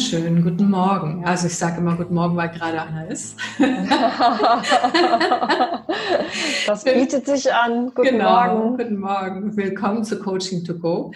wunderschönen 0.00 0.42
guten 0.42 0.70
Morgen. 0.70 1.26
Also 1.26 1.46
ich 1.46 1.56
sage 1.56 1.76
immer 1.76 1.94
guten 1.94 2.14
Morgen, 2.14 2.34
weil 2.34 2.48
gerade 2.48 2.80
einer 2.80 3.10
ist. 3.10 3.36
das 6.66 6.84
bietet 6.84 7.26
sich 7.26 7.52
an. 7.52 7.92
Guten 7.94 8.12
genau, 8.12 8.32
Morgen. 8.32 8.78
Guten 8.78 8.98
Morgen. 8.98 9.54
Willkommen 9.58 10.02
zu 10.02 10.18
Coaching 10.18 10.64
to 10.64 10.78
Go. 10.78 11.12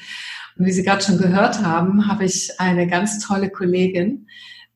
Und 0.59 0.67
wie 0.67 0.71
Sie 0.71 0.83
gerade 0.83 1.03
schon 1.03 1.17
gehört 1.17 1.65
haben, 1.65 2.09
habe 2.09 2.27
ich 2.27 2.61
eine 2.61 2.87
ganz 2.87 3.27
tolle 3.27 3.49
Kollegin 3.49 4.27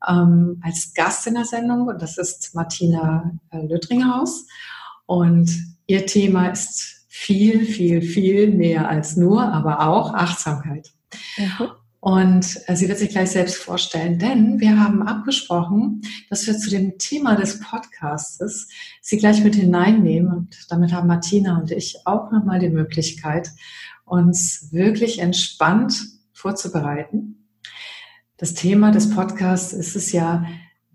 ähm, 0.08 0.62
als 0.64 0.94
Gast 0.94 1.26
in 1.26 1.34
der 1.34 1.44
Sendung 1.44 1.88
und 1.88 2.00
das 2.00 2.16
ist 2.16 2.54
Martina 2.54 3.32
äh, 3.50 3.66
Lüttringhaus. 3.66 4.46
Und 5.04 5.50
ihr 5.86 6.06
Thema 6.06 6.48
ist 6.48 7.04
viel, 7.08 7.66
viel, 7.66 8.00
viel 8.00 8.54
mehr 8.54 8.88
als 8.88 9.18
nur, 9.18 9.42
aber 9.42 9.86
auch 9.86 10.14
Achtsamkeit. 10.14 10.94
Mhm. 11.36 11.68
Und 12.00 12.60
äh, 12.66 12.76
sie 12.76 12.88
wird 12.88 12.98
sich 12.98 13.10
gleich 13.10 13.30
selbst 13.30 13.56
vorstellen, 13.56 14.18
denn 14.18 14.60
wir 14.60 14.78
haben 14.78 15.02
abgesprochen, 15.02 16.02
dass 16.30 16.46
wir 16.46 16.56
zu 16.56 16.70
dem 16.70 16.96
Thema 16.98 17.34
des 17.34 17.60
Podcastes 17.60 18.68
sie 19.00 19.16
gleich 19.16 19.42
mit 19.42 19.56
hineinnehmen. 19.56 20.32
Und 20.32 20.56
damit 20.70 20.92
haben 20.92 21.08
Martina 21.08 21.58
und 21.58 21.72
ich 21.72 21.96
auch 22.04 22.30
nochmal 22.30 22.60
die 22.60 22.68
Möglichkeit, 22.68 23.50
uns 24.04 24.68
wirklich 24.70 25.18
entspannt 25.18 26.00
vorzubereiten. 26.32 27.48
Das 28.36 28.54
Thema 28.54 28.92
des 28.92 29.10
Podcasts 29.10 29.72
ist 29.72 29.96
es 29.96 30.12
ja, 30.12 30.46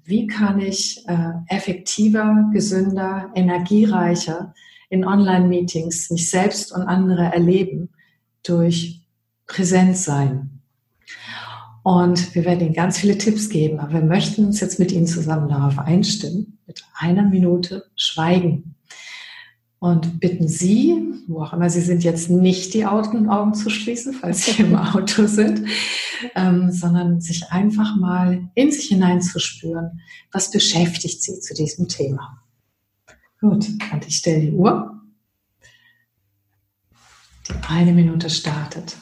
wie 0.05 0.27
kann 0.27 0.59
ich 0.59 1.05
äh, 1.07 1.31
effektiver, 1.47 2.49
gesünder, 2.53 3.29
energiereicher 3.35 4.53
in 4.89 5.05
Online-Meetings 5.05 6.09
mich 6.11 6.29
selbst 6.29 6.71
und 6.71 6.83
andere 6.83 7.23
erleben 7.33 7.89
durch 8.43 9.01
Präsenz 9.47 10.05
sein. 10.05 10.52
Und 11.83 12.33
wir 12.33 12.45
werden 12.45 12.61
Ihnen 12.61 12.73
ganz 12.73 12.97
viele 12.97 13.17
Tipps 13.17 13.49
geben, 13.49 13.79
aber 13.79 13.93
wir 13.93 14.01
möchten 14.01 14.45
uns 14.45 14.61
jetzt 14.61 14.79
mit 14.79 14.93
Ihnen 14.93 15.05
zusammen 15.05 15.49
darauf 15.49 15.77
einstimmen, 15.77 16.57
mit 16.65 16.83
einer 16.97 17.23
Minute 17.23 17.85
Schweigen. 17.95 18.75
Und 19.79 20.21
bitten 20.21 20.47
Sie, 20.47 20.95
wo 21.27 21.41
auch 21.41 21.51
immer 21.51 21.69
Sie 21.69 21.81
sind, 21.81 22.05
jetzt 22.05 22.29
nicht 22.29 22.73
die 22.73 22.85
Augen, 22.85 23.53
zu 23.53 23.69
schließen, 23.69 24.13
falls 24.13 24.45
Sie 24.45 24.61
im 24.61 24.75
Auto 24.77 25.27
sind, 25.27 25.67
ähm, 26.35 26.71
sondern 26.71 27.19
sich 27.19 27.51
einfach 27.51 27.97
mal 27.97 28.49
in 28.55 28.71
sich 28.71 28.87
hineinzuspüren, 28.87 29.99
was 30.31 30.51
beschäftigt 30.51 31.21
Sie 31.21 31.37
zu 31.41 31.53
diesem 31.53 31.89
Thema. 31.89 32.41
Gut, 33.41 33.67
und 33.91 34.07
ich 34.07 34.15
stelle 34.15 34.39
die 34.39 34.51
Uhr. 34.53 35.01
Die 37.49 37.53
eine 37.67 37.91
Minute 37.91 38.29
startet. 38.29 38.95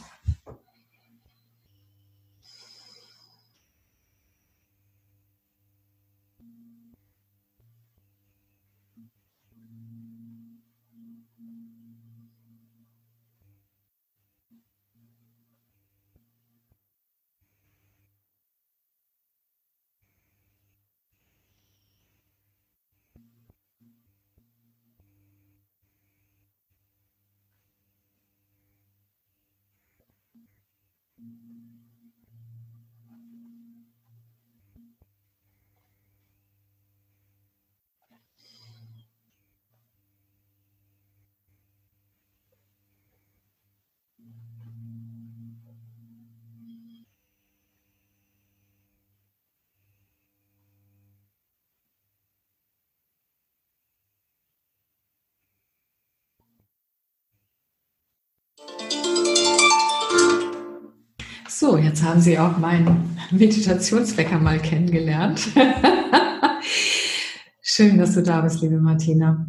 So, 61.62 61.78
jetzt 61.78 62.02
haben 62.02 62.22
Sie 62.22 62.40
auch 62.40 62.58
meinen 62.58 63.16
Meditationswecker 63.30 64.40
mal 64.40 64.58
kennengelernt. 64.58 65.48
Schön, 67.62 68.00
dass 68.00 68.16
du 68.16 68.24
da 68.24 68.42
bist, 68.42 68.64
liebe 68.64 68.80
Martina. 68.80 69.46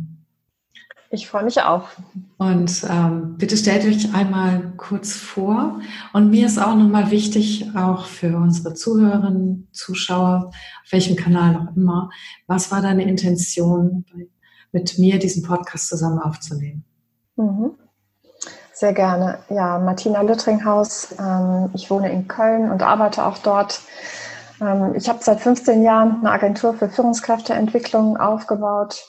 Ich 1.08 1.26
freue 1.26 1.44
mich 1.44 1.62
auch. 1.62 1.88
Und 2.36 2.84
ähm, 2.86 3.36
bitte 3.38 3.56
stellt 3.56 3.86
euch 3.86 4.14
einmal 4.14 4.74
kurz 4.76 5.14
vor. 5.14 5.80
Und 6.12 6.28
mir 6.28 6.44
ist 6.44 6.58
auch 6.58 6.76
nochmal 6.76 7.10
wichtig, 7.10 7.74
auch 7.74 8.04
für 8.04 8.36
unsere 8.36 8.74
Zuhörerinnen, 8.74 9.68
Zuschauer, 9.72 10.50
auf 10.84 10.92
welchem 10.92 11.16
Kanal 11.16 11.56
auch 11.56 11.74
immer, 11.74 12.10
was 12.46 12.70
war 12.70 12.82
deine 12.82 13.08
Intention, 13.08 14.04
mit 14.70 14.98
mir 14.98 15.18
diesen 15.18 15.44
Podcast 15.44 15.88
zusammen 15.88 16.18
aufzunehmen? 16.18 16.84
Mhm. 17.36 17.70
Sehr 18.82 18.94
gerne. 18.94 19.38
Ja, 19.48 19.78
Martina 19.78 20.22
Lüttringhaus. 20.22 21.14
Ähm, 21.16 21.70
ich 21.72 21.88
wohne 21.88 22.10
in 22.10 22.26
Köln 22.26 22.68
und 22.68 22.82
arbeite 22.82 23.24
auch 23.24 23.38
dort. 23.38 23.80
Ähm, 24.60 24.96
ich 24.96 25.08
habe 25.08 25.20
seit 25.22 25.40
15 25.40 25.84
Jahren 25.84 26.16
eine 26.18 26.32
Agentur 26.32 26.74
für 26.74 26.88
Führungskräfteentwicklung 26.88 28.16
aufgebaut 28.16 29.06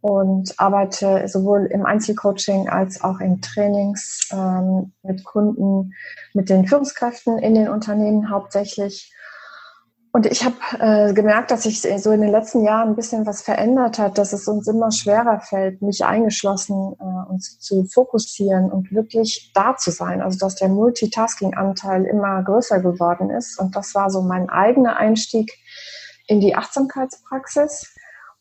und 0.00 0.54
arbeite 0.58 1.26
sowohl 1.26 1.66
im 1.66 1.84
Einzelcoaching 1.84 2.68
als 2.68 3.02
auch 3.02 3.18
in 3.18 3.42
Trainings 3.42 4.28
ähm, 4.32 4.92
mit 5.02 5.24
Kunden, 5.24 5.92
mit 6.32 6.48
den 6.48 6.64
Führungskräften 6.68 7.36
in 7.38 7.56
den 7.56 7.68
Unternehmen 7.68 8.30
hauptsächlich 8.30 9.12
und 10.16 10.24
ich 10.24 10.42
habe 10.46 10.56
äh, 10.78 11.12
gemerkt, 11.12 11.50
dass 11.50 11.64
sich 11.64 11.82
so 11.82 12.10
in 12.10 12.22
den 12.22 12.30
letzten 12.30 12.64
Jahren 12.64 12.88
ein 12.88 12.96
bisschen 12.96 13.26
was 13.26 13.42
verändert 13.42 13.98
hat, 13.98 14.16
dass 14.16 14.32
es 14.32 14.48
uns 14.48 14.66
immer 14.66 14.90
schwerer 14.90 15.40
fällt, 15.40 15.82
mich 15.82 16.06
eingeschlossen, 16.06 16.94
äh, 16.98 17.30
uns 17.30 17.58
zu 17.58 17.84
fokussieren 17.84 18.72
und 18.72 18.90
wirklich 18.92 19.50
da 19.52 19.76
zu 19.76 19.90
sein. 19.90 20.22
Also 20.22 20.38
dass 20.38 20.54
der 20.54 20.70
Multitasking-Anteil 20.70 22.06
immer 22.06 22.42
größer 22.42 22.80
geworden 22.80 23.28
ist. 23.28 23.60
Und 23.60 23.76
das 23.76 23.94
war 23.94 24.08
so 24.08 24.22
mein 24.22 24.48
eigener 24.48 24.96
Einstieg 24.96 25.52
in 26.26 26.40
die 26.40 26.54
Achtsamkeitspraxis. 26.54 27.94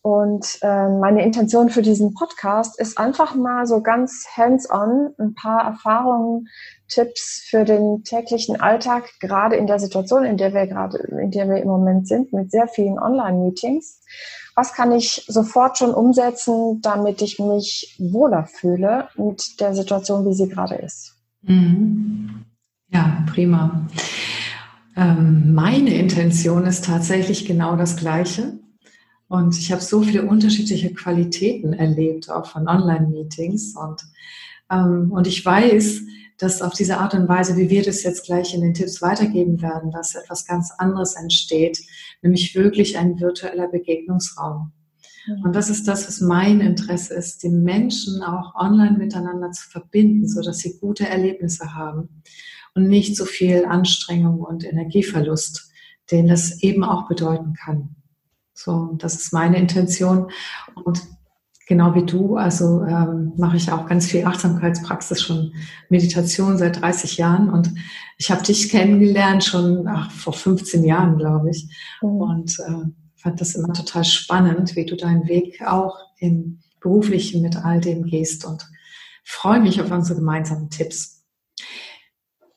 Und 0.05 0.59
äh, 0.61 0.87
meine 0.87 1.25
Intention 1.25 1.69
für 1.69 1.81
diesen 1.81 2.13
Podcast 2.13 2.79
ist 2.79 2.99
einfach 2.99 3.33
mal 3.33 3.65
so 3.65 3.81
ganz 3.81 4.27
hands-on 4.37 5.15
ein 5.17 5.33
paar 5.33 5.65
Erfahrungen 5.65 6.47
Tipps 6.87 7.43
für 7.49 7.65
den 7.65 8.03
täglichen 8.03 8.61
Alltag, 8.61 9.09
gerade 9.19 9.55
in 9.55 9.65
der 9.65 9.79
Situation, 9.79 10.23
in 10.23 10.37
der 10.37 10.53
wir 10.53 10.67
gerade, 10.67 10.99
in 10.99 11.31
der 11.31 11.49
wir 11.49 11.57
im 11.57 11.69
Moment 11.69 12.07
sind, 12.07 12.33
mit 12.33 12.51
sehr 12.51 12.67
vielen 12.67 12.99
Online-Meetings. 12.99 14.03
Was 14.53 14.73
kann 14.73 14.91
ich 14.91 15.25
sofort 15.27 15.79
schon 15.79 15.91
umsetzen, 15.91 16.81
damit 16.83 17.23
ich 17.23 17.39
mich 17.39 17.97
wohler 17.97 18.45
fühle 18.45 19.07
mit 19.15 19.59
der 19.59 19.73
Situation, 19.73 20.23
wie 20.27 20.35
sie 20.35 20.49
gerade 20.49 20.75
ist? 20.75 21.15
Mhm. 21.41 22.45
Ja, 22.89 23.25
prima. 23.25 23.87
Ähm, 24.95 25.55
meine 25.55 25.95
Intention 25.95 26.67
ist 26.67 26.85
tatsächlich 26.85 27.47
genau 27.47 27.75
das 27.75 27.97
Gleiche. 27.97 28.59
Und 29.27 29.57
ich 29.57 29.71
habe 29.71 29.81
so 29.81 30.01
viele 30.01 30.25
unterschiedliche 30.25 30.93
Qualitäten 30.93 31.73
erlebt, 31.73 32.29
auch 32.29 32.45
von 32.45 32.67
Online-Meetings. 32.67 33.75
Und, 33.75 34.01
ähm, 34.69 35.11
und 35.11 35.27
ich 35.27 35.43
weiß, 35.43 36.01
dass 36.37 36.61
auf 36.61 36.73
diese 36.73 36.97
Art 36.97 37.13
und 37.13 37.27
Weise, 37.27 37.55
wie 37.55 37.69
wir 37.69 37.83
das 37.83 38.03
jetzt 38.03 38.25
gleich 38.25 38.53
in 38.53 38.61
den 38.61 38.73
Tipps 38.73 39.01
weitergeben 39.01 39.61
werden, 39.61 39.91
dass 39.91 40.15
etwas 40.15 40.45
ganz 40.45 40.71
anderes 40.77 41.15
entsteht, 41.15 41.79
nämlich 42.21 42.55
wirklich 42.55 42.97
ein 42.97 43.19
virtueller 43.19 43.67
Begegnungsraum. 43.69 44.73
Mhm. 45.27 45.43
Und 45.43 45.55
das 45.55 45.69
ist 45.69 45.87
das, 45.87 46.07
was 46.07 46.21
mein 46.21 46.59
Interesse 46.59 47.13
ist, 47.13 47.43
die 47.43 47.49
Menschen 47.49 48.21
auch 48.21 48.53
online 48.55 48.97
miteinander 48.97 49.51
zu 49.51 49.69
verbinden, 49.69 50.27
so 50.27 50.41
dass 50.41 50.59
sie 50.59 50.77
gute 50.79 51.07
Erlebnisse 51.07 51.73
haben 51.73 52.21
und 52.73 52.87
nicht 52.87 53.15
so 53.15 53.25
viel 53.25 53.65
Anstrengung 53.65 54.41
und 54.41 54.65
Energieverlust, 54.65 55.71
den 56.11 56.27
das 56.27 56.61
eben 56.61 56.83
auch 56.83 57.07
bedeuten 57.07 57.53
kann. 57.53 57.95
So, 58.55 58.95
das 58.97 59.15
ist 59.15 59.33
meine 59.33 59.57
Intention. 59.57 60.31
Und 60.83 61.03
Genau 61.67 61.95
wie 61.95 62.05
du, 62.05 62.35
also 62.35 62.83
ähm, 62.83 63.33
mache 63.37 63.57
ich 63.57 63.71
auch 63.71 63.87
ganz 63.87 64.05
viel 64.05 64.23
Achtsamkeitspraxis, 64.23 65.23
schon 65.23 65.51
Meditation 65.89 66.59
seit 66.59 66.79
30 66.79 67.17
Jahren 67.17 67.49
und 67.49 67.71
ich 68.19 68.29
habe 68.29 68.43
dich 68.43 68.69
kennengelernt 68.69 69.43
schon 69.43 69.87
ach, 69.87 70.11
vor 70.11 70.33
15 70.33 70.83
Jahren, 70.83 71.17
glaube 71.17 71.49
ich. 71.49 71.67
Mhm. 72.03 72.09
Und 72.09 72.59
äh, 72.59 72.91
fand 73.15 73.41
das 73.41 73.55
immer 73.55 73.73
total 73.73 74.03
spannend, 74.03 74.75
wie 74.75 74.85
du 74.85 74.95
deinen 74.95 75.27
Weg 75.27 75.63
auch 75.65 75.97
im 76.19 76.59
beruflichen 76.81 77.41
mit 77.41 77.55
all 77.55 77.81
dem 77.81 78.03
gehst 78.03 78.45
und 78.45 78.69
freue 79.23 79.59
mich 79.59 79.81
auf 79.81 79.89
unsere 79.89 80.19
gemeinsamen 80.19 80.69
Tipps. 80.69 81.14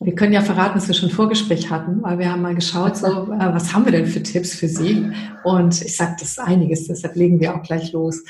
Wir 0.00 0.14
können 0.14 0.32
ja 0.32 0.42
verraten, 0.42 0.78
dass 0.78 0.86
wir 0.86 0.94
schon 0.94 1.08
ein 1.08 1.14
Vorgespräch 1.14 1.70
hatten, 1.70 2.02
weil 2.02 2.18
wir 2.18 2.30
haben 2.30 2.42
mal 2.42 2.54
geschaut, 2.54 2.96
so, 2.96 3.06
äh, 3.06 3.52
was 3.52 3.74
haben 3.74 3.84
wir 3.84 3.92
denn 3.92 4.06
für 4.06 4.22
Tipps 4.22 4.54
für 4.54 4.68
Sie? 4.68 5.10
Und 5.42 5.82
ich 5.82 5.96
sage, 5.96 6.16
das 6.20 6.30
ist 6.30 6.40
einiges, 6.40 6.86
deshalb 6.86 7.16
legen 7.16 7.40
wir 7.40 7.56
auch 7.56 7.62
gleich 7.62 7.92
los. 7.92 8.22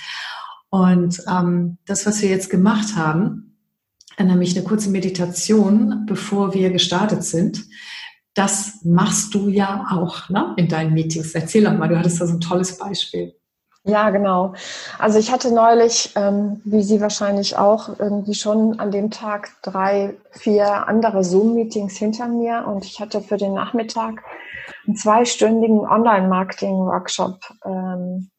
Und 0.70 1.22
ähm, 1.30 1.76
das, 1.84 2.06
was 2.06 2.22
wir 2.22 2.30
jetzt 2.30 2.48
gemacht 2.48 2.96
haben, 2.96 3.56
nämlich 4.18 4.56
eine 4.56 4.64
kurze 4.64 4.90
Meditation, 4.90 6.06
bevor 6.06 6.54
wir 6.54 6.70
gestartet 6.70 7.22
sind, 7.22 7.64
das 8.34 8.80
machst 8.84 9.34
du 9.34 9.48
ja 9.48 9.86
auch 9.90 10.28
ne, 10.28 10.54
in 10.56 10.68
deinen 10.68 10.94
Meetings. 10.94 11.32
Erzähl 11.32 11.64
doch 11.64 11.76
mal, 11.76 11.88
du 11.88 11.98
hattest 11.98 12.20
da 12.20 12.26
so 12.26 12.34
ein 12.34 12.40
tolles 12.40 12.78
Beispiel. 12.78 13.34
Ja, 13.84 14.10
genau. 14.10 14.54
Also 14.98 15.18
ich 15.18 15.32
hatte 15.32 15.52
neulich, 15.52 16.12
ähm, 16.14 16.60
wie 16.64 16.82
Sie 16.82 17.00
wahrscheinlich 17.00 17.56
auch, 17.56 17.98
irgendwie 17.98 18.34
schon 18.34 18.78
an 18.80 18.90
dem 18.90 19.10
Tag 19.10 19.50
drei, 19.62 20.14
vier 20.32 20.88
andere 20.88 21.24
Zoom-Meetings 21.24 21.96
hinter 21.96 22.28
mir 22.28 22.66
und 22.66 22.84
ich 22.84 23.00
hatte 23.00 23.22
für 23.22 23.38
den 23.38 23.54
Nachmittag 23.54 24.22
einen 24.86 24.96
zweistündigen 24.96 25.80
Online-Marketing-Workshop 25.80 27.38
ähm, 27.64 28.30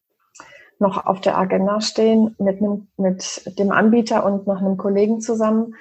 noch 0.77 1.05
auf 1.05 1.19
der 1.21 1.37
Agenda 1.37 1.81
stehen 1.81 2.35
mit, 2.37 2.61
einem, 2.61 2.87
mit 2.97 3.59
dem 3.59 3.71
Anbieter 3.71 4.25
und 4.25 4.47
noch 4.47 4.59
einem 4.59 4.77
Kollegen 4.77 5.19
zusammen. 5.19 5.75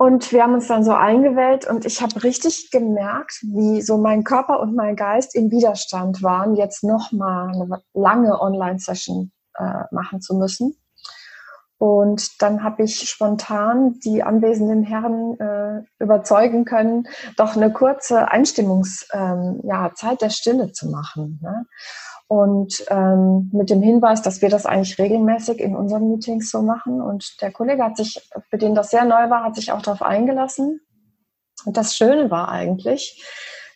Und 0.00 0.30
wir 0.30 0.44
haben 0.44 0.54
uns 0.54 0.68
dann 0.68 0.84
so 0.84 0.92
eingewählt 0.92 1.66
und 1.66 1.84
ich 1.84 2.00
habe 2.00 2.22
richtig 2.22 2.70
gemerkt, 2.70 3.40
wie 3.42 3.82
so 3.82 3.98
mein 3.98 4.22
Körper 4.22 4.60
und 4.60 4.76
mein 4.76 4.94
Geist 4.94 5.34
im 5.34 5.50
Widerstand 5.50 6.22
waren, 6.22 6.54
jetzt 6.54 6.84
nochmal 6.84 7.48
eine 7.48 7.82
lange 7.94 8.40
Online-Session 8.40 9.32
äh, 9.54 9.82
machen 9.90 10.20
zu 10.20 10.36
müssen. 10.36 10.76
Und 11.78 12.42
dann 12.42 12.62
habe 12.62 12.84
ich 12.84 13.08
spontan 13.08 13.98
die 14.04 14.22
anwesenden 14.22 14.84
Herren 14.84 15.38
äh, 15.38 15.82
überzeugen 16.02 16.64
können, 16.64 17.08
doch 17.36 17.56
eine 17.56 17.72
kurze 17.72 18.28
Einstimmungs, 18.28 19.08
ähm, 19.12 19.60
ja, 19.64 19.92
Zeit 19.94 20.22
der 20.22 20.30
Stille 20.30 20.72
zu 20.72 20.88
machen. 20.90 21.40
Ne? 21.42 21.66
Und 22.28 22.84
ähm, 22.88 23.50
mit 23.54 23.70
dem 23.70 23.80
Hinweis, 23.80 24.20
dass 24.20 24.42
wir 24.42 24.50
das 24.50 24.66
eigentlich 24.66 24.98
regelmäßig 24.98 25.60
in 25.60 25.74
unseren 25.74 26.10
Meetings 26.10 26.50
so 26.50 26.60
machen. 26.60 27.00
Und 27.00 27.40
der 27.40 27.50
Kollege 27.50 27.82
hat 27.82 27.96
sich, 27.96 28.28
für 28.50 28.58
den 28.58 28.74
das 28.74 28.90
sehr 28.90 29.06
neu 29.06 29.30
war, 29.30 29.44
hat 29.44 29.56
sich 29.56 29.72
auch 29.72 29.80
darauf 29.80 30.02
eingelassen. 30.02 30.80
Und 31.64 31.78
das 31.78 31.96
Schöne 31.96 32.30
war 32.30 32.50
eigentlich, 32.50 33.24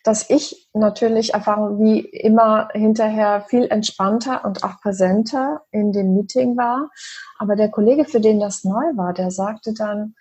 dass 0.05 0.29
ich 0.29 0.69
natürlich 0.75 1.33
erfahren 1.33 1.79
wie 1.79 2.01
immer 2.01 2.69
hinterher 2.73 3.47
viel 3.49 3.69
entspannter 3.69 4.45
und 4.45 4.65
auch 4.65 4.81
präsenter 4.83 5.63
in 5.71 5.93
dem 5.93 6.15
Meeting 6.15 6.59
war. 6.59 6.91
Aber 7.39 7.57
der 7.57 7.71
Kollege, 7.71 8.05
für 8.05 8.21
den 8.21 8.39
das 8.39 8.65
neu 8.65 8.85
war, 8.97 9.15
der 9.15 9.31
sagte 9.31 9.73
dann, 9.73 10.15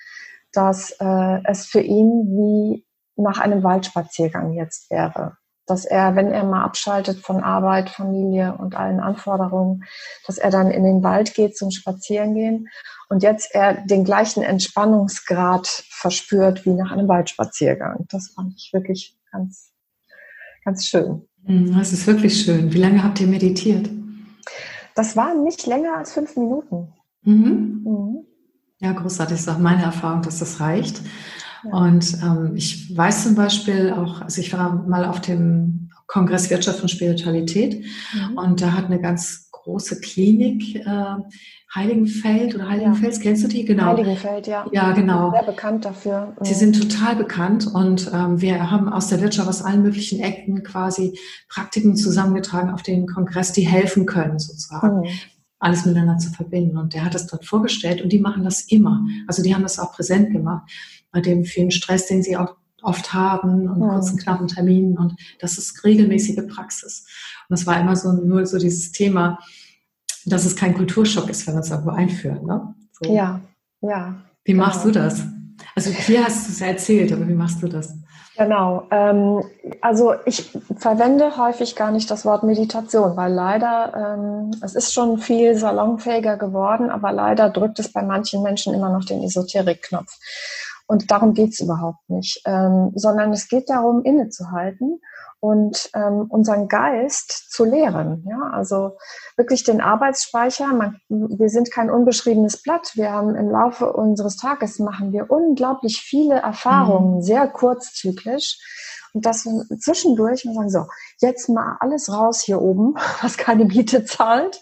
dass 0.54 0.92
äh, 1.02 1.40
es 1.44 1.66
für 1.66 1.82
ihn 1.82 2.28
wie 2.28 2.86
nach 3.18 3.40
einem 3.40 3.62
Waldspaziergang 3.64 4.54
jetzt 4.54 4.90
wäre 4.90 5.38
dass 5.72 5.86
er, 5.86 6.18
wenn 6.18 6.32
er 6.32 6.44
mal 6.44 6.64
abschaltet 6.64 7.20
von 7.20 7.42
Arbeit, 7.42 7.90
Familie 7.90 8.58
und 8.58 8.76
allen 8.76 9.00
Anforderungen, 9.00 9.86
dass 10.28 10.38
er 10.38 10.52
dann 10.52 10.70
in 10.70 10.84
den 10.84 11.02
Wald 11.02 11.34
geht 11.34 11.56
zum 11.56 11.72
Spazierengehen 11.72 12.68
und 13.08 13.24
jetzt 13.24 13.56
er 13.56 13.86
den 13.86 14.04
gleichen 14.04 14.44
Entspannungsgrad 14.44 15.66
verspürt 15.90 16.66
wie 16.66 16.74
nach 16.74 16.92
einem 16.92 17.08
Waldspaziergang. 17.08 18.06
Das 18.10 18.34
fand 18.36 18.54
ich 18.58 18.72
wirklich 18.74 19.18
ganz, 19.32 19.72
ganz 20.66 20.86
schön. 20.86 21.22
Hm, 21.46 21.78
das 21.78 21.94
ist 21.94 22.06
wirklich 22.06 22.42
schön. 22.42 22.74
Wie 22.74 22.80
lange 22.80 23.02
habt 23.02 23.22
ihr 23.22 23.28
meditiert? 23.28 23.90
Das 24.94 25.16
war 25.16 25.34
nicht 25.36 25.66
länger 25.68 25.98
als 25.98 26.12
fünf 26.12 26.36
Minuten. 26.36 26.92
Mhm. 27.24 27.82
Mhm. 27.86 28.26
Ja, 28.80 28.92
großartig. 28.92 29.38
Das 29.38 29.48
ist 29.48 29.50
auch 29.50 29.58
meine 29.58 29.84
Erfahrung, 29.84 30.22
dass 30.22 30.40
das 30.40 30.60
reicht. 30.60 31.02
Und 31.64 32.18
ähm, 32.24 32.54
ich 32.56 32.96
weiß 32.96 33.24
zum 33.24 33.36
Beispiel 33.36 33.92
auch, 33.92 34.22
also 34.22 34.42
ich 34.42 34.52
war 34.54 34.74
mal 34.88 35.06
auf 35.06 35.22
dem 35.22 35.90
Kongress 36.08 36.50
Wirtschaft 36.50 36.82
und 36.82 36.90
Spiritualität 36.90 37.86
mhm. 38.14 38.38
und 38.38 38.62
da 38.62 38.74
hat 38.74 38.86
eine 38.86 39.00
ganz 39.00 39.50
große 39.52 40.02
Klinik 40.02 40.76
äh, 40.76 41.16
Heiligenfeld 41.74 42.54
oder 42.54 42.68
Heiligenfels, 42.68 43.18
ja. 43.18 43.24
kennst 43.24 43.46
du 43.46 43.48
die? 43.48 43.64
Genau. 43.64 43.86
Heiligenfeld, 43.86 44.46
ja. 44.46 44.66
Ja, 44.74 44.92
genau. 44.92 45.32
Sehr 45.32 45.44
bekannt 45.44 45.86
dafür. 45.86 46.36
Sie 46.42 46.54
sind 46.54 46.74
total 46.78 47.16
bekannt 47.16 47.66
und 47.74 48.12
ähm, 48.14 48.42
wir 48.42 48.70
haben 48.70 48.92
aus 48.92 49.08
der 49.08 49.22
Wirtschaft 49.22 49.48
aus 49.48 49.62
allen 49.62 49.84
möglichen 49.84 50.20
Ecken 50.20 50.64
quasi 50.64 51.18
Praktiken 51.48 51.96
zusammengetragen 51.96 52.72
auf 52.72 52.84
den 52.84 53.08
Kongress, 53.08 53.54
die 53.54 53.66
helfen 53.66 54.06
können 54.06 54.38
sozusagen. 54.38 55.02
Mhm 55.02 55.10
alles 55.62 55.86
miteinander 55.86 56.18
zu 56.18 56.32
verbinden. 56.32 56.78
Und 56.78 56.94
der 56.94 57.06
hat 57.06 57.14
das 57.14 57.28
dort 57.28 57.46
vorgestellt 57.46 58.02
und 58.02 58.12
die 58.12 58.20
machen 58.20 58.44
das 58.44 58.62
immer. 58.62 59.06
Also 59.28 59.44
die 59.44 59.56
haben 59.56 59.64
das 59.64 59.80
auch 59.80 59.94
präsent 59.94 60.32
gemacht 60.32 60.70
bei 61.12 61.22
dem 61.22 61.46
vielen 61.46 61.72
Stress, 61.72 62.08
den 62.08 62.24
sie 62.24 62.36
auch 62.36 62.56
oft 62.82 63.14
haben 63.14 63.70
und 63.70 63.82
ja. 63.82 63.90
kurzen, 63.90 64.18
knappen 64.18 64.48
Terminen. 64.48 64.98
Und 64.98 65.16
das 65.40 65.58
ist 65.58 65.84
regelmäßige 65.84 66.48
Praxis. 66.48 67.06
Und 67.48 67.58
das 67.58 67.68
war 67.68 67.80
immer 67.80 67.96
so 67.96 68.12
nur 68.12 68.46
so 68.46 68.58
dieses 68.58 68.92
Thema, 68.92 69.40
dass 70.26 70.46
es 70.46 70.56
kein 70.56 70.74
Kulturschock 70.74 71.30
ist, 71.30 71.46
wenn 71.48 71.54
man 71.54 71.64
es 71.64 71.70
irgendwo 71.70 71.92
einführt. 71.92 72.44
Ne? 72.44 72.74
So. 72.92 73.14
Ja, 73.14 73.42
ja. 73.82 74.24
Wie 74.44 74.54
genau. 74.54 74.66
machst 74.66 74.84
du 74.84 74.92
das? 74.92 75.24
Also 75.76 75.92
hier 75.92 76.26
hast 76.26 76.48
du 76.48 76.52
es 76.52 76.62
erzählt, 76.62 77.12
aber 77.14 77.28
wie 77.28 77.34
machst 77.34 77.62
du 77.62 77.68
das? 77.68 77.94
Genau. 78.38 78.88
Ähm, 78.92 79.44
also 79.82 80.16
ich 80.26 80.52
verwende 80.78 81.38
häufig 81.38 81.76
gar 81.76 81.92
nicht 81.92 82.10
das 82.10 82.26
Wort 82.26 82.44
Meditation, 82.44 83.16
weil 83.16 83.34
leider, 83.34 84.16
ähm, 84.16 84.52
es 84.64 84.74
ist 84.74 84.94
schon 84.94 85.18
viel 85.18 85.56
salonfähiger 85.56 86.38
geworden, 86.38 86.90
aber 86.90 87.12
leider 87.12 87.50
drückt 87.50 87.80
es 87.80 87.92
bei 87.92 88.02
manchen 88.02 88.42
Menschen 88.42 88.74
immer 88.74 88.90
noch 88.90 89.06
den 89.06 89.22
Esoterik-Knopf. 89.24 90.18
Und 90.88 91.12
darum 91.12 91.34
geht's 91.34 91.60
überhaupt 91.60 92.10
nicht, 92.10 92.42
ähm, 92.46 92.92
sondern 92.96 93.32
es 93.32 93.48
geht 93.48 93.70
darum, 93.70 94.04
innezuhalten 94.04 95.00
und 95.42 95.90
ähm, 95.96 96.28
unseren 96.30 96.68
Geist 96.68 97.52
zu 97.52 97.66
lehren. 97.66 98.24
Ja? 98.30 98.52
Also 98.54 98.98
wirklich 99.36 99.64
den 99.64 99.82
Arbeitsspeicher. 99.82 100.68
Man, 100.68 101.02
wir 101.10 101.50
sind 101.50 101.72
kein 101.72 101.90
unbeschriebenes 101.90 102.62
Blatt. 102.62 102.92
Wir 102.94 103.12
haben 103.12 103.36
im 103.36 103.50
Laufe 103.50 103.92
unseres 103.92 104.38
Tages 104.38 104.78
machen 104.78 105.12
wir 105.12 105.32
unglaublich 105.32 106.00
viele 106.00 106.36
Erfahrungen, 106.36 107.18
mhm. 107.18 107.22
sehr 107.24 107.48
kurzzyklisch. 107.48 108.60
Und 109.14 109.26
das 109.26 109.48
zwischendurch 109.80 110.46
wir 110.46 110.54
sagen, 110.54 110.70
so, 110.70 110.86
jetzt 111.20 111.50
mal 111.50 111.76
alles 111.80 112.14
raus 112.14 112.42
hier 112.42 112.62
oben, 112.62 112.94
was 113.22 113.36
keine 113.36 113.66
Miete 113.66 114.06
zahlt. 114.06 114.62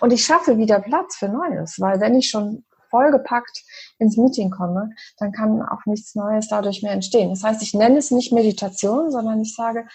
Und 0.00 0.12
ich 0.12 0.24
schaffe 0.24 0.58
wieder 0.58 0.78
Platz 0.78 1.16
für 1.16 1.28
Neues. 1.28 1.80
Weil 1.80 2.00
wenn 2.00 2.14
ich 2.14 2.30
schon 2.30 2.64
vollgepackt 2.90 3.64
ins 3.98 4.16
Meeting 4.16 4.50
komme, 4.50 4.90
dann 5.18 5.32
kann 5.32 5.62
auch 5.62 5.86
nichts 5.86 6.14
Neues 6.14 6.48
dadurch 6.48 6.82
mehr 6.82 6.92
entstehen. 6.92 7.30
Das 7.30 7.42
heißt, 7.42 7.62
ich 7.62 7.74
nenne 7.74 7.98
es 7.98 8.10
nicht 8.10 8.32
Meditation, 8.32 9.10
sondern 9.10 9.40
ich 9.40 9.54
sage, 9.54 9.86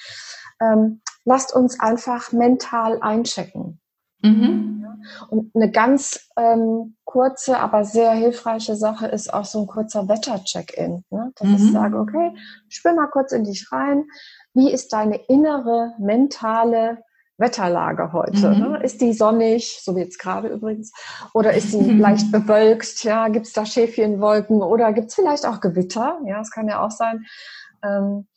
ähm, 0.62 1.02
lasst 1.26 1.54
uns 1.54 1.80
einfach 1.80 2.32
mental 2.32 3.02
einchecken. 3.02 3.80
Mhm. 4.22 4.82
Ja, 4.82 5.28
und 5.30 5.56
eine 5.56 5.70
ganz 5.70 6.30
ähm, 6.38 6.96
kurze, 7.04 7.60
aber 7.60 7.84
sehr 7.84 8.12
hilfreiche 8.12 8.76
Sache 8.76 9.08
ist 9.08 9.32
auch 9.34 9.46
so 9.46 9.62
ein 9.62 9.68
kurzer 9.68 10.08
Wetter-Check-In. 10.08 11.04
Ne? 11.10 11.32
Dass 11.36 11.48
mhm. 11.48 11.56
ich 11.56 11.72
sage, 11.72 12.00
okay, 12.00 12.36
spür 12.68 12.94
mal 12.94 13.08
kurz 13.08 13.32
in 13.32 13.44
dich 13.44 13.72
rein. 13.72 14.06
Wie 14.54 14.72
ist 14.72 14.94
deine 14.94 15.18
innere 15.28 15.94
mentale 16.00 17.04
Wetterlage 17.38 18.14
heute. 18.14 18.50
Mhm. 18.50 18.60
Ne? 18.60 18.80
Ist 18.84 19.02
die 19.02 19.14
sonnig, 19.14 19.80
so 19.82 19.96
wie 19.96 20.02
jetzt 20.02 20.20
gerade 20.20 20.48
übrigens, 20.48 20.92
oder 21.34 21.54
ist 21.54 21.72
sie 21.72 21.82
mhm. 21.82 22.00
leicht 22.02 22.32
bewölkt? 22.32 23.04
Ja, 23.04 23.28
gibt 23.28 23.48
es 23.48 23.54
da 23.54 23.66
Schäfchenwolken 23.66 24.62
oder 24.62 24.94
gibt 24.94 25.10
es 25.10 25.16
vielleicht 25.16 25.46
auch 25.46 25.60
Gewitter? 25.60 26.20
Ja, 26.26 26.42
es 26.42 26.52
kann 26.52 26.68
ja 26.68 26.84
auch 26.84 26.92
sein. 26.92 27.26
Ähm, 27.84 28.28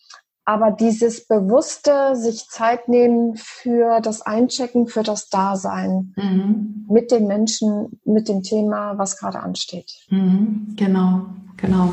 aber 0.48 0.70
dieses 0.70 1.28
bewusste 1.28 2.16
sich 2.16 2.48
Zeit 2.48 2.88
nehmen 2.88 3.34
für 3.36 4.00
das 4.00 4.22
Einchecken, 4.22 4.86
für 4.86 5.02
das 5.02 5.28
Dasein 5.28 6.14
mhm. 6.16 6.86
mit 6.88 7.10
den 7.10 7.26
Menschen, 7.26 8.00
mit 8.06 8.30
dem 8.30 8.42
Thema, 8.42 8.96
was 8.96 9.18
gerade 9.18 9.40
ansteht. 9.40 9.92
Mhm. 10.08 10.74
Genau, 10.74 11.26
genau. 11.58 11.92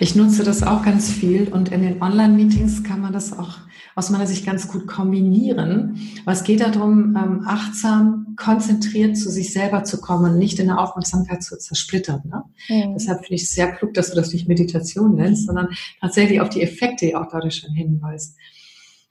Ich 0.00 0.16
nutze 0.16 0.44
das 0.44 0.62
auch 0.62 0.82
ganz 0.82 1.10
viel 1.10 1.52
und 1.52 1.72
in 1.72 1.82
den 1.82 2.02
Online-Meetings 2.02 2.84
kann 2.84 3.02
man 3.02 3.12
das 3.12 3.38
auch 3.38 3.58
aus 3.94 4.10
meiner 4.10 4.26
Sicht 4.26 4.44
ganz 4.44 4.68
gut 4.68 4.86
kombinieren. 4.86 5.98
Aber 6.22 6.32
es 6.32 6.44
geht 6.44 6.60
darum, 6.60 7.16
ähm, 7.16 7.42
achtsam, 7.46 8.34
konzentriert 8.36 9.16
zu 9.16 9.30
sich 9.30 9.52
selber 9.52 9.84
zu 9.84 10.00
kommen 10.00 10.32
und 10.32 10.38
nicht 10.38 10.58
in 10.58 10.66
der 10.66 10.80
Aufmerksamkeit 10.80 11.42
zu 11.42 11.56
zersplittern. 11.56 12.22
Ne? 12.24 12.42
Mhm. 12.68 12.94
Deshalb 12.94 13.20
finde 13.20 13.34
ich 13.34 13.44
es 13.44 13.52
sehr 13.52 13.72
klug, 13.72 13.94
dass 13.94 14.10
du 14.10 14.16
das 14.16 14.32
nicht 14.32 14.48
Meditation 14.48 15.14
nennst, 15.14 15.46
sondern 15.46 15.68
tatsächlich 16.00 16.40
auf 16.40 16.48
die 16.48 16.62
Effekte, 16.62 17.18
auch 17.18 17.28
dadurch 17.30 17.56
schon 17.56 17.74
hinweist. 17.74 18.36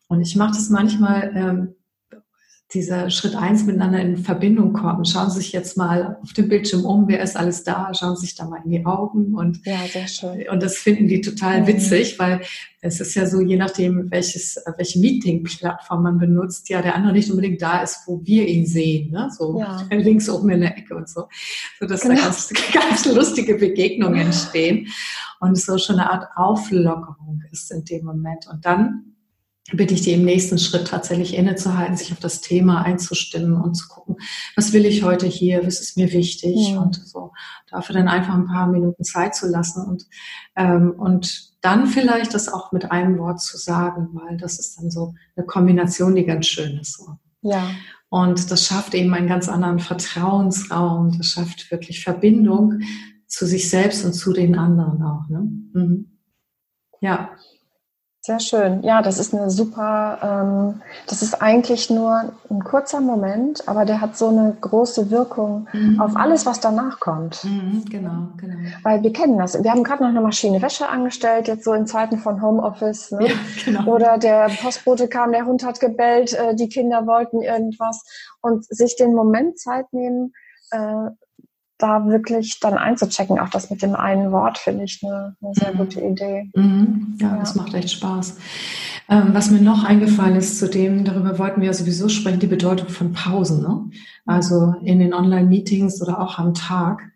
Und 0.08 0.22
ich 0.22 0.36
mache 0.36 0.54
das 0.54 0.70
manchmal 0.70 1.32
ähm, 1.36 1.76
dieser 2.74 3.10
Schritt 3.10 3.36
eins 3.36 3.66
miteinander 3.66 4.00
in 4.00 4.18
Verbindung 4.18 4.74
kommen. 4.74 5.06
Schauen 5.06 5.30
Sie 5.30 5.38
sich 5.38 5.52
jetzt 5.52 5.78
mal 5.78 6.18
auf 6.22 6.34
dem 6.34 6.50
Bildschirm 6.50 6.86
um, 6.86 7.08
wer 7.08 7.22
ist 7.22 7.38
alles 7.38 7.64
da, 7.64 7.94
schauen 7.94 8.16
Sie 8.16 8.26
sich 8.26 8.36
da 8.36 8.46
mal 8.46 8.62
in 8.66 8.72
die 8.72 8.86
Augen 8.86 9.36
und, 9.36 9.66
ja, 9.66 9.80
und 10.52 10.64
das 10.64 10.78
finden 10.78 11.08
die 11.08 11.22
total 11.22 11.62
mhm. 11.62 11.68
witzig, 11.68 12.18
weil 12.20 12.42
es 12.82 13.00
ist 13.00 13.16
ja 13.16 13.26
so, 13.26 13.40
je 13.40 13.56
nachdem, 13.56 14.12
welches, 14.12 14.62
welche 14.76 15.00
Meeting-Plattform 15.00 16.04
man 16.04 16.18
benutzt, 16.18 16.68
ja, 16.70 16.82
der 16.82 16.96
andere 16.96 17.14
nicht 17.14 17.30
unbedingt 17.30 17.62
da 17.62 17.82
ist, 17.82 18.02
wo 18.08 18.20
wir 18.26 18.46
ihn 18.48 18.66
sehen, 18.66 19.12
ne? 19.12 19.30
so 19.38 19.60
ja. 19.60 19.82
links 19.92 20.30
oben 20.30 20.50
in 20.50 20.62
der 20.62 20.78
Ecke 20.78 20.96
und 20.96 21.08
so, 21.08 21.30
so 21.80 21.86
dass 21.86 22.02
genau. 22.02 22.16
da 22.16 22.22
ganz, 22.22 22.52
ganz 22.74 23.06
lustige 23.06 23.56
Begegnungen 23.56 24.20
entstehen. 24.20 24.88
und 25.40 25.54
es 25.54 25.66
so 25.66 25.78
schon 25.78 26.00
eine 26.00 26.10
Art 26.10 26.28
Auflockerung 26.36 27.42
ist 27.52 27.72
in 27.72 27.86
dem 27.86 28.06
Moment. 28.06 28.48
Und 28.52 28.66
dann 28.66 29.13
bitte 29.72 29.94
ich 29.94 30.02
die 30.02 30.12
im 30.12 30.26
nächsten 30.26 30.58
Schritt 30.58 30.88
tatsächlich 30.88 31.36
innezuhalten, 31.36 31.96
sich 31.96 32.12
auf 32.12 32.20
das 32.20 32.42
Thema 32.42 32.82
einzustimmen 32.82 33.56
und 33.56 33.76
zu 33.76 33.88
gucken, 33.88 34.18
was 34.56 34.74
will 34.74 34.86
ich 34.86 35.04
heute 35.04 35.26
hier, 35.26 35.66
was 35.66 35.80
ist 35.80 35.96
mir 35.96 36.12
wichtig 36.12 36.72
ja. 36.72 36.80
und 36.80 36.96
so 36.96 37.32
dafür 37.70 37.96
dann 37.96 38.08
einfach 38.08 38.36
ein 38.36 38.48
paar 38.48 38.68
Minuten 38.68 39.04
Zeit 39.04 39.36
zu 39.36 39.48
lassen 39.48 39.86
und 39.86 40.06
ähm, 40.56 40.92
und 40.98 41.54
dann 41.62 41.88
vielleicht 41.88 42.34
das 42.34 42.50
auch 42.50 42.74
mit 42.74 42.92
einem 42.92 43.18
Wort 43.18 43.42
zu 43.42 43.58
sagen, 43.58 44.10
weil 44.12 44.38
das 44.38 44.60
ist 44.60 44.78
dann 44.78 44.92
so 44.92 45.16
eine 45.36 45.46
Kombination, 45.46 46.14
die 46.14 46.26
ganz 46.26 46.48
schön 46.48 46.78
ist. 46.78 46.98
So. 46.98 47.18
Ja. 47.42 47.70
Und 48.10 48.52
das 48.52 48.68
schafft 48.68 48.94
eben 48.94 49.14
einen 49.14 49.30
ganz 49.30 49.48
anderen 49.48 49.80
Vertrauensraum, 49.80 51.18
das 51.18 51.28
schafft 51.28 51.72
wirklich 51.72 52.04
Verbindung 52.04 52.82
zu 53.28 53.48
sich 53.48 53.70
selbst 53.70 54.04
und 54.04 54.14
zu 54.14 54.34
den 54.34 54.58
anderen 54.58 55.02
auch. 55.04 55.30
Ne? 55.30 55.48
Mhm. 55.74 56.20
Ja. 57.00 57.32
Sehr 58.26 58.40
schön. 58.40 58.84
Ja, 58.84 59.02
das 59.02 59.20
ist 59.20 59.34
eine 59.34 59.50
super, 59.50 60.18
ähm, 60.24 60.82
das 61.08 61.22
ist 61.22 61.42
eigentlich 61.42 61.90
nur 61.90 62.32
ein 62.50 62.64
kurzer 62.64 63.02
Moment, 63.02 63.68
aber 63.68 63.84
der 63.84 64.00
hat 64.00 64.16
so 64.16 64.30
eine 64.30 64.56
große 64.62 65.12
Wirkung 65.12 65.68
mhm. 65.74 66.00
auf 66.00 66.16
alles, 66.16 66.46
was 66.46 66.62
danach 66.62 67.02
kommt. 67.02 67.44
Mhm, 67.44 67.84
genau, 67.90 68.30
genau. 68.38 68.56
Weil 68.84 69.04
wir 69.04 69.12
kennen 69.12 69.38
das. 69.38 69.62
Wir 69.62 69.72
haben 69.72 69.84
gerade 69.84 70.04
noch 70.04 70.10
eine 70.10 70.22
Maschine 70.22 70.62
Wäsche 70.62 70.88
angestellt, 70.88 71.50
jetzt 71.50 71.66
so 71.66 71.74
in 71.74 71.86
Zeiten 71.86 72.18
von 72.18 72.42
Homeoffice. 72.42 73.12
Ne? 73.12 73.28
Ja, 73.28 73.36
genau. 73.66 73.92
Oder 73.92 74.18
der 74.18 74.50
Postbote 74.62 75.10
kam, 75.10 75.34
der 75.34 75.46
Hund 75.46 75.66
hat 75.66 75.82
gebellt, 75.82 76.32
äh, 76.32 76.56
die 76.56 76.70
Kinder 76.70 77.06
wollten 77.06 77.42
irgendwas. 77.42 78.06
Und 78.40 78.64
sich 78.74 78.96
den 78.96 79.14
Moment 79.14 79.60
Zeit 79.60 79.92
nehmen, 79.92 80.32
äh, 80.72 81.10
da 81.78 82.06
wirklich 82.08 82.60
dann 82.60 82.78
einzuchecken. 82.78 83.40
Auch 83.40 83.50
das 83.50 83.70
mit 83.70 83.82
dem 83.82 83.96
einen 83.96 84.32
Wort 84.32 84.58
finde 84.58 84.86
ich 84.86 85.02
eine, 85.04 85.36
eine 85.42 85.54
sehr 85.54 85.74
mhm. 85.74 85.78
gute 85.78 86.02
Idee. 86.02 86.50
Mhm. 86.56 87.18
Ja, 87.20 87.30
ja, 87.30 87.38
das 87.40 87.56
macht 87.56 87.74
echt 87.74 87.92
Spaß. 87.92 88.38
Ähm, 89.10 89.30
was 89.34 89.52
mir 89.52 89.62
noch 89.62 89.84
eingefallen 89.84 90.36
ist 90.36 90.60
zu 90.60 90.70
dem, 90.70 91.04
darüber 91.04 91.38
wollten 91.40 91.62
wir 91.62 91.68
ja 91.68 91.74
sowieso 91.74 92.10
sprechen, 92.10 92.40
die 92.40 92.48
Bedeutung 92.48 92.90
von 92.90 93.14
Pausen. 93.14 93.62
Ne? 93.62 93.90
Also 94.26 94.76
in 94.84 95.00
den 95.00 95.14
Online-Meetings 95.14 96.02
oder 96.02 96.22
auch 96.22 96.38
am 96.38 96.54
Tag. 96.54 97.12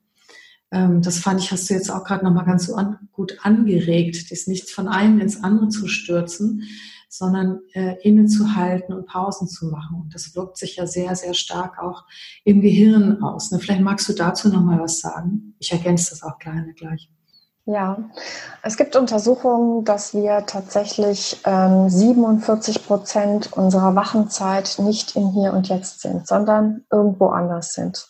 Ähm, 0.71 1.01
das 1.01 1.19
fand 1.19 1.39
ich, 1.39 1.51
hast 1.51 1.69
du 1.69 1.73
jetzt 1.73 1.89
auch 1.89 2.03
gerade 2.03 2.25
nochmal 2.25 2.45
ganz 2.45 2.65
so 2.65 2.75
an, 2.75 2.97
gut 3.13 3.37
angeregt, 3.43 4.31
das 4.31 4.47
nicht 4.47 4.69
von 4.69 4.87
einem 4.87 5.19
ins 5.19 5.43
andere 5.43 5.69
zu 5.69 5.87
stürzen, 5.87 6.63
sondern 7.09 7.61
äh, 7.73 7.95
innezuhalten 8.01 8.93
und 8.93 9.07
Pausen 9.07 9.47
zu 9.47 9.67
machen. 9.67 10.01
Und 10.01 10.13
das 10.13 10.35
wirkt 10.35 10.57
sich 10.57 10.75
ja 10.75 10.87
sehr, 10.87 11.15
sehr 11.15 11.33
stark 11.33 11.79
auch 11.81 12.05
im 12.43 12.61
Gehirn 12.61 13.21
aus. 13.23 13.51
Ne? 13.51 13.59
Vielleicht 13.59 13.81
magst 13.81 14.07
du 14.09 14.13
dazu 14.13 14.49
noch 14.49 14.61
mal 14.61 14.79
was 14.79 14.99
sagen. 14.99 15.55
Ich 15.59 15.71
ergänze 15.71 16.11
das 16.11 16.23
auch 16.23 16.37
gerne 16.39 16.73
gleich. 16.73 17.09
Ja, 17.69 17.97
es 18.63 18.77
gibt 18.77 18.95
Untersuchungen, 18.95 19.83
dass 19.83 20.13
wir 20.13 20.45
tatsächlich 20.45 21.41
ähm, 21.43 21.89
47 21.89 22.87
Prozent 22.87 23.51
unserer 23.51 23.93
Wachenzeit 23.93 24.77
nicht 24.79 25.17
im 25.17 25.31
Hier 25.31 25.51
und 25.51 25.67
Jetzt 25.67 25.99
sind, 25.99 26.25
sondern 26.25 26.85
irgendwo 26.89 27.27
anders 27.27 27.73
sind. 27.73 28.07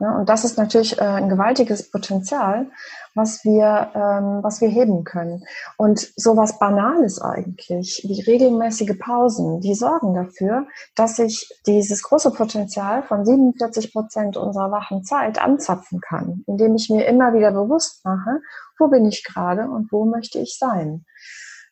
Ja, 0.00 0.16
und 0.16 0.30
das 0.30 0.44
ist 0.44 0.56
natürlich 0.56 0.98
äh, 0.98 1.04
ein 1.04 1.28
gewaltiges 1.28 1.90
Potenzial, 1.90 2.70
was 3.14 3.44
wir, 3.44 3.90
ähm, 3.94 4.42
was 4.42 4.60
wir 4.60 4.68
heben 4.68 5.04
können. 5.04 5.44
Und 5.76 6.12
sowas 6.16 6.58
Banales 6.58 7.20
eigentlich, 7.20 8.04
wie 8.06 8.20
regelmäßige 8.20 8.98
Pausen, 8.98 9.60
die 9.60 9.74
sorgen 9.74 10.14
dafür, 10.14 10.66
dass 10.94 11.18
ich 11.18 11.48
dieses 11.66 12.02
große 12.02 12.32
Potenzial 12.32 13.02
von 13.02 13.24
47 13.24 13.92
Prozent 13.92 14.36
unserer 14.36 14.70
wachen 14.70 15.04
Zeit 15.04 15.40
anzapfen 15.40 16.00
kann, 16.00 16.44
indem 16.46 16.74
ich 16.74 16.90
mir 16.90 17.06
immer 17.06 17.32
wieder 17.34 17.52
bewusst 17.52 18.04
mache, 18.04 18.40
wo 18.78 18.88
bin 18.88 19.06
ich 19.06 19.24
gerade 19.24 19.68
und 19.68 19.92
wo 19.92 20.04
möchte 20.04 20.38
ich 20.38 20.58
sein. 20.58 21.04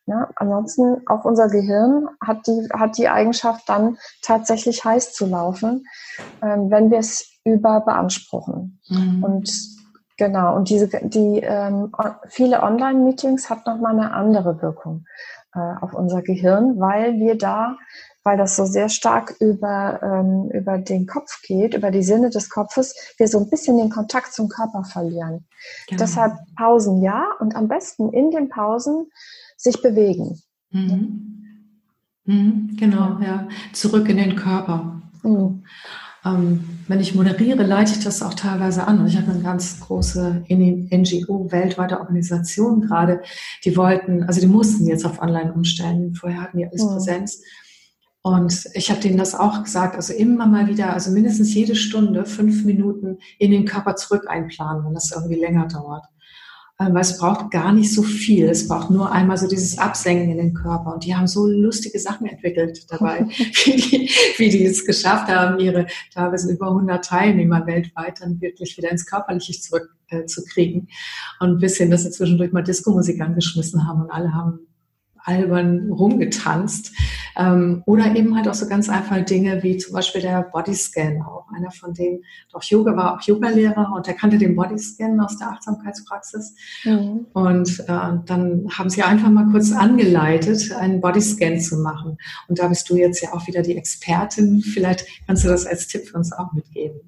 Ja, 0.07 0.29
ansonsten 0.35 1.07
auch 1.07 1.25
unser 1.25 1.49
Gehirn 1.49 2.09
hat 2.21 2.47
die, 2.49 2.69
hat 2.73 2.99
die 2.99 3.09
Eigenschaft 3.09 3.69
dann 3.69 3.99
tatsächlich 4.21 4.85
heiß 4.85 5.13
zu 5.13 5.27
laufen, 5.27 5.87
ähm, 6.43 6.71
wenn 6.71 6.91
wir 6.91 6.99
es 6.99 7.39
überbeanspruchen. 7.45 8.81
Mhm. 8.89 9.23
Und 9.23 9.82
genau, 10.23 10.55
und 10.55 10.69
diese, 10.69 10.89
die 10.89 11.41
ähm, 11.41 11.93
viele 12.29 12.63
Online-Meetings 12.63 13.51
hat 13.51 13.67
nochmal 13.67 13.99
eine 13.99 14.13
andere 14.13 14.63
Wirkung 14.63 15.05
äh, 15.53 15.59
auf 15.81 15.95
unser 15.95 16.23
Gehirn, 16.23 16.79
weil 16.79 17.19
wir 17.19 17.37
da, 17.37 17.77
weil 18.23 18.39
das 18.39 18.55
so 18.55 18.65
sehr 18.65 18.89
stark 18.89 19.35
über, 19.41 20.01
ähm, 20.01 20.49
über 20.53 20.79
den 20.79 21.09
Kopf 21.09 21.43
geht, 21.43 21.75
über 21.75 21.91
die 21.91 22.05
Sinne 22.05 22.31
des 22.31 22.51
Kopfes, 22.51 22.95
wir 23.19 23.27
so 23.27 23.41
ein 23.41 23.51
bisschen 23.51 23.79
den 23.79 23.91
Kontakt 23.91 24.33
zum 24.33 24.49
Körper 24.49 24.85
verlieren. 24.85 25.45
Genau. 25.89 25.99
Deshalb 25.99 26.35
Pausen 26.57 27.03
ja 27.03 27.25
und 27.41 27.57
am 27.57 27.67
besten 27.67 28.13
in 28.13 28.31
den 28.31 28.49
Pausen 28.49 29.11
sich 29.57 29.83
bewegen. 29.83 30.41
Mhm. 30.71 31.33
Mhm, 32.27 32.77
genau, 32.79 33.19
ja. 33.21 33.49
Zurück 33.73 34.09
in 34.09 34.19
den 34.19 34.37
Körper. 34.37 35.03
Mhm. 35.25 35.65
Ähm, 36.25 36.79
wenn 36.87 37.01
ich 37.01 37.15
moderiere, 37.15 37.65
leite 37.65 37.93
ich 37.93 38.05
das 38.05 38.23
auch 38.23 38.35
teilweise 38.35 38.87
an. 38.87 39.01
Und 39.01 39.09
ich 39.09 39.17
habe 39.17 39.31
eine 39.33 39.43
ganz 39.43 39.81
große 39.81 40.45
NGO, 40.49 41.51
weltweite 41.51 41.99
Organisation 42.01 42.83
gerade, 42.83 43.23
die 43.65 43.77
wollten, 43.77 44.23
also 44.25 44.41
die 44.41 44.47
mussten 44.47 44.87
jetzt 44.87 45.05
auf 45.05 45.21
Online 45.21 45.53
umstellen. 45.53 46.15
Vorher 46.15 46.43
hatten 46.43 46.59
die 46.59 46.67
alles 46.67 46.85
mhm. 46.85 46.89
Präsenz. 46.89 47.43
Und 48.23 48.69
ich 48.75 48.89
habe 48.89 49.01
denen 49.01 49.19
das 49.19 49.35
auch 49.35 49.65
gesagt, 49.65 49.97
also 49.97 50.13
immer 50.13 50.47
mal 50.47 50.69
wieder, 50.69 50.93
also 50.93 51.11
mindestens 51.11 51.53
jede 51.55 51.75
Stunde 51.75 52.25
fünf 52.25 52.65
Minuten 52.65 53.19
in 53.39 53.51
den 53.51 53.65
Körper 53.65 53.97
zurück 53.97 54.27
einplanen, 54.29 54.85
wenn 54.85 54.95
das 54.95 55.11
irgendwie 55.11 55.41
länger 55.41 55.67
dauert. 55.67 56.05
Ähm, 56.83 56.95
weil 56.95 57.03
es 57.03 57.19
braucht 57.19 57.51
gar 57.51 57.73
nicht 57.73 57.93
so 57.93 58.03
viel. 58.03 58.49
Es 58.49 58.67
braucht 58.67 58.91
nur 58.91 59.11
einmal 59.11 59.37
so 59.37 59.47
dieses 59.47 59.79
Absenken 59.79 60.31
in 60.31 60.39
den 60.39 60.55
Körper. 60.55 60.95
Und 60.95 61.05
die 61.05 61.15
haben 61.15 61.27
so 61.27 61.47
lustige 61.47 61.99
Sachen 61.99 62.27
entwickelt 62.27 62.87
dabei, 62.91 63.27
wie, 63.65 63.77
die, 63.77 64.11
wie 64.37 64.49
die 64.49 64.65
es 64.65 64.85
geschafft 64.85 65.29
haben, 65.29 65.61
ihre 65.61 65.87
teilweise 66.13 66.53
über 66.53 66.69
100 66.69 67.05
Teilnehmer 67.05 67.67
weltweit 67.67 68.21
dann 68.21 68.41
wirklich 68.41 68.77
wieder 68.77 68.91
ins 68.91 69.07
Körperliche 69.07 69.53
zurückzukriegen. 69.53 70.89
Äh, 70.89 71.45
und 71.45 71.61
bis 71.61 71.77
hin, 71.77 71.91
dass 71.91 72.03
sie 72.03 72.11
zwischendurch 72.11 72.53
mal 72.53 72.63
Disco-Musik 72.63 73.21
angeschmissen 73.21 73.87
haben 73.87 74.03
und 74.03 74.11
alle 74.11 74.35
haben 74.35 74.61
albern 75.25 75.91
rumgetanzt. 75.91 76.93
Ähm, 77.37 77.83
oder 77.87 78.15
eben 78.15 78.37
halt 78.37 78.49
auch 78.49 78.55
so 78.55 78.67
ganz 78.69 78.89
einfache 78.89 79.23
Dinge 79.23 79.63
wie 79.63 79.77
zum 79.77 79.95
Beispiel 79.95 80.21
der 80.21 80.43
Bodyscan 80.43 81.23
auch. 81.23 81.47
Einer 81.55 81.71
von 81.71 81.95
denen, 81.95 82.25
doch 82.51 82.63
Yoga 82.63 82.97
war 82.97 83.15
auch 83.15 83.23
Yoga-Lehrer 83.23 83.93
und 83.95 84.07
der 84.07 84.15
kannte 84.15 84.39
den 84.39 84.57
Bodyscan 84.57 85.21
aus 85.21 85.39
der 85.39 85.49
Achtsamkeitspraxis. 85.49 86.55
Mhm. 86.85 87.27
Und 87.33 87.81
äh, 87.81 88.19
dann 88.27 88.69
haben 88.77 88.91
sie 88.91 89.03
einfach 89.03 89.31
mal 89.31 89.49
kurz 89.51 89.73
angeleitet, 89.73 90.73
einen 90.73 91.01
Bodyscan 91.01 91.61
zu 91.61 91.79
machen. 91.79 92.19
Und 92.49 92.59
da 92.59 92.69
bist 92.69 92.89
du 92.91 92.97
jetzt 92.97 93.23
ja 93.23 93.33
auch 93.33 93.47
wieder 93.47 93.63
die 93.63 93.77
Expertin. 93.77 94.61
Vielleicht 94.61 95.07
kannst 95.27 95.45
du 95.45 95.49
das 95.49 95.67
als 95.67 95.87
Tipp 95.89 96.07
für 96.07 96.17
uns 96.17 96.33
auch 96.33 96.53
mitgeben. 96.53 97.01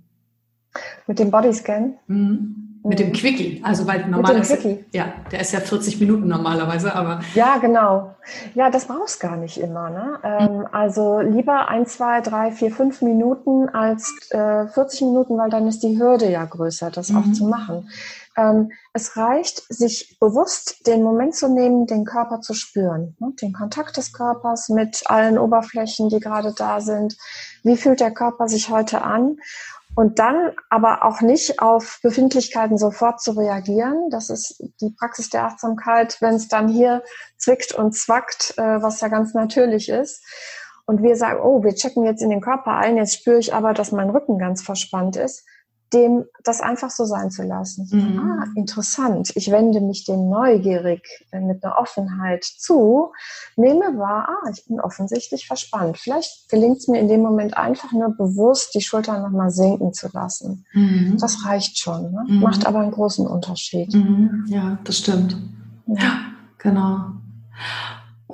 Mit 1.07 1.19
dem 1.19 1.31
Bodyscan? 1.31 1.95
Mhm. 2.07 2.75
Mit 2.87 2.99
dem 2.99 3.09
mhm. 3.09 3.13
Quickie, 3.15 3.63
also 3.65 3.87
weil 3.87 4.07
normalerweise, 4.07 4.85
ja, 4.93 5.15
der 5.33 5.41
ist 5.41 5.53
ja 5.53 5.61
40 5.61 6.01
Minuten 6.01 6.29
normalerweise, 6.29 6.95
aber. 6.95 7.21
Ja, 7.35 7.57
genau. 7.57 8.15
Ja, 8.55 8.69
das 8.69 8.85
brauchst 8.85 9.21
gar 9.21 9.37
nicht 9.37 9.57
immer. 9.57 9.89
Ne? 9.89 10.19
Ähm, 10.23 10.59
mhm. 10.59 10.67
Also 10.71 11.21
lieber 11.21 11.69
ein, 11.69 11.87
zwei, 11.87 12.21
drei, 12.21 12.53
vier, 12.53 12.71
fünf 12.71 13.01
Minuten 13.01 13.71
als 13.71 14.13
äh, 14.33 14.67
40 14.67 15.01
Minuten, 15.01 15.39
weil 15.39 15.49
dann 15.49 15.67
ist 15.67 15.83
die 15.83 15.99
Hürde 15.99 16.31
ja 16.31 16.45
größer, 16.45 16.91
das 16.91 17.09
mhm. 17.09 17.17
auch 17.17 17.33
zu 17.33 17.47
machen. 17.47 17.89
Ähm, 18.37 18.73
es 18.93 19.17
reicht, 19.17 19.63
sich 19.73 20.19
bewusst 20.21 20.87
den 20.87 21.03
Moment 21.03 21.37
zu 21.37 21.49
nehmen, 21.49 21.87
den 21.87 22.05
Körper 22.05 22.41
zu 22.41 22.53
spüren, 22.53 23.17
ne? 23.21 23.33
den 23.41 23.53
Kontakt 23.53 23.97
des 23.97 24.13
Körpers 24.13 24.69
mit 24.69 25.05
allen 25.07 25.39
Oberflächen, 25.39 26.09
die 26.09 26.21
gerade 26.21 26.53
da 26.57 26.81
sind. 26.81 27.17
Wie 27.63 27.77
fühlt 27.77 28.01
der 28.01 28.11
Körper 28.11 28.49
sich 28.49 28.71
heute 28.71 29.03
an? 29.03 29.39
Und 29.97 30.19
dann 30.19 30.53
aber 30.71 31.05
auch 31.05 31.21
nicht 31.21 31.61
auf 31.61 32.01
Befindlichkeiten 32.03 32.79
sofort 32.79 33.21
zu 33.21 33.33
reagieren. 33.33 34.09
Das 34.11 34.29
ist 34.29 34.63
die 34.81 34.91
Praxis 34.99 35.31
der 35.31 35.45
Achtsamkeit, 35.45 36.17
wenn 36.21 36.35
es 36.35 36.49
dann 36.49 36.69
hier 36.69 37.03
zwickt 37.39 37.73
und 37.73 37.93
zwackt, 37.93 38.55
äh, 38.59 38.83
was 38.83 39.01
ja 39.01 39.09
ganz 39.09 39.35
natürlich 39.35 39.89
ist. 39.89 40.25
Und 40.87 41.03
wir 41.03 41.17
sagen, 41.17 41.41
oh, 41.43 41.63
wir 41.63 41.75
checken 41.75 42.05
jetzt 42.05 42.23
in 42.23 42.31
den 42.31 42.41
Körper 42.41 42.73
ein, 42.73 42.97
jetzt 42.97 43.15
spüre 43.15 43.39
ich 43.39 43.55
aber, 43.55 43.73
dass 43.73 43.93
mein 43.93 44.11
Rücken 44.11 44.39
ganz 44.39 44.63
verspannt 44.63 45.17
ist 45.17 45.45
dem 45.93 46.25
das 46.43 46.61
einfach 46.61 46.91
so 46.91 47.05
sein 47.05 47.31
zu 47.31 47.43
lassen. 47.43 47.89
Mhm. 47.91 48.19
Ah, 48.19 48.45
interessant. 48.57 49.31
Ich 49.35 49.51
wende 49.51 49.81
mich 49.81 50.05
dem 50.05 50.29
neugierig 50.29 51.07
äh, 51.31 51.41
mit 51.41 51.65
einer 51.65 51.79
Offenheit 51.79 52.45
zu, 52.45 53.13
nehme 53.57 53.97
wahr, 53.97 54.29
ah, 54.29 54.51
ich 54.51 54.65
bin 54.67 54.81
offensichtlich 54.81 55.47
verspannt. 55.47 55.99
Vielleicht 55.99 56.49
gelingt 56.49 56.79
es 56.79 56.89
mir 56.89 57.01
in 57.01 57.09
dem 57.09 57.21
Moment 57.21 57.57
einfach 57.57 57.93
nur 57.93 58.11
bewusst, 58.11 58.75
die 58.75 58.81
Schultern 58.81 59.23
nochmal 59.23 59.51
sinken 59.51 59.93
zu 59.93 60.09
lassen. 60.13 60.65
Mhm. 60.73 61.17
Das 61.21 61.45
reicht 61.45 61.79
schon, 61.79 62.13
ne? 62.13 62.25
mhm. 62.27 62.41
macht 62.41 62.67
aber 62.67 62.81
einen 62.81 62.93
großen 62.93 63.27
Unterschied. 63.27 63.95
Mhm. 63.95 64.47
Ja, 64.49 64.79
das 64.85 64.99
stimmt. 64.99 65.37
Ja, 65.87 66.21
genau. 66.59 67.13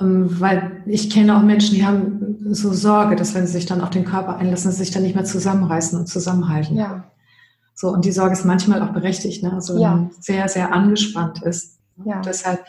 Ähm, 0.01 0.41
weil 0.41 0.83
ich 0.87 1.11
kenne 1.11 1.37
auch 1.37 1.43
Menschen, 1.43 1.75
die 1.75 1.85
haben 1.85 2.37
so 2.51 2.73
Sorge, 2.73 3.17
dass 3.17 3.35
wenn 3.35 3.47
sie 3.47 3.53
sich 3.53 3.67
dann 3.67 3.81
auf 3.81 3.91
den 3.91 4.05
Körper 4.05 4.37
einlassen, 4.37 4.71
sie 4.71 4.79
sich 4.79 4.91
dann 4.91 5.03
nicht 5.03 5.15
mehr 5.15 5.25
zusammenreißen 5.25 5.99
und 5.99 6.07
zusammenhalten. 6.07 6.77
Ja. 6.77 7.05
So, 7.81 7.89
und 7.89 8.05
die 8.05 8.13
Sorge 8.13 8.35
ist 8.35 8.45
manchmal 8.45 8.83
auch 8.83 8.93
berechtigt, 8.93 9.43
ne? 9.43 9.55
Also 9.55 9.79
ja. 9.79 9.95
wenn 9.95 10.03
man 10.03 10.11
sehr, 10.21 10.47
sehr 10.49 10.71
angespannt 10.71 11.43
ist, 11.43 11.79
Ja. 12.05 12.17
Und 12.17 12.27
deshalb 12.27 12.63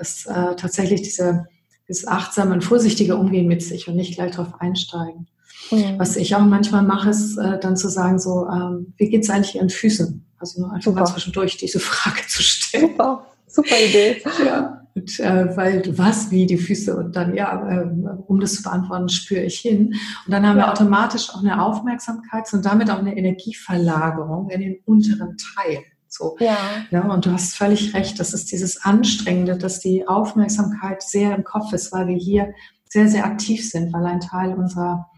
ist 0.00 0.26
äh, 0.26 0.54
tatsächlich 0.54 1.02
diese, 1.02 1.46
dieses 1.88 2.06
achtsame 2.06 2.54
und 2.54 2.62
vorsichtige 2.62 3.16
Umgehen 3.16 3.48
mit 3.48 3.62
sich 3.62 3.88
und 3.88 3.96
nicht 3.96 4.14
gleich 4.14 4.36
darauf 4.36 4.60
einsteigen. 4.60 5.26
Mhm. 5.72 5.98
Was 5.98 6.14
ich 6.14 6.36
auch 6.36 6.44
manchmal 6.44 6.84
mache, 6.84 7.10
ist 7.10 7.36
äh, 7.36 7.58
dann 7.58 7.76
zu 7.76 7.88
sagen, 7.88 8.20
so, 8.20 8.46
ähm, 8.46 8.94
wie 8.96 9.08
geht 9.08 9.24
es 9.24 9.30
eigentlich 9.30 9.56
Ihren 9.56 9.70
Füßen? 9.70 10.24
Also 10.38 10.60
nur 10.60 10.72
einfach 10.72 10.92
Super. 10.92 11.00
mal 11.00 11.06
zwischendurch 11.06 11.56
diese 11.56 11.80
Frage 11.80 12.20
zu 12.28 12.40
stellen. 12.40 12.90
Super, 12.90 13.26
super 13.48 13.76
Idee. 13.76 14.22
Ja. 14.44 14.83
Und, 14.94 15.18
äh, 15.18 15.56
weil 15.56 15.82
du 15.82 15.98
was, 15.98 16.30
wie 16.30 16.46
die 16.46 16.56
Füße 16.56 16.96
und 16.96 17.16
dann, 17.16 17.34
ja, 17.34 17.68
äh, 17.68 17.84
um 18.26 18.38
das 18.38 18.54
zu 18.54 18.62
beantworten, 18.62 19.08
spüre 19.08 19.42
ich 19.42 19.58
hin. 19.58 19.94
Und 20.24 20.32
dann 20.32 20.46
haben 20.46 20.58
ja. 20.58 20.66
wir 20.66 20.72
automatisch 20.72 21.30
auch 21.30 21.40
eine 21.40 21.60
Aufmerksamkeit 21.60 22.52
und 22.52 22.64
damit 22.64 22.90
auch 22.90 22.98
eine 22.98 23.16
Energieverlagerung 23.16 24.50
in 24.50 24.60
den 24.60 24.76
unteren 24.84 25.36
Teil. 25.36 25.80
So. 26.08 26.36
Ja. 26.38 26.56
ja. 26.90 27.02
Und 27.12 27.26
du 27.26 27.32
hast 27.32 27.56
völlig 27.56 27.92
recht, 27.94 28.20
das 28.20 28.34
ist 28.34 28.52
dieses 28.52 28.84
Anstrengende, 28.84 29.58
dass 29.58 29.80
die 29.80 30.06
Aufmerksamkeit 30.06 31.02
sehr 31.02 31.34
im 31.34 31.42
Kopf 31.42 31.72
ist, 31.72 31.92
weil 31.92 32.06
wir 32.06 32.16
hier 32.16 32.54
sehr, 32.88 33.08
sehr 33.08 33.24
aktiv 33.24 33.68
sind, 33.68 33.92
weil 33.92 34.06
ein 34.06 34.20
Teil 34.20 34.54
unserer 34.54 35.10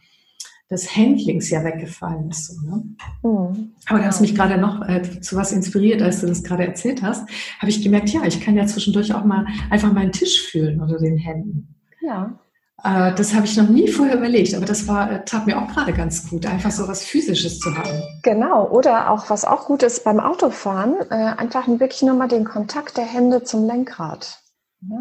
des 0.70 0.96
Handlings 0.96 1.50
ja 1.50 1.62
weggefallen 1.62 2.30
ist. 2.30 2.46
So, 2.46 2.60
ne? 2.68 2.82
Mhm. 3.22 3.72
Aber 3.86 3.98
du 4.00 4.04
hast 4.04 4.20
mich 4.20 4.34
gerade 4.34 4.58
noch 4.58 4.86
äh, 4.88 5.20
zu 5.20 5.36
was 5.36 5.52
inspiriert, 5.52 6.02
als 6.02 6.20
du 6.20 6.26
das 6.26 6.42
gerade 6.42 6.66
erzählt 6.66 7.02
hast, 7.02 7.28
habe 7.60 7.70
ich 7.70 7.82
gemerkt, 7.82 8.08
ja, 8.10 8.24
ich 8.24 8.40
kann 8.40 8.56
ja 8.56 8.66
zwischendurch 8.66 9.14
auch 9.14 9.24
mal 9.24 9.46
einfach 9.70 9.92
meinen 9.92 10.12
Tisch 10.12 10.42
fühlen 10.50 10.80
unter 10.80 10.98
den 10.98 11.16
Händen. 11.16 11.74
Ja. 12.00 12.38
Äh, 12.82 13.14
das 13.14 13.34
habe 13.34 13.46
ich 13.46 13.56
noch 13.56 13.68
nie 13.68 13.88
vorher 13.88 14.16
überlegt, 14.16 14.54
aber 14.54 14.66
das 14.66 14.86
war, 14.88 15.10
äh, 15.10 15.24
tat 15.24 15.46
mir 15.46 15.60
auch 15.60 15.68
gerade 15.68 15.92
ganz 15.92 16.28
gut, 16.28 16.46
einfach 16.46 16.70
so 16.70 16.86
was 16.88 17.04
Physisches 17.04 17.58
zu 17.60 17.76
haben. 17.76 18.02
Genau, 18.22 18.68
oder 18.68 19.10
auch 19.10 19.30
was 19.30 19.44
auch 19.44 19.66
gut 19.66 19.82
ist 19.82 20.04
beim 20.04 20.20
Autofahren, 20.20 20.94
äh, 21.10 21.14
einfach 21.14 21.66
wirklich 21.68 22.02
nur 22.02 22.14
mal 22.14 22.28
den 22.28 22.44
Kontakt 22.44 22.96
der 22.96 23.04
Hände 23.04 23.44
zum 23.44 23.66
Lenkrad. 23.66 24.40
Ja? 24.82 24.98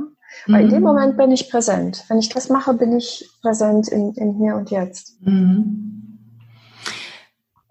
Weil 0.48 0.63
mhm. 0.63 0.65
in 0.65 0.70
dem 0.70 0.80
mhm. 0.80 0.86
Moment 0.86 1.18
bin 1.18 1.32
ich 1.32 1.50
präsent. 1.50 2.04
Wenn 2.08 2.20
ich 2.20 2.30
das 2.30 2.50
mache, 2.50 2.74
bin 2.74 2.96
ich 2.98 3.30
präsent 3.42 3.88
in, 3.88 4.13
in 4.13 4.34
hier 4.36 4.56
und 4.56 4.72
jetzt. 4.72 5.22
Mhm. 5.22 6.20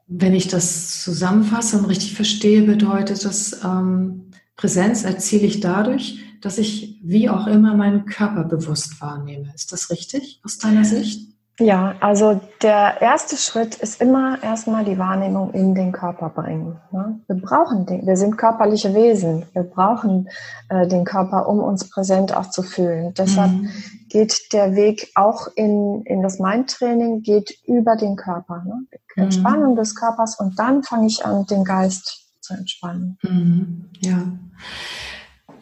Wenn 0.07 0.35
ich 0.35 0.49
das 0.49 1.03
zusammenfasse 1.03 1.79
und 1.79 1.87
richtig 1.87 2.15
verstehe, 2.15 2.63
bedeutet 2.63 3.25
das, 3.25 3.61
ähm, 3.65 4.31
Präsenz 4.57 5.05
erziele 5.05 5.47
ich 5.47 5.61
dadurch, 5.61 6.21
dass 6.41 6.59
ich 6.59 7.01
wie 7.03 7.29
auch 7.29 7.47
immer 7.47 7.75
meinen 7.75 8.05
Körper 8.05 8.45
bewusst 8.45 9.01
wahrnehme. 9.01 9.53
Ist 9.55 9.73
das 9.73 9.91
richtig 9.91 10.41
aus 10.45 10.59
deiner 10.59 10.85
Sicht? 10.85 11.34
Ja, 11.61 11.95
also 12.01 12.41
der 12.63 13.01
erste 13.01 13.37
Schritt 13.37 13.77
ist 13.77 14.01
immer 14.01 14.43
erstmal 14.43 14.85
die 14.85 14.99
Wahrnehmung 14.99 15.53
in 15.53 15.77
den 15.77 15.93
Körper 15.93 16.29
bringen. 16.29 16.81
Ne? 16.91 17.21
Wir 17.29 17.37
brauchen 17.37 17.87
den, 17.87 18.05
wir 18.05 18.17
sind 18.17 18.37
körperliche 18.37 18.93
Wesen. 18.93 19.47
Wir 19.53 19.63
brauchen 19.63 20.29
äh, 20.69 20.89
den 20.89 21.05
Körper, 21.05 21.49
um 21.49 21.61
uns 21.61 21.89
präsent 21.89 22.37
auch 22.37 22.51
zu 22.51 22.65
fühlen. 22.65 23.15
Deshalb 23.17 23.53
mhm. 23.53 23.71
geht 24.09 24.53
der 24.53 24.75
Weg 24.75 25.13
auch 25.15 25.47
in, 25.55 26.03
in 26.07 26.23
das 26.23 26.41
Mindtraining, 26.41 27.23
geht 27.23 27.57
über 27.69 27.95
den 27.95 28.17
Körper. 28.17 28.65
Ne? 28.67 28.87
Entspannung 29.15 29.73
mhm. 29.73 29.77
des 29.77 29.95
Körpers 29.95 30.41
und 30.41 30.59
dann 30.59 30.83
fange 30.83 31.07
ich 31.07 31.25
an, 31.25 31.47
den 31.47 31.63
Geist 31.63 32.33
zu 32.41 32.55
entspannen. 32.55 33.17
Mhm. 33.23 33.91
Ja. 34.01 34.23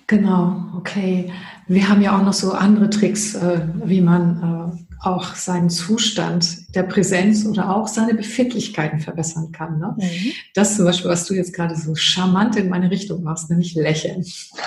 Genau, 0.06 0.56
okay. 0.76 1.32
Wir 1.68 1.88
haben 1.88 2.02
ja 2.02 2.16
auch 2.16 2.22
noch 2.22 2.32
so 2.32 2.52
andere 2.52 2.90
Tricks, 2.90 3.34
äh, 3.34 3.66
wie 3.84 4.00
man 4.00 4.72
äh, 4.72 4.81
auch 5.02 5.34
seinen 5.34 5.68
Zustand 5.68 6.74
der 6.76 6.84
Präsenz 6.84 7.44
oder 7.44 7.74
auch 7.74 7.88
seine 7.88 8.14
Befindlichkeiten 8.14 9.00
verbessern 9.00 9.50
kann. 9.50 9.78
Ne? 9.78 9.96
Mhm. 9.98 10.32
Das 10.54 10.76
zum 10.76 10.84
Beispiel, 10.84 11.10
was 11.10 11.26
du 11.26 11.34
jetzt 11.34 11.52
gerade 11.52 11.74
so 11.76 11.94
charmant 11.94 12.56
in 12.56 12.68
meine 12.68 12.90
Richtung 12.90 13.22
machst, 13.24 13.50
nämlich 13.50 13.74
lächeln. 13.74 14.24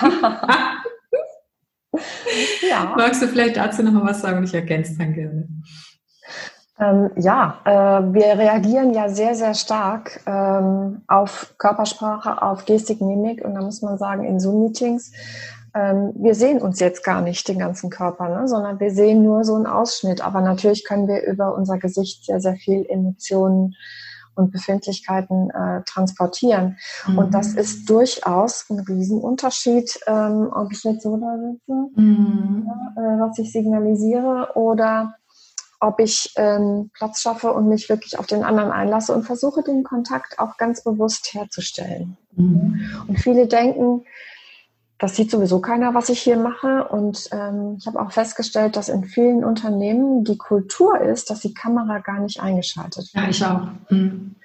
ja. 2.70 2.94
Magst 2.96 3.22
du 3.22 3.28
vielleicht 3.28 3.56
dazu 3.56 3.82
noch 3.82 3.92
mal 3.92 4.04
was 4.04 4.20
sagen 4.20 4.38
und 4.38 4.44
ich 4.44 4.54
ergänze 4.54 4.96
dann 4.98 5.14
gerne. 5.14 5.48
Ähm, 6.78 7.10
ja, 7.16 7.58
äh, 7.64 8.12
wir 8.12 8.38
reagieren 8.38 8.92
ja 8.92 9.08
sehr, 9.08 9.34
sehr 9.34 9.54
stark 9.54 10.20
ähm, 10.26 11.00
auf 11.06 11.54
Körpersprache, 11.56 12.42
auf 12.42 12.66
Gestik, 12.66 13.00
Mimik 13.00 13.42
und 13.42 13.54
da 13.54 13.62
muss 13.62 13.80
man 13.80 13.96
sagen, 13.96 14.24
in 14.24 14.38
Zoom-Meetings 14.38 15.12
ähm, 15.76 16.12
wir 16.14 16.34
sehen 16.34 16.62
uns 16.62 16.80
jetzt 16.80 17.04
gar 17.04 17.20
nicht 17.20 17.46
den 17.48 17.58
ganzen 17.58 17.90
Körper, 17.90 18.30
ne, 18.30 18.48
sondern 18.48 18.80
wir 18.80 18.90
sehen 18.90 19.22
nur 19.22 19.44
so 19.44 19.54
einen 19.54 19.66
Ausschnitt. 19.66 20.24
Aber 20.24 20.40
natürlich 20.40 20.84
können 20.84 21.06
wir 21.06 21.22
über 21.26 21.54
unser 21.54 21.76
Gesicht 21.78 22.24
sehr, 22.24 22.40
sehr 22.40 22.56
viel 22.56 22.86
Emotionen 22.88 23.74
und 24.34 24.52
Befindlichkeiten 24.52 25.50
äh, 25.50 25.82
transportieren. 25.84 26.78
Mhm. 27.06 27.18
Und 27.18 27.34
das 27.34 27.54
ist 27.54 27.90
durchaus 27.90 28.64
ein 28.70 28.80
Riesenunterschied, 28.80 30.00
ähm, 30.06 30.50
ob 30.50 30.72
ich 30.72 30.82
jetzt 30.82 31.02
so 31.02 31.18
da 31.18 31.36
sitze, 31.36 32.00
mhm. 32.00 32.66
ja, 32.66 33.02
äh, 33.02 33.20
was 33.20 33.38
ich 33.38 33.52
signalisiere, 33.52 34.52
oder 34.54 35.14
ob 35.78 36.00
ich 36.00 36.32
ähm, 36.36 36.90
Platz 36.94 37.20
schaffe 37.20 37.52
und 37.52 37.68
mich 37.68 37.90
wirklich 37.90 38.18
auf 38.18 38.26
den 38.26 38.44
anderen 38.44 38.70
einlasse 38.70 39.12
und 39.14 39.24
versuche, 39.24 39.62
den 39.62 39.84
Kontakt 39.84 40.38
auch 40.38 40.56
ganz 40.56 40.82
bewusst 40.82 41.34
herzustellen. 41.34 42.16
Mhm. 42.34 42.80
Und 43.08 43.20
viele 43.20 43.46
denken, 43.46 44.04
das 44.98 45.14
sieht 45.14 45.30
sowieso 45.30 45.60
keiner, 45.60 45.94
was 45.94 46.08
ich 46.08 46.20
hier 46.20 46.38
mache. 46.38 46.88
Und 46.88 47.28
ähm, 47.32 47.76
ich 47.78 47.86
habe 47.86 48.00
auch 48.00 48.12
festgestellt, 48.12 48.76
dass 48.76 48.88
in 48.88 49.04
vielen 49.04 49.44
Unternehmen 49.44 50.24
die 50.24 50.38
Kultur 50.38 51.00
ist, 51.00 51.30
dass 51.30 51.40
die 51.40 51.54
Kamera 51.54 51.98
gar 51.98 52.20
nicht 52.20 52.40
eingeschaltet 52.40 53.12
wird. 53.12 53.24
Ja, 53.24 53.28
ich 53.28 53.44
auch. 53.44 53.68
Mhm. 53.90 54.36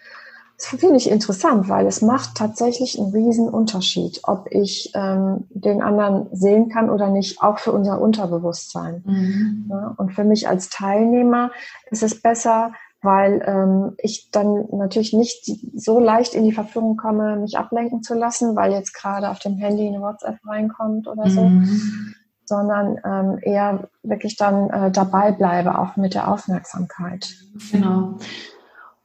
Das 0.57 0.67
finde 0.79 0.97
ich 0.97 1.09
interessant, 1.09 1.69
weil 1.69 1.87
es 1.87 2.03
macht 2.03 2.35
tatsächlich 2.35 2.99
einen 2.99 3.11
riesen 3.11 3.49
Unterschied, 3.49 4.19
ob 4.23 4.47
ich 4.51 4.91
ähm, 4.93 5.47
den 5.49 5.81
anderen 5.81 6.27
sehen 6.33 6.69
kann 6.69 6.91
oder 6.91 7.09
nicht, 7.09 7.41
auch 7.41 7.57
für 7.57 7.71
unser 7.71 7.99
Unterbewusstsein. 7.99 9.01
Mhm. 9.03 9.65
Ja, 9.71 9.95
und 9.97 10.13
für 10.13 10.23
mich 10.23 10.47
als 10.47 10.69
Teilnehmer 10.69 11.49
ist 11.89 12.03
es 12.03 12.21
besser, 12.21 12.73
weil 13.01 13.41
ähm, 13.45 13.95
ich 13.97 14.29
dann 14.31 14.65
natürlich 14.71 15.13
nicht 15.13 15.51
so 15.73 15.99
leicht 15.99 16.35
in 16.35 16.43
die 16.43 16.51
Verführung 16.51 16.97
komme, 16.97 17.37
mich 17.37 17.57
ablenken 17.57 18.03
zu 18.03 18.13
lassen, 18.13 18.55
weil 18.55 18.71
jetzt 18.71 18.93
gerade 18.93 19.29
auf 19.29 19.39
dem 19.39 19.57
Handy 19.57 19.87
eine 19.87 20.01
WhatsApp 20.01 20.37
reinkommt 20.45 21.07
oder 21.07 21.29
so, 21.29 21.41
mhm. 21.45 22.13
sondern 22.45 22.97
ähm, 23.03 23.39
eher 23.41 23.89
wirklich 24.03 24.37
dann 24.37 24.69
äh, 24.69 24.91
dabei 24.91 25.31
bleibe, 25.31 25.79
auch 25.79 25.95
mit 25.95 26.13
der 26.13 26.31
Aufmerksamkeit. 26.31 27.33
Genau. 27.71 28.17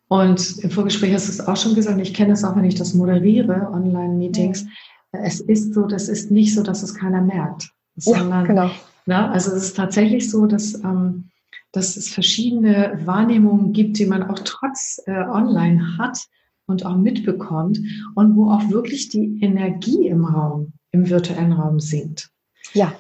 Und 0.09 0.59
im 0.59 0.71
Vorgespräch 0.71 1.15
hast 1.15 1.29
du 1.29 1.33
es 1.33 1.47
auch 1.47 1.57
schon 1.57 1.75
gesagt, 1.75 1.99
ich 2.01 2.15
kenne 2.15 2.35
es 2.35 2.45
auch, 2.45 2.55
wenn 2.55 2.65
ich 2.65 2.77
das 2.77 2.95
moderiere, 2.95 3.71
Online-Meetings. 3.73 4.65
Mhm. 4.65 4.71
Es 5.13 5.41
ist 5.41 5.73
so, 5.73 5.87
das 5.87 6.09
ist 6.09 6.31
nicht 6.31 6.55
so, 6.55 6.63
dass 6.63 6.83
es 6.83 6.95
keiner 6.95 7.23
merkt. 7.23 7.71
Sondern, 7.97 8.43
ja, 8.43 8.47
genau. 8.47 8.71
Na, 9.07 9.23
ne, 9.23 9.31
also 9.31 9.53
es 9.53 9.65
ist 9.65 9.77
tatsächlich 9.77 10.31
so, 10.31 10.47
dass 10.47 10.75
ähm, 10.75 11.31
dass 11.77 11.97
es 11.97 12.09
verschiedene 12.09 12.99
Wahrnehmungen 13.05 13.73
gibt, 13.75 13.99
die 13.99 14.07
man 14.07 14.23
auch 14.23 14.39
trotz 14.45 15.01
äh, 15.07 15.13
online 15.13 15.99
hat 15.99 16.19
und 16.67 16.87
auch 16.87 16.97
mitbekommt 16.97 17.79
und 18.15 18.35
wo 18.35 18.51
auch 18.51 18.71
wirklich 18.71 19.11
die 19.11 19.39
Energie 19.43 20.09
im 20.09 20.25
Raum, 20.25 20.73
im 20.91 21.09
virtuellen 21.09 21.53
Raum 21.53 21.79
sinkt. 21.79 22.31
Ja. 22.73 22.93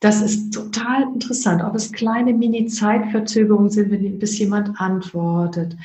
Das 0.00 0.22
ist 0.22 0.52
total 0.52 1.04
interessant, 1.14 1.64
ob 1.64 1.74
es 1.74 1.90
kleine 1.90 2.32
Mini-Zeitverzögerungen 2.32 3.70
sind, 3.70 3.90
wenn, 3.90 4.18
bis 4.18 4.38
jemand 4.38 4.78
antwortet. 4.80 5.76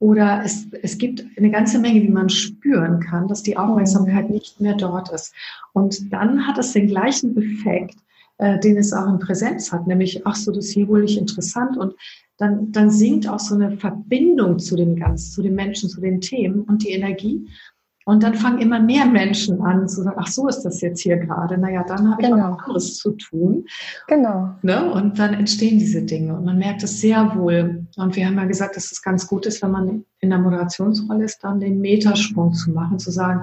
Oder 0.00 0.42
es, 0.44 0.66
es 0.82 0.98
gibt 0.98 1.24
eine 1.36 1.50
ganze 1.50 1.78
Menge, 1.78 2.02
wie 2.02 2.08
man 2.08 2.30
spüren 2.30 2.98
kann, 2.98 3.28
dass 3.28 3.42
die 3.42 3.56
Aufmerksamkeit 3.56 4.30
nicht 4.30 4.60
mehr 4.60 4.74
dort 4.74 5.12
ist. 5.12 5.34
Und 5.72 6.12
dann 6.12 6.46
hat 6.48 6.58
es 6.58 6.72
den 6.72 6.88
gleichen 6.88 7.36
Effekt, 7.36 7.96
äh, 8.40 8.58
den 8.58 8.76
es 8.76 8.92
auch 8.92 9.06
in 9.06 9.18
Präsenz 9.18 9.70
hat, 9.70 9.86
nämlich, 9.86 10.26
ach 10.26 10.34
so, 10.34 10.50
das 10.50 10.66
ist 10.66 10.72
hier 10.72 10.88
wohl 10.88 11.02
nicht 11.02 11.18
interessant 11.18 11.76
und 11.76 11.94
dann, 12.38 12.72
dann 12.72 12.90
sinkt 12.90 13.28
auch 13.28 13.38
so 13.38 13.54
eine 13.54 13.76
Verbindung 13.76 14.58
zu 14.58 14.74
dem 14.74 14.96
Ganzen, 14.96 15.30
zu 15.30 15.42
den 15.42 15.54
Menschen, 15.54 15.90
zu 15.90 16.00
den 16.00 16.22
Themen 16.22 16.62
und 16.62 16.82
die 16.82 16.90
Energie. 16.90 17.46
Und 18.06 18.22
dann 18.22 18.34
fangen 18.34 18.60
immer 18.60 18.80
mehr 18.80 19.04
Menschen 19.04 19.60
an 19.60 19.86
zu 19.86 20.02
sagen, 20.02 20.16
ach 20.18 20.26
so 20.26 20.48
ist 20.48 20.62
das 20.62 20.80
jetzt 20.80 21.02
hier 21.02 21.18
gerade. 21.18 21.58
Naja, 21.58 21.84
dann 21.86 22.10
habe 22.10 22.22
ich 22.22 22.28
genau. 22.28 22.54
auch 22.54 22.62
anderes 22.62 22.96
zu 22.96 23.12
tun. 23.12 23.66
Genau. 24.08 24.54
Ne? 24.62 24.90
Und 24.90 25.18
dann 25.18 25.34
entstehen 25.34 25.78
diese 25.78 26.02
Dinge 26.02 26.34
und 26.34 26.46
man 26.46 26.58
merkt 26.58 26.82
es 26.82 26.98
sehr 26.98 27.36
wohl. 27.36 27.86
Und 27.96 28.16
wir 28.16 28.26
haben 28.26 28.36
ja 28.36 28.46
gesagt, 28.46 28.74
dass 28.74 28.90
es 28.90 29.02
ganz 29.02 29.26
gut 29.26 29.44
ist, 29.44 29.62
wenn 29.62 29.70
man 29.70 30.04
in 30.20 30.30
der 30.30 30.38
Moderationsrolle 30.38 31.24
ist, 31.24 31.44
dann 31.44 31.60
den 31.60 31.78
Metersprung 31.80 32.54
zu 32.54 32.70
machen, 32.70 32.98
zu 32.98 33.10
sagen, 33.10 33.42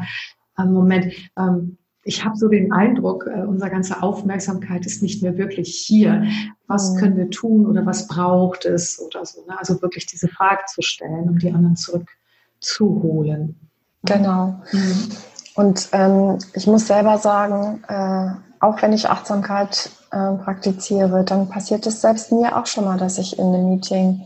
äh, 0.57 0.65
Moment, 0.65 1.13
ähm, 1.37 1.77
ich 2.07 2.23
habe 2.23 2.37
so 2.37 2.47
den 2.47 2.71
Eindruck, 2.71 3.27
äh, 3.27 3.41
unsere 3.41 3.69
ganze 3.69 4.01
Aufmerksamkeit 4.01 4.85
ist 4.85 5.03
nicht 5.03 5.21
mehr 5.21 5.37
wirklich 5.37 5.75
hier. 5.75 6.23
Was 6.67 6.93
mhm. 6.93 6.97
können 6.97 7.17
wir 7.17 7.29
tun 7.29 7.67
oder 7.67 7.85
was 7.85 8.07
braucht 8.07 8.65
es 8.65 8.99
oder 8.99 9.25
so. 9.25 9.45
Ne? 9.45 9.59
Also 9.59 9.81
wirklich 9.81 10.05
diese 10.05 10.29
Frage 10.29 10.61
zu 10.67 10.81
stellen, 10.81 11.27
um 11.29 11.37
die 11.37 11.51
anderen 11.51 11.75
zurückzuholen. 11.75 13.59
Genau. 14.03 14.61
Mhm. 14.71 15.09
Und 15.55 15.89
ähm, 15.91 16.37
ich 16.53 16.65
muss 16.65 16.87
selber 16.87 17.17
sagen, 17.17 17.83
äh, 17.89 18.29
auch 18.59 18.81
wenn 18.81 18.93
ich 18.93 19.09
Achtsamkeit 19.09 19.89
äh, 20.11 20.33
praktiziere, 20.43 21.25
dann 21.25 21.49
passiert 21.49 21.85
es 21.87 22.01
selbst 22.01 22.31
mir 22.31 22.55
auch 22.55 22.67
schon 22.67 22.85
mal, 22.85 22.97
dass 22.97 23.17
ich 23.17 23.37
in 23.37 23.47
einem 23.47 23.69
Meeting 23.69 24.21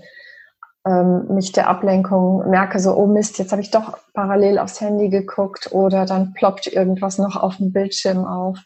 ähm, 0.85 1.27
mich 1.35 1.51
der 1.51 1.69
Ablenkung 1.69 2.49
merke, 2.49 2.79
so, 2.79 2.95
oh 2.95 3.05
Mist, 3.05 3.37
jetzt 3.37 3.51
habe 3.51 3.61
ich 3.61 3.71
doch 3.71 3.97
parallel 4.13 4.57
aufs 4.57 4.81
Handy 4.81 5.09
geguckt 5.09 5.71
oder 5.71 6.05
dann 6.05 6.33
ploppt 6.33 6.67
irgendwas 6.67 7.17
noch 7.17 7.35
auf 7.35 7.57
dem 7.57 7.71
Bildschirm 7.71 8.25
auf. 8.25 8.57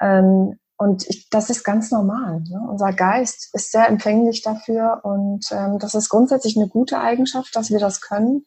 Ähm, 0.00 0.58
und 0.76 1.08
ich, 1.08 1.28
das 1.30 1.48
ist 1.48 1.62
ganz 1.62 1.92
normal. 1.92 2.40
Ne? 2.40 2.60
Unser 2.68 2.92
Geist 2.92 3.50
ist 3.54 3.70
sehr 3.70 3.88
empfänglich 3.88 4.42
dafür 4.42 5.00
und 5.04 5.46
ähm, 5.52 5.78
das 5.78 5.94
ist 5.94 6.08
grundsätzlich 6.08 6.56
eine 6.56 6.68
gute 6.68 6.98
Eigenschaft, 6.98 7.54
dass 7.54 7.70
wir 7.70 7.78
das 7.78 8.00
können. 8.00 8.44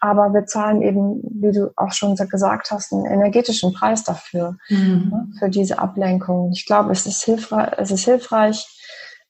Aber 0.00 0.34
wir 0.34 0.46
zahlen 0.46 0.82
eben, 0.82 1.22
wie 1.22 1.52
du 1.52 1.72
auch 1.76 1.92
schon 1.92 2.16
gesagt 2.16 2.70
hast, 2.70 2.92
einen 2.92 3.06
energetischen 3.06 3.72
Preis 3.72 4.04
dafür, 4.04 4.56
mhm. 4.68 5.08
ne? 5.10 5.28
für 5.38 5.48
diese 5.48 5.78
Ablenkung. 5.78 6.50
Ich 6.52 6.66
glaube, 6.66 6.92
es 6.92 7.06
ist 7.06 7.24
hilfreich, 7.24 7.72
es 7.78 7.90
ist 7.90 8.04
hilfreich, 8.04 8.75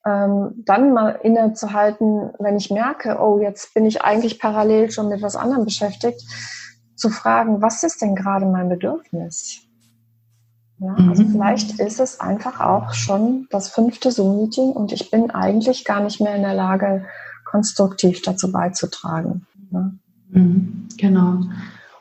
ähm, 0.06 0.62
dann 0.64 0.92
mal 0.92 1.10
innezuhalten, 1.22 2.30
wenn 2.38 2.56
ich 2.56 2.70
merke, 2.70 3.18
oh, 3.20 3.40
jetzt 3.40 3.74
bin 3.74 3.84
ich 3.84 4.02
eigentlich 4.02 4.38
parallel 4.38 4.90
schon 4.90 5.08
mit 5.08 5.20
was 5.20 5.36
anderem 5.36 5.64
beschäftigt, 5.64 6.22
zu 6.94 7.10
fragen, 7.10 7.60
was 7.60 7.82
ist 7.82 8.00
denn 8.00 8.14
gerade 8.14 8.46
mein 8.46 8.68
Bedürfnis? 8.68 9.62
Ja, 10.78 10.94
also 11.08 11.22
mhm. 11.22 11.30
vielleicht 11.32 11.80
ist 11.80 12.00
es 12.00 12.20
einfach 12.20 12.60
auch 12.60 12.92
schon 12.92 13.48
das 13.50 13.68
fünfte 13.68 14.10
Zoom-Meeting 14.10 14.72
und 14.72 14.92
ich 14.92 15.10
bin 15.10 15.30
eigentlich 15.30 15.84
gar 15.84 16.00
nicht 16.00 16.20
mehr 16.20 16.36
in 16.36 16.42
der 16.42 16.54
Lage, 16.54 17.04
konstruktiv 17.44 18.22
dazu 18.22 18.52
beizutragen. 18.52 19.46
Ja. 19.70 19.90
Mhm. 20.30 20.88
Genau. 20.98 21.40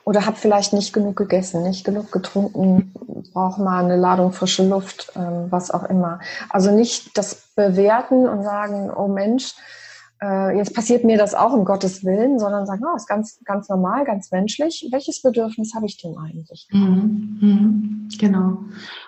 Oder 0.06 0.24
habe 0.24 0.36
vielleicht 0.36 0.72
nicht 0.72 0.92
genug 0.92 1.16
gegessen, 1.16 1.64
nicht 1.64 1.84
genug 1.84 2.12
getrunken, 2.12 2.92
brauche 3.32 3.60
mal 3.60 3.84
eine 3.84 3.96
Ladung 3.96 4.32
frische 4.32 4.66
Luft, 4.66 5.12
ähm, 5.16 5.46
was 5.50 5.72
auch 5.72 5.82
immer. 5.82 6.20
Also 6.48 6.70
nicht 6.70 7.18
das 7.18 7.48
bewerten 7.56 8.28
und 8.28 8.44
sagen, 8.44 8.88
oh 8.96 9.08
Mensch, 9.08 9.56
äh, 10.22 10.56
jetzt 10.56 10.74
passiert 10.74 11.02
mir 11.02 11.18
das 11.18 11.34
auch 11.34 11.52
um 11.52 11.64
Gottes 11.64 12.04
Willen, 12.04 12.38
sondern 12.38 12.66
sagen, 12.66 12.84
oh, 12.86 12.94
ist 12.94 13.08
ganz, 13.08 13.40
ganz 13.44 13.68
normal, 13.68 14.04
ganz 14.04 14.30
menschlich. 14.30 14.88
Welches 14.92 15.22
Bedürfnis 15.22 15.74
habe 15.74 15.86
ich 15.86 15.96
denn 15.96 16.16
eigentlich? 16.16 16.68
Mhm, 16.70 17.38
mhm, 17.40 18.08
genau. 18.16 18.58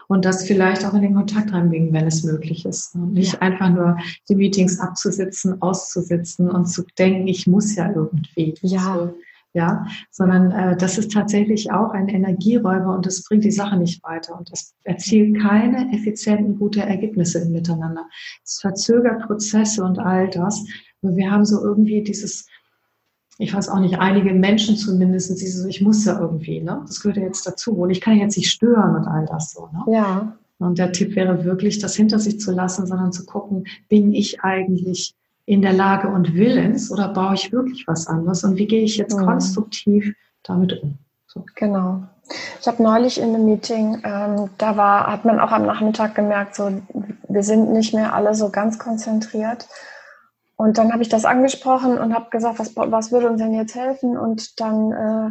Und 0.09 0.25
das 0.25 0.45
vielleicht 0.45 0.85
auch 0.85 0.95
in 0.95 1.03
den 1.03 1.15
Kontakt 1.15 1.53
reinbringen, 1.53 1.93
wenn 1.93 2.09
es 2.09 2.25
möglich 2.25 2.67
ist. 2.67 2.97
Und 2.97 3.13
nicht 3.13 3.35
ja. 3.35 3.39
einfach 3.39 3.71
nur 3.71 3.99
die 4.29 4.35
Meetings 4.35 4.81
abzusitzen, 4.81 5.63
auszusitzen 5.63 6.51
und 6.51 6.67
zu 6.67 6.83
denken, 6.99 7.29
ich 7.29 7.47
muss 7.47 7.77
ja 7.77 7.89
irgendwie. 7.89 8.55
Ja. 8.63 8.97
So, 8.97 9.15
ja, 9.59 9.85
sondern 10.13 10.53
äh, 10.53 10.77
das 10.77 10.99
ist 10.99 11.11
tatsächlich 11.13 11.73
auch 11.73 11.91
ein 11.91 12.09
Energieräuber 12.09 12.95
und 12.95 13.05
das 13.05 13.25
bringt 13.25 13.43
die 13.43 13.51
Sache 13.51 13.77
nicht 13.77 14.03
weiter 14.05 14.39
und 14.39 14.51
das 14.53 14.73
erzielt 14.85 15.41
keine 15.41 15.93
effizienten, 15.93 16.59
gute 16.59 16.81
Ergebnisse 16.81 17.41
im 17.41 17.51
Miteinander. 17.51 18.07
Es 18.45 18.61
verzögert 18.61 19.27
Prozesse 19.27 19.83
und 19.83 19.99
all 19.99 20.31
das. 20.31 20.65
Wir 21.03 21.31
haben 21.31 21.45
so 21.45 21.61
irgendwie 21.61 22.03
dieses, 22.03 22.47
ich 23.39 23.53
weiß 23.53 23.69
auch 23.69 23.81
nicht, 23.81 23.99
einige 23.99 24.33
Menschen 24.33 24.77
zumindest, 24.77 25.31
dieses, 25.41 25.65
ich 25.65 25.81
muss 25.81 26.05
ja 26.05 26.21
irgendwie, 26.21 26.61
ne? 26.61 26.85
Das 26.87 27.01
gehört 27.01 27.17
ja 27.17 27.25
jetzt 27.25 27.45
dazu. 27.45 27.73
Und 27.73 27.91
ich 27.91 28.01
kann 28.01 28.17
ja 28.17 28.25
jetzt 28.25 28.37
nicht 28.37 28.51
stören 28.51 28.95
und 28.95 29.09
all 29.09 29.27
das 29.27 29.51
so, 29.51 29.69
ne? 29.73 29.93
Ja. 29.93 30.39
Und 30.59 30.79
der 30.79 30.93
Tipp 30.93 31.17
wäre 31.17 31.45
wirklich, 31.45 31.79
das 31.79 31.97
hinter 31.97 32.21
sich 32.21 32.39
zu 32.41 32.53
lassen, 32.53 32.87
sondern 32.87 33.13
zu 33.13 33.27
gucken, 33.27 33.67
bin 33.89 34.13
ich 34.13 34.41
eigentlich 34.41 35.15
in 35.49 35.63
der 35.63 35.73
Lage 35.73 36.09
und 36.09 36.35
willens 36.35 36.93
oder 36.93 37.09
baue 37.09 37.33
ich 37.33 37.51
wirklich 37.53 37.87
was 37.89 38.07
anderes 38.07 38.45
und 38.45 38.57
wie 38.57 38.67
gehe 38.67 38.83
ich 38.83 38.99
jetzt 38.99 39.17
mhm. 39.17 39.25
konstruktiv 39.25 40.15
damit 40.43 40.83
um? 40.83 40.99
So. 41.27 41.47
Genau. 41.55 42.03
Ich 42.61 42.69
habe 42.69 42.83
neulich 42.83 43.19
in 43.19 43.35
einem 43.35 43.47
Meeting, 43.47 44.03
ähm, 44.05 44.51
da 44.59 44.77
war, 44.77 45.07
hat 45.07 45.25
man 45.25 45.41
auch 45.41 45.51
am 45.51 45.65
Nachmittag 45.65 46.15
gemerkt, 46.15 46.55
so 46.55 46.71
wir 47.31 47.43
sind 47.43 47.73
nicht 47.73 47.95
mehr 47.95 48.13
alle 48.13 48.35
so 48.35 48.51
ganz 48.51 48.79
konzentriert 48.79 49.67
und 50.57 50.77
dann 50.77 50.93
habe 50.93 51.01
ich 51.03 51.09
das 51.09 51.25
angesprochen 51.25 51.97
und 51.97 52.13
habe 52.13 52.29
gesagt, 52.29 52.59
was, 52.59 52.77
was 52.77 53.11
würde 53.11 53.31
uns 53.31 53.41
denn 53.41 53.55
jetzt 53.55 53.75
helfen? 53.75 54.19
Und 54.19 54.61
dann, 54.61 54.93
äh, 54.93 55.31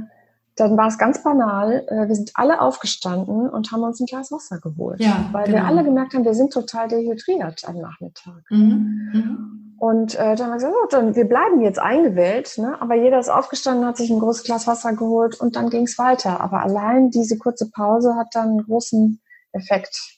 dann 0.55 0.77
war 0.77 0.87
es 0.87 0.97
ganz 0.97 1.21
banal. 1.21 1.85
Äh, 1.89 2.07
wir 2.07 2.15
sind 2.15 2.31
alle 2.33 2.59
aufgestanden 2.59 3.47
und 3.47 3.71
haben 3.71 3.83
uns 3.83 3.99
ein 3.99 4.07
Glas 4.07 4.31
Wasser 4.31 4.59
geholt. 4.59 4.99
Ja, 4.99 5.29
weil 5.31 5.45
genau. 5.45 5.57
wir 5.57 5.65
alle 5.65 5.83
gemerkt 5.83 6.15
haben, 6.15 6.25
wir 6.25 6.33
sind 6.33 6.53
total 6.53 6.87
dehydriert 6.87 7.67
am 7.67 7.77
Nachmittag. 7.77 8.41
Mhm. 8.49 9.11
Mhm. 9.13 9.66
Und 9.79 10.15
äh, 10.15 10.35
dann 10.35 10.39
haben 10.39 10.49
wir 10.49 10.55
gesagt, 10.55 10.73
oh, 10.75 10.87
dann, 10.89 11.15
wir 11.15 11.25
bleiben 11.25 11.61
jetzt 11.61 11.79
eingewählt. 11.79 12.57
Ne? 12.57 12.81
Aber 12.81 12.95
jeder 12.95 13.19
ist 13.19 13.29
aufgestanden, 13.29 13.85
hat 13.85 13.97
sich 13.97 14.09
ein 14.09 14.19
großes 14.19 14.43
Glas 14.43 14.65
Wasser 14.65 14.93
geholt 14.93 15.39
und 15.39 15.55
dann 15.55 15.69
ging 15.69 15.83
es 15.83 15.97
weiter. 15.99 16.41
Aber 16.41 16.63
allein 16.63 17.11
diese 17.11 17.37
kurze 17.37 17.69
Pause 17.69 18.15
hat 18.15 18.29
dann 18.33 18.49
einen 18.49 18.63
großen 18.63 19.19
Effekt. 19.51 20.17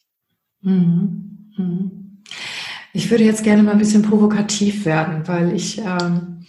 Mhm. 0.61 1.51
Mhm. 1.57 2.23
Ich 2.93 3.11
würde 3.11 3.23
jetzt 3.23 3.43
gerne 3.43 3.63
mal 3.63 3.73
ein 3.73 3.77
bisschen 3.77 4.01
provokativ 4.01 4.85
werden, 4.85 5.27
weil 5.27 5.53
ich, 5.53 5.79
ähm, 5.79 6.45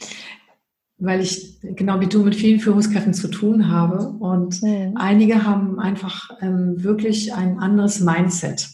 weil 0.98 1.20
ich 1.20 1.58
genau 1.62 2.00
wie 2.00 2.06
du 2.06 2.22
mit 2.22 2.36
vielen 2.36 2.60
Führungskräften 2.60 3.12
zu 3.12 3.28
tun 3.28 3.68
habe 3.68 4.08
und 4.08 4.62
mhm. 4.62 4.94
einige 4.96 5.44
haben 5.44 5.78
einfach 5.78 6.30
ähm, 6.40 6.82
wirklich 6.82 7.34
ein 7.34 7.58
anderes 7.58 8.00
Mindset 8.00 8.68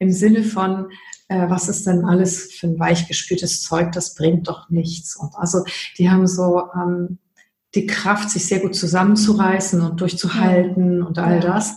im 0.00 0.10
Sinne 0.10 0.42
von, 0.42 0.88
äh, 1.34 1.50
was 1.50 1.68
ist 1.68 1.86
denn 1.86 2.04
alles 2.04 2.52
für 2.52 2.68
ein 2.68 2.78
weichgespültes 2.78 3.62
Zeug, 3.62 3.92
das 3.92 4.14
bringt 4.14 4.48
doch 4.48 4.70
nichts. 4.70 5.16
Und 5.16 5.34
also 5.34 5.64
die 5.98 6.10
haben 6.10 6.26
so 6.26 6.68
ähm, 6.74 7.18
die 7.74 7.86
Kraft, 7.86 8.30
sich 8.30 8.46
sehr 8.46 8.60
gut 8.60 8.76
zusammenzureißen 8.76 9.80
und 9.80 10.00
durchzuhalten 10.00 11.00
mhm. 11.00 11.06
und 11.06 11.18
all 11.18 11.40
das. 11.40 11.76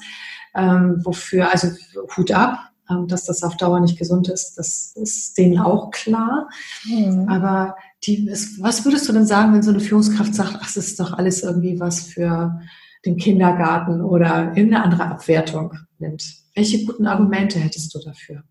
Ähm, 0.56 1.02
wofür, 1.04 1.52
also 1.52 1.70
Hut 2.16 2.32
ab, 2.32 2.60
ähm, 2.90 3.08
dass 3.08 3.26
das 3.26 3.44
auf 3.44 3.58
Dauer 3.58 3.80
nicht 3.80 3.98
gesund 3.98 4.30
ist. 4.30 4.56
Das 4.58 4.94
ist 4.96 5.38
denen 5.38 5.60
auch 5.60 5.90
klar. 5.90 6.50
Mhm. 6.86 7.28
Aber 7.28 7.76
die, 8.04 8.28
ist, 8.28 8.62
was 8.62 8.86
würdest 8.86 9.10
du 9.10 9.14
denn 9.14 9.26
sagen, 9.26 9.54
wenn 9.54 9.64
so 9.64 9.72
eine 9.72 9.80
Führungskraft 9.80 10.36
sagt, 10.36 10.58
ach, 10.60 10.66
das 10.66 10.78
ist 10.78 11.00
doch 11.00 11.14
alles 11.14 11.42
irgendwie 11.42 11.80
was 11.80 12.02
für 12.02 12.62
den 13.06 13.18
Kindergarten 13.18 14.02
oder 14.02 14.56
in 14.56 14.74
eine 14.74 14.84
andere 14.84 15.06
Abwertung 15.06 15.74
nimmt? 15.98 16.24
Welche 16.54 16.86
guten 16.86 17.08
Argumente 17.08 17.60
hättest 17.60 17.94
du 17.96 18.00
dafür? 18.00 18.44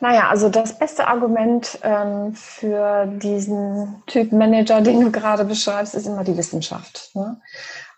Naja, 0.00 0.28
also 0.28 0.48
das 0.48 0.78
beste 0.78 1.06
Argument 1.06 1.78
ähm, 1.82 2.34
für 2.34 3.06
diesen 3.06 4.02
Typ 4.06 4.32
Manager, 4.32 4.80
den 4.80 5.00
du 5.00 5.12
gerade 5.12 5.44
beschreibst, 5.44 5.94
ist 5.94 6.06
immer 6.06 6.24
die 6.24 6.36
Wissenschaft. 6.36 7.10
Ne? 7.14 7.40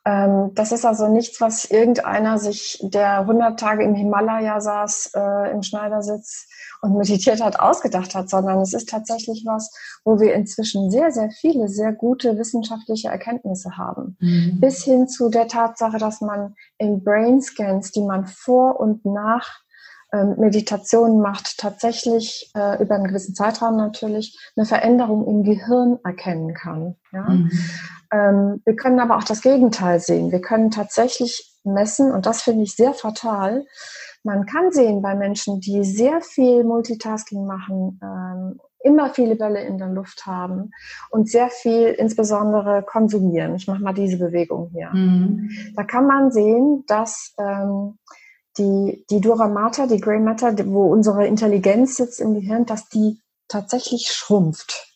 Ähm, 0.04 0.50
das 0.54 0.72
ist 0.72 0.84
also 0.84 1.08
nichts, 1.08 1.40
was 1.40 1.64
irgendeiner 1.64 2.38
sich, 2.38 2.78
der 2.82 3.20
100 3.20 3.58
Tage 3.58 3.84
im 3.84 3.94
Himalaya 3.94 4.60
saß, 4.60 5.12
äh, 5.14 5.50
im 5.52 5.62
Schneidersitz 5.62 6.46
und 6.82 6.98
meditiert 6.98 7.42
hat, 7.42 7.58
ausgedacht 7.58 8.14
hat, 8.14 8.28
sondern 8.28 8.60
es 8.60 8.74
ist 8.74 8.90
tatsächlich 8.90 9.44
was, 9.46 9.72
wo 10.04 10.20
wir 10.20 10.34
inzwischen 10.34 10.90
sehr, 10.90 11.10
sehr 11.10 11.30
viele, 11.30 11.68
sehr 11.68 11.92
gute 11.92 12.36
wissenschaftliche 12.36 13.08
Erkenntnisse 13.08 13.78
haben. 13.78 14.18
Mhm. 14.20 14.60
Bis 14.60 14.84
hin 14.84 15.08
zu 15.08 15.30
der 15.30 15.48
Tatsache, 15.48 15.96
dass 15.96 16.20
man 16.20 16.54
in 16.76 17.02
Brain 17.02 17.40
Scans, 17.40 17.90
die 17.90 18.02
man 18.02 18.26
vor 18.26 18.78
und 18.78 19.06
nach 19.06 19.63
Meditation 20.37 21.20
macht, 21.20 21.59
tatsächlich 21.59 22.50
äh, 22.55 22.83
über 22.83 22.94
einen 22.94 23.09
gewissen 23.09 23.35
Zeitraum 23.35 23.77
natürlich 23.77 24.38
eine 24.57 24.66
Veränderung 24.66 25.27
im 25.27 25.42
Gehirn 25.42 25.98
erkennen 26.05 26.55
kann. 26.55 26.96
Ja? 27.12 27.29
Mhm. 27.29 27.50
Ähm, 28.12 28.62
wir 28.64 28.77
können 28.77 29.00
aber 29.00 29.16
auch 29.16 29.24
das 29.24 29.42
Gegenteil 29.42 30.00
sehen. 30.00 30.31
Wir 30.31 30.40
können 30.40 30.70
tatsächlich 30.70 31.59
messen, 31.64 32.12
und 32.12 32.27
das 32.27 32.42
finde 32.42 32.62
ich 32.62 32.77
sehr 32.77 32.92
fatal. 32.92 33.64
Man 34.22 34.46
kann 34.46 34.70
sehen 34.72 35.03
bei 35.03 35.14
Menschen, 35.14 35.61
die 35.61 35.85
sehr 35.85 36.20
viel 36.20 36.64
Multitasking 36.64 37.46
machen, 37.46 38.00
ähm, 38.03 38.61
immer 38.85 39.12
viele 39.14 39.35
Bälle 39.35 39.62
in 39.62 39.79
der 39.79 39.88
Luft 39.88 40.27
haben 40.27 40.70
und 41.11 41.29
sehr 41.29 41.48
viel 41.48 41.88
insbesondere 41.88 42.83
konsumieren. 42.83 43.55
Ich 43.57 43.66
mache 43.66 43.83
mal 43.83 43.94
diese 43.94 44.18
Bewegung 44.18 44.70
hier. 44.72 44.90
Mhm. 44.92 45.50
Da 45.74 45.85
kann 45.85 46.07
man 46.07 46.31
sehen, 46.31 46.85
dass 46.87 47.35
ähm, 47.38 47.98
die, 48.58 49.04
die 49.10 49.20
Dura 49.20 49.48
Mater, 49.48 49.86
die 49.86 50.00
Grey 50.00 50.20
Matter, 50.20 50.54
wo 50.66 50.92
unsere 50.92 51.26
Intelligenz 51.26 51.96
sitzt 51.96 52.20
im 52.20 52.34
Gehirn, 52.34 52.66
dass 52.66 52.88
die 52.88 53.20
tatsächlich 53.48 54.08
schrumpft. 54.08 54.94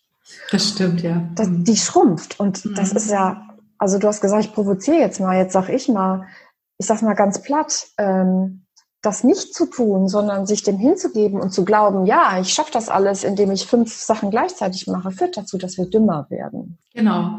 Das 0.51 0.68
stimmt, 0.68 1.03
ja. 1.03 1.29
Das, 1.35 1.49
die 1.51 1.77
schrumpft. 1.77 2.38
Und 2.38 2.64
mhm. 2.64 2.75
das 2.75 2.92
ist 2.92 3.11
ja, 3.11 3.49
also 3.79 3.99
du 3.99 4.09
hast 4.09 4.21
gesagt, 4.21 4.44
ich 4.44 4.53
provoziere 4.53 4.99
jetzt 4.99 5.21
mal, 5.21 5.37
jetzt 5.37 5.53
sag 5.53 5.68
ich 5.68 5.88
mal, 5.88 6.27
ich 6.79 6.87
sag 6.87 7.03
mal 7.03 7.14
ganz 7.14 7.42
platt, 7.42 7.88
ähm, 7.99 8.64
das 9.03 9.23
nicht 9.23 9.55
zu 9.55 9.67
tun, 9.67 10.09
sondern 10.09 10.47
sich 10.47 10.65
dem 10.65 10.77
hinzugeben 10.77 11.41
und 11.41 11.53
zu 11.53 11.65
glauben, 11.65 12.05
ja, 12.05 12.41
ich 12.41 12.53
schaffe 12.53 12.73
das 12.73 12.89
alles, 12.89 13.23
indem 13.23 13.53
ich 13.53 13.67
fünf 13.67 13.95
Sachen 13.95 14.31
gleichzeitig 14.31 14.89
mache, 14.89 15.13
führt 15.13 15.37
dazu, 15.37 15.57
dass 15.57 15.79
wir 15.79 15.87
dümmer 15.87 16.27
werden. 16.31 16.79
Genau. 16.95 17.39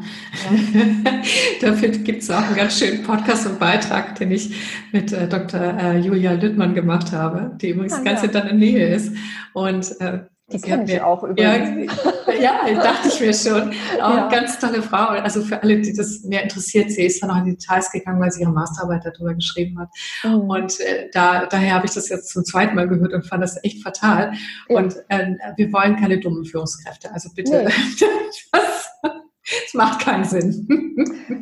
Dafür 1.60 1.90
gibt 1.90 2.22
es 2.22 2.30
auch 2.30 2.42
einen 2.42 2.56
ganz 2.56 2.78
schönen 2.78 3.02
Podcast 3.02 3.46
und 3.46 3.58
Beitrag, 3.58 4.14
den 4.14 4.30
ich 4.30 4.54
mit 4.92 5.12
äh, 5.12 5.28
Dr. 5.28 5.60
Äh, 5.60 5.98
Julia 5.98 6.32
Lüttmann 6.32 6.74
gemacht 6.74 7.12
habe, 7.12 7.56
die 7.60 7.70
übrigens 7.70 7.92
ah, 7.92 8.02
ganz 8.02 8.22
ja. 8.22 8.28
in 8.28 8.32
der 8.32 8.52
Nähe 8.54 8.94
ist. 8.94 9.14
Und 9.52 10.00
äh, 10.00 10.20
die 10.52 10.60
kenne 10.60 10.84
ich 10.84 11.00
auch 11.00 11.22
übrigens. 11.22 11.92
Ja, 12.40 12.66
ja, 12.66 12.82
dachte 12.82 13.08
ich 13.08 13.20
mir 13.20 13.34
schon. 13.34 13.70
Auch 14.00 14.16
ja. 14.16 14.28
ganz 14.28 14.58
tolle 14.58 14.82
Frau. 14.82 15.08
Also 15.08 15.42
für 15.42 15.62
alle, 15.62 15.80
die 15.80 15.92
das 15.92 16.22
mehr 16.24 16.42
interessiert, 16.42 16.90
sie 16.90 17.04
ist 17.04 17.22
dann 17.22 17.30
auch 17.30 17.38
in 17.38 17.44
die 17.44 17.56
Details 17.56 17.90
gegangen, 17.90 18.20
weil 18.20 18.30
sie 18.30 18.42
ihre 18.42 18.52
Masterarbeit 18.52 19.04
darüber 19.04 19.34
geschrieben 19.34 19.78
hat. 19.78 19.88
Mhm. 20.24 20.48
Und 20.48 20.80
äh, 20.80 21.08
da, 21.12 21.46
daher 21.46 21.74
habe 21.74 21.86
ich 21.86 21.92
das 21.92 22.08
jetzt 22.08 22.30
zum 22.30 22.44
zweiten 22.44 22.74
Mal 22.74 22.88
gehört 22.88 23.12
und 23.12 23.26
fand 23.26 23.42
das 23.42 23.62
echt 23.62 23.82
fatal. 23.82 24.32
Ja. 24.68 24.76
Und 24.76 24.96
äh, 25.08 25.34
wir 25.56 25.72
wollen 25.72 25.96
keine 25.96 26.18
dummen 26.18 26.44
Führungskräfte. 26.44 27.12
Also 27.12 27.30
bitte. 27.34 27.66
Nee. 27.66 29.10
Es 29.42 29.74
macht 29.74 30.02
keinen 30.02 30.24
Sinn. 30.24 30.68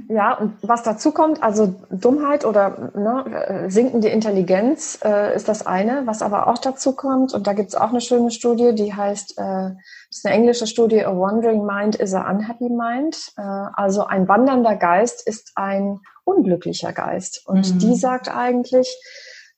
Ja, 0.08 0.34
und 0.34 0.54
was 0.62 0.82
dazu 0.82 1.12
kommt, 1.12 1.42
also 1.42 1.74
Dummheit 1.90 2.44
oder 2.44 2.92
ne, 2.94 3.66
sinkende 3.68 4.08
Intelligenz 4.08 4.98
äh, 5.04 5.34
ist 5.34 5.48
das 5.48 5.66
eine, 5.66 6.06
was 6.06 6.22
aber 6.22 6.46
auch 6.46 6.58
dazu 6.58 6.94
kommt, 6.94 7.34
und 7.34 7.46
da 7.46 7.52
gibt 7.52 7.68
es 7.68 7.74
auch 7.74 7.90
eine 7.90 8.00
schöne 8.00 8.30
Studie, 8.30 8.74
die 8.74 8.94
heißt, 8.94 9.32
äh, 9.38 9.42
das 9.42 10.18
ist 10.18 10.26
eine 10.26 10.36
englische 10.36 10.66
Studie, 10.66 11.04
A 11.04 11.10
Wandering 11.10 11.66
Mind 11.66 11.96
is 11.96 12.14
a 12.14 12.30
Unhappy 12.30 12.70
Mind. 12.70 13.32
Äh, 13.36 13.42
also 13.42 14.04
ein 14.04 14.28
wandernder 14.28 14.76
Geist 14.76 15.26
ist 15.26 15.52
ein 15.56 16.00
unglücklicher 16.24 16.92
Geist. 16.92 17.42
Und 17.46 17.74
mhm. 17.74 17.78
die 17.78 17.96
sagt 17.96 18.34
eigentlich, 18.34 18.88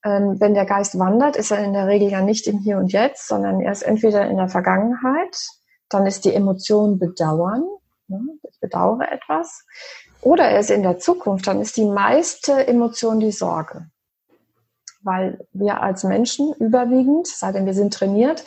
ähm, 0.04 0.40
wenn 0.40 0.54
der 0.54 0.66
Geist 0.66 0.98
wandert, 0.98 1.36
ist 1.36 1.50
er 1.50 1.62
in 1.62 1.72
der 1.72 1.86
Regel 1.86 2.10
ja 2.10 2.22
nicht 2.22 2.46
im 2.46 2.58
Hier 2.58 2.78
und 2.78 2.92
Jetzt, 2.92 3.28
sondern 3.28 3.60
er 3.60 3.72
ist 3.72 3.82
entweder 3.82 4.26
in 4.28 4.38
der 4.38 4.48
Vergangenheit, 4.48 5.36
dann 5.88 6.06
ist 6.06 6.24
die 6.24 6.34
Emotion 6.34 6.98
Bedauern? 6.98 7.64
Ich 8.48 8.60
bedauere 8.60 9.10
etwas, 9.10 9.64
oder 10.22 10.44
er 10.44 10.60
ist 10.60 10.70
in 10.70 10.82
der 10.82 10.98
Zukunft, 10.98 11.46
dann 11.46 11.60
ist 11.60 11.76
die 11.76 11.84
meiste 11.84 12.66
Emotion 12.66 13.20
die 13.20 13.32
Sorge. 13.32 13.86
Weil 15.02 15.46
wir 15.52 15.80
als 15.80 16.04
Menschen 16.04 16.52
überwiegend, 16.54 17.26
sei 17.26 17.52
denn 17.52 17.64
wir 17.64 17.72
sind 17.72 17.94
trainiert, 17.94 18.44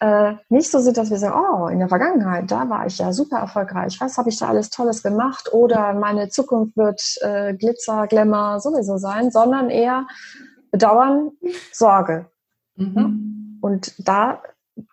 äh, 0.00 0.34
nicht 0.50 0.70
so 0.70 0.78
sind, 0.80 0.98
dass 0.98 1.10
wir 1.10 1.18
sagen, 1.18 1.40
oh, 1.40 1.68
in 1.68 1.78
der 1.78 1.88
Vergangenheit, 1.88 2.50
da 2.50 2.68
war 2.68 2.86
ich 2.86 2.98
ja 2.98 3.14
super 3.14 3.38
erfolgreich, 3.38 3.98
was 3.98 4.18
habe 4.18 4.28
ich 4.28 4.38
da 4.38 4.48
alles 4.48 4.68
Tolles 4.68 5.02
gemacht 5.02 5.52
oder 5.52 5.94
meine 5.94 6.28
Zukunft 6.28 6.76
wird 6.76 7.00
äh, 7.22 7.54
Glitzer, 7.54 8.06
Glamour 8.06 8.60
sowieso 8.60 8.98
sein, 8.98 9.30
sondern 9.30 9.70
eher 9.70 10.06
Bedauern, 10.70 11.30
Sorge. 11.72 12.26
Mhm. 12.76 13.58
Und 13.62 13.94
da 14.06 14.42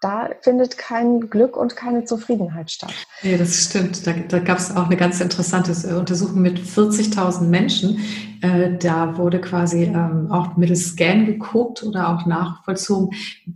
da 0.02 0.30
findet 0.42 0.78
kein 0.78 1.30
Glück 1.30 1.58
und 1.58 1.76
keine 1.76 2.06
Zufriedenheit 2.06 2.72
statt. 2.72 2.94
Ja, 3.22 3.38
das 3.38 3.66
stimmt. 3.66 4.08
Da, 4.08 4.14
da 4.14 4.40
gab 4.40 4.58
es 4.58 4.76
auch 4.76 4.86
eine 4.86 4.96
ganz 4.96 5.20
interessante 5.20 5.74
äh, 5.88 5.94
Untersuchung 5.94 6.42
mit 6.42 6.58
40.000 6.58 7.42
Menschen. 7.42 8.00
Äh, 8.42 8.78
da 8.78 9.18
wurde 9.18 9.42
quasi 9.42 9.84
ähm, 9.84 10.32
auch 10.32 10.56
mittels 10.56 10.90
Scan 10.90 11.26
geguckt 11.26 11.84
oder 11.84 12.10
auch 12.10 12.26
nachvollzogen, 12.26 13.10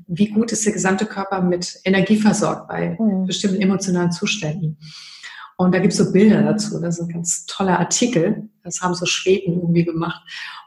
wie 0.07 0.27
gut 0.27 0.51
ist 0.51 0.65
der 0.65 0.73
gesamte 0.73 1.05
Körper 1.05 1.41
mit 1.41 1.79
Energie 1.85 2.17
versorgt 2.17 2.67
bei 2.67 2.97
mhm. 2.99 3.25
bestimmten 3.25 3.61
emotionalen 3.61 4.11
Zuständen. 4.11 4.77
Und 5.55 5.73
da 5.73 5.79
gibt 5.79 5.93
es 5.93 5.97
so 5.97 6.11
Bilder 6.11 6.43
dazu. 6.43 6.79
Das 6.79 6.99
ist 6.99 7.05
ein 7.05 7.13
ganz 7.13 7.45
toller 7.47 7.79
Artikel. 7.79 8.49
Das 8.63 8.81
haben 8.81 8.93
so 8.93 9.05
Schweden 9.05 9.55
irgendwie 9.55 9.85
gemacht. 9.85 10.21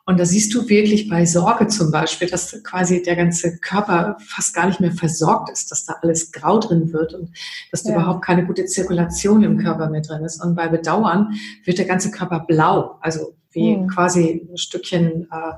Und 0.07 0.19
da 0.19 0.25
siehst 0.25 0.55
du 0.55 0.69
wirklich 0.69 1.09
bei 1.09 1.25
Sorge 1.25 1.69
zum 1.69 1.91
Beispiel, 1.91 2.29
dass 2.29 2.63
quasi 2.63 3.03
der 3.03 3.17
ganze 3.17 3.59
Körper 3.59 4.17
fast 4.27 4.55
gar 4.55 4.67
nicht 4.67 4.81
mehr 4.81 4.93
versorgt 4.93 5.51
ist, 5.51 5.71
dass 5.71 5.85
da 5.85 5.95
alles 6.03 6.33
grau 6.33 6.59
drin 6.59 6.93
wird 6.93 7.15
und 7.15 7.31
dass 7.71 7.83
da 7.83 7.91
ja. 7.91 7.97
überhaupt 7.97 8.25
keine 8.25 8.47
gute 8.47 8.65
Zirkulation 8.65 9.43
im 9.43 9.59
Körper 9.59 9.89
mehr 9.89 10.03
drin 10.03 10.25
ist. 10.25 10.43
Und 10.43 10.55
bei 10.55 10.69
Bedauern 10.69 11.35
wird 11.65 11.79
der 11.79 11.87
ganze 11.87 12.11
Körper 12.11 12.41
blau, 12.41 12.99
also 13.01 13.37
wie 13.53 13.77
mhm. 13.77 13.89
quasi 13.89 14.49
ein 14.51 14.57
Stückchen, 14.57 15.29
äh, 15.31 15.53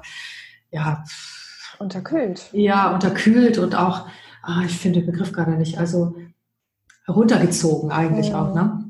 ja. 0.70 1.04
Unterkühlt. 1.78 2.48
Ja, 2.52 2.92
unterkühlt 2.92 3.58
und 3.58 3.74
auch, 3.74 4.06
ah, 4.42 4.62
ich 4.64 4.78
finde 4.78 5.00
den 5.00 5.10
Begriff 5.10 5.32
gerade 5.32 5.52
nicht, 5.52 5.78
also 5.78 6.14
runtergezogen 7.08 7.90
eigentlich 7.90 8.30
mhm. 8.30 8.34
auch, 8.36 8.54
ne? 8.54 8.84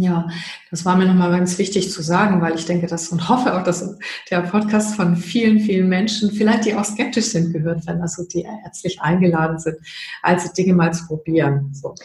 Ja, 0.00 0.28
das 0.70 0.84
war 0.84 0.96
mir 0.96 1.06
nochmal 1.06 1.32
ganz 1.32 1.58
wichtig 1.58 1.90
zu 1.90 2.02
sagen, 2.02 2.40
weil 2.40 2.54
ich 2.54 2.66
denke, 2.66 2.86
dass 2.86 3.08
und 3.08 3.28
hoffe 3.28 3.56
auch, 3.56 3.64
dass 3.64 3.98
der 4.30 4.42
Podcast 4.42 4.94
von 4.94 5.16
vielen, 5.16 5.58
vielen 5.58 5.88
Menschen, 5.88 6.30
vielleicht 6.30 6.66
die 6.66 6.76
auch 6.76 6.84
skeptisch 6.84 7.26
sind, 7.26 7.52
gehört 7.52 7.84
werden, 7.84 8.00
also 8.00 8.22
die 8.24 8.46
herzlich 8.46 9.00
eingeladen 9.00 9.58
sind, 9.58 9.76
also 10.22 10.52
Dinge 10.52 10.74
mal 10.74 10.94
zu 10.94 11.04
probieren. 11.08 11.70
So. 11.74 11.96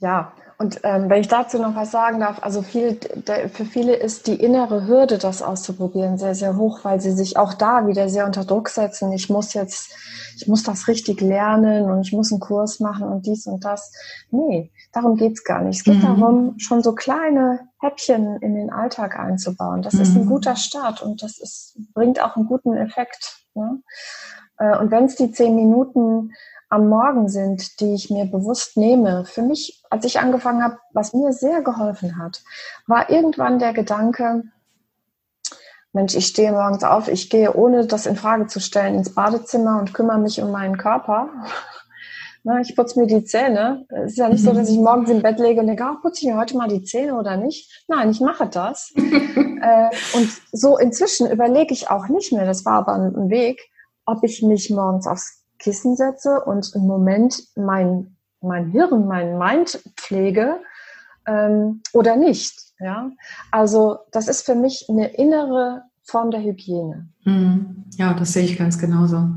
Ja, 0.00 0.32
und 0.60 0.80
ähm, 0.82 1.08
wenn 1.08 1.20
ich 1.20 1.28
dazu 1.28 1.60
noch 1.60 1.76
was 1.76 1.92
sagen 1.92 2.18
darf, 2.18 2.42
also 2.42 2.62
viel, 2.62 2.94
der, 2.94 3.48
für 3.48 3.64
viele 3.64 3.94
ist 3.94 4.26
die 4.26 4.34
innere 4.34 4.88
Hürde, 4.88 5.16
das 5.16 5.40
auszuprobieren, 5.40 6.18
sehr, 6.18 6.34
sehr 6.34 6.56
hoch, 6.56 6.80
weil 6.82 7.00
sie 7.00 7.12
sich 7.12 7.36
auch 7.36 7.54
da 7.54 7.86
wieder 7.86 8.08
sehr 8.08 8.26
unter 8.26 8.44
Druck 8.44 8.68
setzen. 8.68 9.12
Ich 9.12 9.30
muss 9.30 9.54
jetzt, 9.54 9.92
ich 10.36 10.48
muss 10.48 10.64
das 10.64 10.88
richtig 10.88 11.20
lernen 11.20 11.88
und 11.88 12.00
ich 12.00 12.12
muss 12.12 12.32
einen 12.32 12.40
Kurs 12.40 12.80
machen 12.80 13.06
und 13.06 13.24
dies 13.24 13.46
und 13.46 13.64
das. 13.64 13.92
Nee, 14.32 14.72
darum 14.92 15.16
geht's 15.16 15.44
gar 15.44 15.62
nicht. 15.62 15.78
Es 15.78 15.84
geht 15.84 16.02
mhm. 16.02 16.20
darum, 16.20 16.58
schon 16.58 16.82
so 16.82 16.92
kleine 16.92 17.60
Häppchen 17.78 18.38
in 18.38 18.56
den 18.56 18.70
Alltag 18.70 19.16
einzubauen. 19.16 19.82
Das 19.82 19.94
mhm. 19.94 20.00
ist 20.00 20.16
ein 20.16 20.24
mhm. 20.24 20.28
guter 20.28 20.56
Start 20.56 21.02
und 21.02 21.22
das 21.22 21.38
ist, 21.38 21.78
bringt 21.94 22.20
auch 22.20 22.34
einen 22.34 22.46
guten 22.46 22.76
Effekt. 22.76 23.44
Ne? 23.54 23.80
Äh, 24.58 24.76
und 24.76 24.90
wenn 24.90 25.04
es 25.04 25.14
die 25.14 25.30
zehn 25.30 25.54
Minuten 25.54 26.32
am 26.68 26.88
Morgen 26.88 27.28
sind, 27.28 27.80
die 27.80 27.94
ich 27.94 28.10
mir 28.10 28.26
bewusst 28.26 28.76
nehme. 28.76 29.24
Für 29.24 29.42
mich, 29.42 29.82
als 29.90 30.04
ich 30.04 30.20
angefangen 30.20 30.62
habe, 30.62 30.78
was 30.92 31.14
mir 31.14 31.32
sehr 31.32 31.62
geholfen 31.62 32.18
hat, 32.18 32.42
war 32.86 33.10
irgendwann 33.10 33.58
der 33.58 33.72
Gedanke, 33.72 34.44
Mensch, 35.92 36.14
ich 36.14 36.26
stehe 36.26 36.52
morgens 36.52 36.84
auf, 36.84 37.08
ich 37.08 37.30
gehe, 37.30 37.54
ohne 37.54 37.86
das 37.86 38.06
in 38.06 38.16
Frage 38.16 38.46
zu 38.46 38.60
stellen, 38.60 38.94
ins 38.94 39.14
Badezimmer 39.14 39.78
und 39.78 39.94
kümmere 39.94 40.18
mich 40.18 40.40
um 40.42 40.50
meinen 40.50 40.76
Körper. 40.76 41.30
Na, 42.44 42.60
ich 42.60 42.76
putze 42.76 43.00
mir 43.00 43.06
die 43.06 43.24
Zähne. 43.24 43.84
Es 43.88 44.12
ist 44.12 44.18
ja 44.18 44.28
nicht 44.28 44.44
so, 44.44 44.52
dass 44.52 44.68
ich 44.68 44.78
morgens 44.78 45.10
im 45.10 45.22
Bett 45.22 45.38
lege 45.38 45.60
und 45.60 45.66
denke, 45.66 45.84
oh, 45.84 46.00
putze 46.00 46.20
ich 46.20 46.32
mir 46.32 46.38
heute 46.38 46.56
mal 46.56 46.68
die 46.68 46.84
Zähne 46.84 47.14
oder 47.14 47.36
nicht. 47.36 47.84
Nein, 47.88 48.10
ich 48.10 48.20
mache 48.20 48.46
das. 48.46 48.92
äh, 48.96 49.88
und 50.14 50.30
so 50.52 50.78
inzwischen 50.78 51.30
überlege 51.30 51.72
ich 51.72 51.90
auch 51.90 52.08
nicht 52.08 52.32
mehr, 52.32 52.46
das 52.46 52.64
war 52.64 52.74
aber 52.74 52.92
ein 52.92 53.30
Weg, 53.30 53.60
ob 54.06 54.22
ich 54.22 54.42
mich 54.42 54.70
morgens 54.70 55.06
aufs 55.06 55.42
Kissen 55.58 55.96
setze 55.96 56.40
und 56.44 56.74
im 56.74 56.86
Moment 56.86 57.42
mein, 57.56 58.16
mein 58.40 58.70
Hirn, 58.70 59.06
mein 59.06 59.38
Mind 59.38 59.82
pflege 59.96 60.60
ähm, 61.26 61.82
oder 61.92 62.16
nicht. 62.16 62.72
Ja? 62.78 63.10
Also 63.50 63.98
das 64.12 64.28
ist 64.28 64.46
für 64.46 64.54
mich 64.54 64.86
eine 64.88 65.08
innere 65.14 65.82
Form 66.08 66.30
der 66.30 66.42
Hygiene. 66.42 67.06
Mhm. 67.24 67.84
Ja, 67.98 68.14
das 68.14 68.32
sehe 68.32 68.44
ich 68.44 68.56
ganz 68.56 68.78
genauso. 68.78 69.28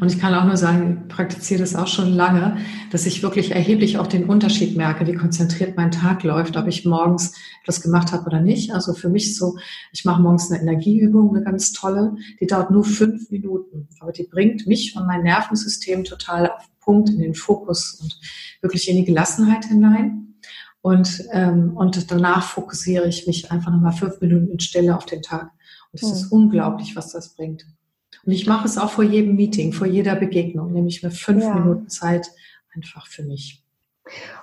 Und 0.00 0.12
ich 0.12 0.18
kann 0.18 0.34
auch 0.34 0.46
nur 0.46 0.56
sagen, 0.56 1.02
ich 1.02 1.14
praktiziere 1.14 1.60
das 1.60 1.76
auch 1.76 1.86
schon 1.86 2.12
lange, 2.12 2.56
dass 2.90 3.06
ich 3.06 3.22
wirklich 3.22 3.52
erheblich 3.52 3.98
auch 3.98 4.08
den 4.08 4.24
Unterschied 4.24 4.76
merke, 4.76 5.06
wie 5.06 5.14
konzentriert 5.14 5.76
mein 5.76 5.92
Tag 5.92 6.24
läuft, 6.24 6.56
ob 6.56 6.66
ich 6.66 6.84
morgens 6.84 7.34
etwas 7.62 7.82
gemacht 7.82 8.10
habe 8.10 8.26
oder 8.26 8.40
nicht. 8.40 8.72
Also 8.72 8.94
für 8.94 9.08
mich 9.08 9.36
so, 9.36 9.58
ich 9.92 10.04
mache 10.04 10.20
morgens 10.20 10.50
eine 10.50 10.60
Energieübung, 10.60 11.36
eine 11.36 11.44
ganz 11.44 11.72
tolle, 11.72 12.16
die 12.40 12.46
dauert 12.46 12.72
nur 12.72 12.84
fünf 12.84 13.30
Minuten, 13.30 13.88
aber 14.00 14.10
die 14.10 14.24
bringt 14.24 14.66
mich 14.66 14.96
und 14.96 15.06
mein 15.06 15.22
Nervensystem 15.22 16.02
total 16.02 16.50
auf 16.50 16.68
Punkt, 16.80 17.10
in 17.10 17.20
den 17.20 17.34
Fokus 17.34 18.00
und 18.02 18.18
wirklich 18.60 18.88
in 18.88 18.96
die 18.96 19.04
Gelassenheit 19.04 19.66
hinein. 19.66 20.34
Und, 20.80 21.24
ähm, 21.32 21.76
und 21.76 22.10
danach 22.10 22.42
fokussiere 22.42 23.06
ich 23.06 23.26
mich 23.26 23.52
einfach 23.52 23.70
nochmal 23.70 23.92
fünf 23.92 24.20
Minuten 24.20 24.48
in 24.48 24.58
Stille 24.58 24.96
auf 24.96 25.06
den 25.06 25.22
Tag. 25.22 25.50
Und 25.92 26.02
es 26.02 26.10
ist 26.10 26.32
unglaublich, 26.32 26.96
was 26.96 27.12
das 27.12 27.34
bringt. 27.34 27.66
Und 28.24 28.32
ich 28.32 28.46
mache 28.46 28.66
es 28.66 28.78
auch 28.78 28.90
vor 28.90 29.04
jedem 29.04 29.36
Meeting, 29.36 29.72
vor 29.72 29.86
jeder 29.86 30.14
Begegnung, 30.14 30.72
nehme 30.72 30.88
ich 30.88 31.02
mir 31.02 31.10
fünf 31.10 31.44
ja. 31.44 31.54
Minuten 31.54 31.88
Zeit 31.88 32.30
einfach 32.74 33.06
für 33.06 33.22
mich. 33.22 33.64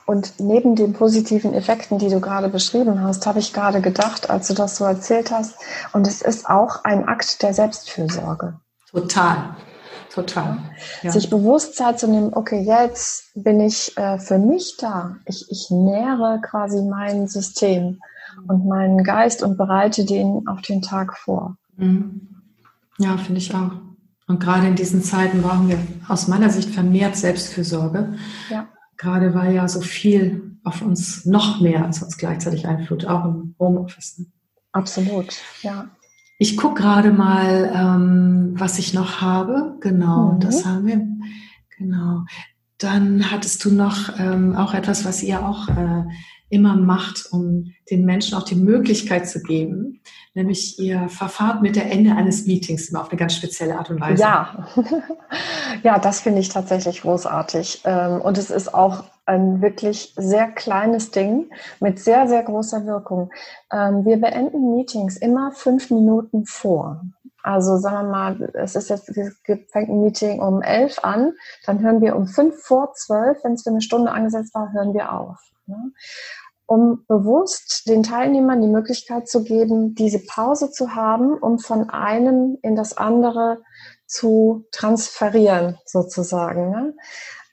Und 0.05 0.39
neben 0.39 0.75
den 0.75 0.93
positiven 0.93 1.53
Effekten, 1.53 1.97
die 1.97 2.09
du 2.09 2.19
gerade 2.19 2.49
beschrieben 2.49 3.01
hast, 3.01 3.25
habe 3.25 3.39
ich 3.39 3.53
gerade 3.53 3.81
gedacht, 3.81 4.29
als 4.29 4.47
du 4.47 4.53
das 4.53 4.77
so 4.77 4.85
erzählt 4.85 5.31
hast, 5.31 5.55
und 5.93 6.07
es 6.07 6.21
ist 6.21 6.47
auch 6.47 6.83
ein 6.83 7.07
Akt 7.07 7.41
der 7.41 7.53
Selbstfürsorge. 7.53 8.59
Total, 8.91 9.55
total. 10.15 10.57
Ja. 11.03 11.11
Sich 11.11 11.29
bewusst 11.29 11.75
Zeit 11.75 11.99
zu 11.99 12.07
nehmen, 12.07 12.33
okay, 12.33 12.61
jetzt 12.61 13.31
bin 13.35 13.59
ich 13.59 13.95
äh, 13.97 14.17
für 14.17 14.39
mich 14.39 14.77
da. 14.79 15.17
Ich, 15.25 15.45
ich 15.49 15.69
nähere 15.69 16.39
quasi 16.41 16.81
mein 16.81 17.27
System 17.27 17.99
und 18.47 18.65
meinen 18.65 19.03
Geist 19.03 19.43
und 19.43 19.57
bereite 19.57 20.05
den 20.05 20.47
auf 20.47 20.61
den 20.61 20.81
Tag 20.81 21.17
vor. 21.17 21.57
Mhm. 21.77 22.27
Ja, 22.97 23.17
finde 23.17 23.39
ich 23.39 23.53
auch. 23.53 23.71
Und 24.27 24.39
gerade 24.39 24.67
in 24.67 24.75
diesen 24.75 25.03
Zeiten 25.03 25.41
brauchen 25.41 25.69
wir 25.69 25.77
aus 26.07 26.27
meiner 26.27 26.49
Sicht 26.49 26.69
vermehrt 26.69 27.15
Selbstfürsorge. 27.15 28.15
Ja. 28.49 28.67
Gerade 28.97 29.35
weil 29.35 29.53
ja 29.53 29.67
so 29.67 29.81
viel 29.81 30.57
auf 30.63 30.81
uns 30.81 31.25
noch 31.25 31.61
mehr 31.61 31.85
als 31.85 32.01
uns 32.01 32.17
gleichzeitig 32.17 32.67
einflutet, 32.67 33.09
auch 33.09 33.25
im 33.25 33.55
Homeoffice. 33.59 34.19
Ne? 34.19 34.25
Absolut, 34.71 35.35
ja. 35.61 35.89
Ich 36.37 36.57
gucke 36.57 36.81
gerade 36.81 37.11
mal, 37.11 37.71
ähm, 37.73 38.53
was 38.55 38.77
ich 38.77 38.93
noch 38.93 39.21
habe. 39.21 39.77
Genau, 39.79 40.33
mhm. 40.33 40.39
das 40.39 40.65
haben 40.65 40.85
wir. 40.85 41.07
Genau. 41.77 42.25
Dann 42.77 43.31
hattest 43.31 43.63
du 43.63 43.71
noch 43.71 44.19
ähm, 44.19 44.55
auch 44.55 44.73
etwas, 44.73 45.05
was 45.05 45.23
ihr 45.23 45.45
auch 45.45 45.69
äh, 45.69 46.03
immer 46.49 46.75
macht, 46.75 47.27
um 47.31 47.73
den 47.89 48.05
Menschen 48.05 48.37
auch 48.37 48.43
die 48.43 48.55
Möglichkeit 48.55 49.27
zu 49.27 49.41
geben, 49.41 50.01
nämlich 50.33 50.77
ihr 50.79 51.09
verfahrt 51.09 51.61
mit 51.61 51.75
der 51.75 51.91
Ende 51.91 52.15
eines 52.15 52.45
Meetings 52.45 52.89
immer 52.89 53.01
auf 53.01 53.09
eine 53.09 53.17
ganz 53.17 53.35
spezielle 53.35 53.77
Art 53.77 53.89
und 53.89 53.99
Weise. 53.99 54.21
Ja, 54.21 54.67
ja 55.83 55.99
das 55.99 56.21
finde 56.21 56.41
ich 56.41 56.49
tatsächlich 56.49 57.01
großartig. 57.01 57.81
Ähm, 57.85 58.21
und 58.21 58.37
es 58.37 58.49
ist 58.49 58.73
auch 58.73 59.05
ein 59.25 59.61
wirklich 59.61 60.13
sehr 60.17 60.47
kleines 60.47 61.11
Ding 61.11 61.49
mit 61.79 61.99
sehr, 61.99 62.27
sehr 62.27 62.43
großer 62.43 62.85
Wirkung. 62.85 63.31
Ähm, 63.71 64.05
wir 64.05 64.17
beenden 64.17 64.75
Meetings 64.75 65.17
immer 65.17 65.51
fünf 65.51 65.89
Minuten 65.91 66.45
vor. 66.45 67.01
Also 67.43 67.77
sagen 67.77 68.07
wir 68.07 68.11
mal, 68.11 68.51
es 68.53 68.75
ist 68.75 68.89
jetzt, 68.89 69.09
es 69.09 69.35
fängt 69.71 69.89
ein 69.89 70.01
Meeting 70.01 70.39
um 70.39 70.61
elf 70.61 71.03
an, 71.03 71.33
dann 71.65 71.79
hören 71.79 72.01
wir 72.01 72.15
um 72.15 72.27
fünf 72.27 72.59
vor 72.63 72.93
zwölf, 72.93 73.43
wenn 73.43 73.53
es 73.53 73.63
für 73.63 73.69
eine 73.69 73.81
Stunde 73.81 74.11
angesetzt 74.11 74.55
war, 74.55 74.73
hören 74.73 74.93
wir 74.93 75.13
auf. 75.13 75.37
Ne? 75.67 75.91
um 76.67 77.05
bewusst 77.07 77.87
den 77.87 78.03
Teilnehmern 78.03 78.61
die 78.61 78.67
Möglichkeit 78.67 79.27
zu 79.27 79.43
geben, 79.43 79.93
diese 79.95 80.19
Pause 80.19 80.71
zu 80.71 80.95
haben, 80.95 81.37
um 81.37 81.59
von 81.59 81.89
einem 81.89 82.57
in 82.61 82.75
das 82.75 82.97
andere 82.97 83.61
zu 84.07 84.65
transferieren, 84.71 85.77
sozusagen. 85.85 86.71
Ne? 86.71 86.93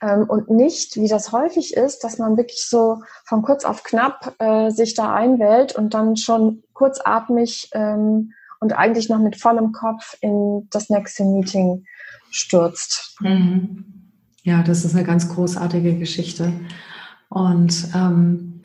Ähm, 0.03 0.25
und 0.29 0.51
nicht, 0.51 0.97
wie 0.97 1.09
das 1.09 1.31
häufig 1.31 1.75
ist, 1.75 2.03
dass 2.03 2.19
man 2.19 2.37
wirklich 2.37 2.67
so 2.67 3.03
von 3.25 3.43
kurz 3.43 3.65
auf 3.65 3.85
knapp 3.85 4.35
äh, 4.41 4.71
sich 4.71 4.95
da 4.95 5.15
einwählt 5.15 5.77
und 5.77 5.95
dann 5.95 6.17
schon 6.17 6.65
kurzatmig 6.73 7.71
ähm, 7.73 8.33
und 8.61 8.73
eigentlich 8.73 9.09
noch 9.09 9.21
mit 9.21 9.37
vollem 9.37 9.71
Kopf 9.73 10.17
in 10.21 10.67
das 10.71 10.91
nächste 10.91 11.25
Meeting 11.25 11.85
stürzt. 12.31 13.17
Mhm. 13.21 13.85
Ja, 14.43 14.65
das 14.65 14.85
ist 14.85 14.97
eine 14.97 15.05
ganz 15.05 15.29
großartige 15.29 15.97
Geschichte. 15.97 16.53
Und 17.29 17.88
ähm, 17.95 18.61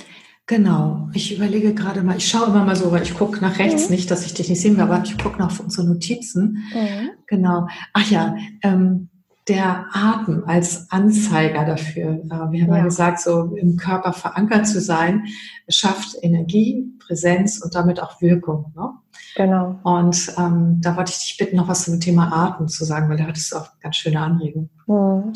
genau, 0.47 1.08
ich 1.13 1.36
überlege 1.36 1.76
gerade 1.76 2.02
mal, 2.02 2.17
ich 2.17 2.28
schaue 2.28 2.47
immer 2.47 2.65
mal 2.65 2.76
so, 2.76 2.91
weil 2.91 3.04
ich 3.04 3.13
gucke 3.13 3.41
nach 3.41 3.60
rechts, 3.60 3.89
mhm. 3.89 3.95
nicht, 3.95 4.10
dass 4.10 4.26
ich 4.26 4.34
dich 4.34 4.50
nicht 4.50 4.62
sehen 4.62 4.76
will, 4.76 4.84
aber 4.84 5.04
ich 5.04 5.17
gucke 5.19 5.38
nach 5.38 5.60
unsere 5.60 5.86
Notizen. 5.88 6.63
Mhm. 6.73 7.10
Genau. 7.28 7.67
Ach 7.93 8.10
ja, 8.10 8.36
ähm, 8.63 9.10
der 9.47 9.86
Atem 9.93 10.43
als 10.45 10.91
Anzeiger 10.91 11.65
dafür. 11.65 12.19
Wir 12.23 12.38
haben 12.38 12.53
ja. 12.53 12.77
ja 12.77 12.83
gesagt, 12.83 13.19
so 13.19 13.55
im 13.55 13.77
Körper 13.77 14.13
verankert 14.13 14.67
zu 14.67 14.81
sein, 14.81 15.25
schafft 15.69 16.17
Energie, 16.21 16.86
Präsenz 17.05 17.62
und 17.63 17.73
damit 17.73 18.01
auch 18.01 18.21
Wirkung. 18.21 18.73
Ne? 18.75 18.89
Genau. 19.36 19.79
Und 19.83 20.33
ähm, 20.38 20.79
da 20.81 20.97
wollte 20.97 21.12
ich 21.12 21.19
dich 21.19 21.38
bitten, 21.38 21.57
noch 21.57 21.67
was 21.67 21.86
zum 21.86 21.99
Thema 21.99 22.31
Atem 22.33 22.67
zu 22.67 22.83
sagen, 22.83 23.10
weil 23.10 23.17
da 23.17 23.25
hattest 23.25 23.51
du 23.51 23.57
auch 23.57 23.67
ganz 23.81 23.95
schöne 23.95 24.19
Anregungen. 24.19 24.69
Hm. 24.88 25.33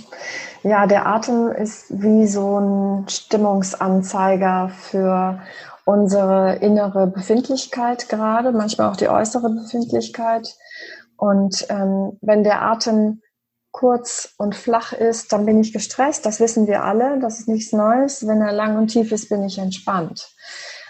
Ja, 0.64 0.88
der 0.88 1.08
Atem 1.08 1.50
ist 1.50 1.86
wie 1.90 2.28
so 2.28 2.60
ein 2.60 3.08
Stimmungsanzeiger 3.08 4.70
für 4.70 5.40
unsere 5.86 6.56
innere 6.56 7.08
Befindlichkeit 7.08 8.10
gerade, 8.10 8.52
manchmal 8.52 8.90
auch 8.90 8.98
die 8.98 9.10
äußere 9.10 9.50
Befindlichkeit. 9.50 10.56
Und 11.16 11.66
ähm, 11.70 12.18
wenn 12.22 12.44
der 12.44 12.64
Atem 12.64 13.22
kurz 13.72 14.34
und 14.38 14.56
flach 14.56 14.94
ist, 14.94 15.32
dann 15.34 15.46
bin 15.46 15.60
ich 15.60 15.74
gestresst. 15.74 16.26
Das 16.26 16.40
wissen 16.40 16.68
wir 16.68 16.84
alle. 16.84 17.20
Das 17.20 17.40
ist 17.40 17.48
nichts 17.48 17.72
Neues. 17.74 18.28
Wenn 18.28 18.42
er 18.42 18.52
lang 18.52 18.78
und 18.78 18.88
tief 18.88 19.12
ist, 19.12 19.30
bin 19.30 19.44
ich 19.44 19.58
entspannt. 19.58 20.30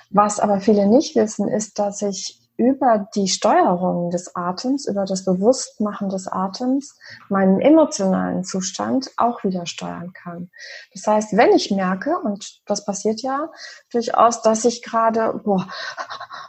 Was 0.10 0.40
aber 0.40 0.60
viele 0.60 0.88
nicht 0.88 1.16
wissen, 1.16 1.48
ist, 1.48 1.80
dass 1.80 2.02
ich 2.02 2.42
über 2.58 3.08
die 3.16 3.28
Steuerung 3.28 4.12
des 4.12 4.36
Atems, 4.36 4.88
über 4.88 5.06
das 5.06 5.26
Bewusstmachen 5.26 6.10
des 6.10 6.28
Atems, 6.28 6.96
meinen 7.28 7.60
emotionalen 7.60 8.44
Zustand 8.44 9.10
auch 9.18 9.44
wieder 9.44 9.66
steuern 9.66 10.14
kann. 10.14 10.52
Das 10.94 11.08
heißt, 11.08 11.38
wenn 11.38 11.54
ich 11.54 11.72
merke, 11.72 12.20
und 12.20 12.62
das 12.68 12.86
passiert 12.86 13.22
ja 13.24 13.50
durchaus, 13.92 14.44
dass 14.44 14.66
ich 14.66 14.84
gerade, 14.84 15.42
boah, 15.44 15.68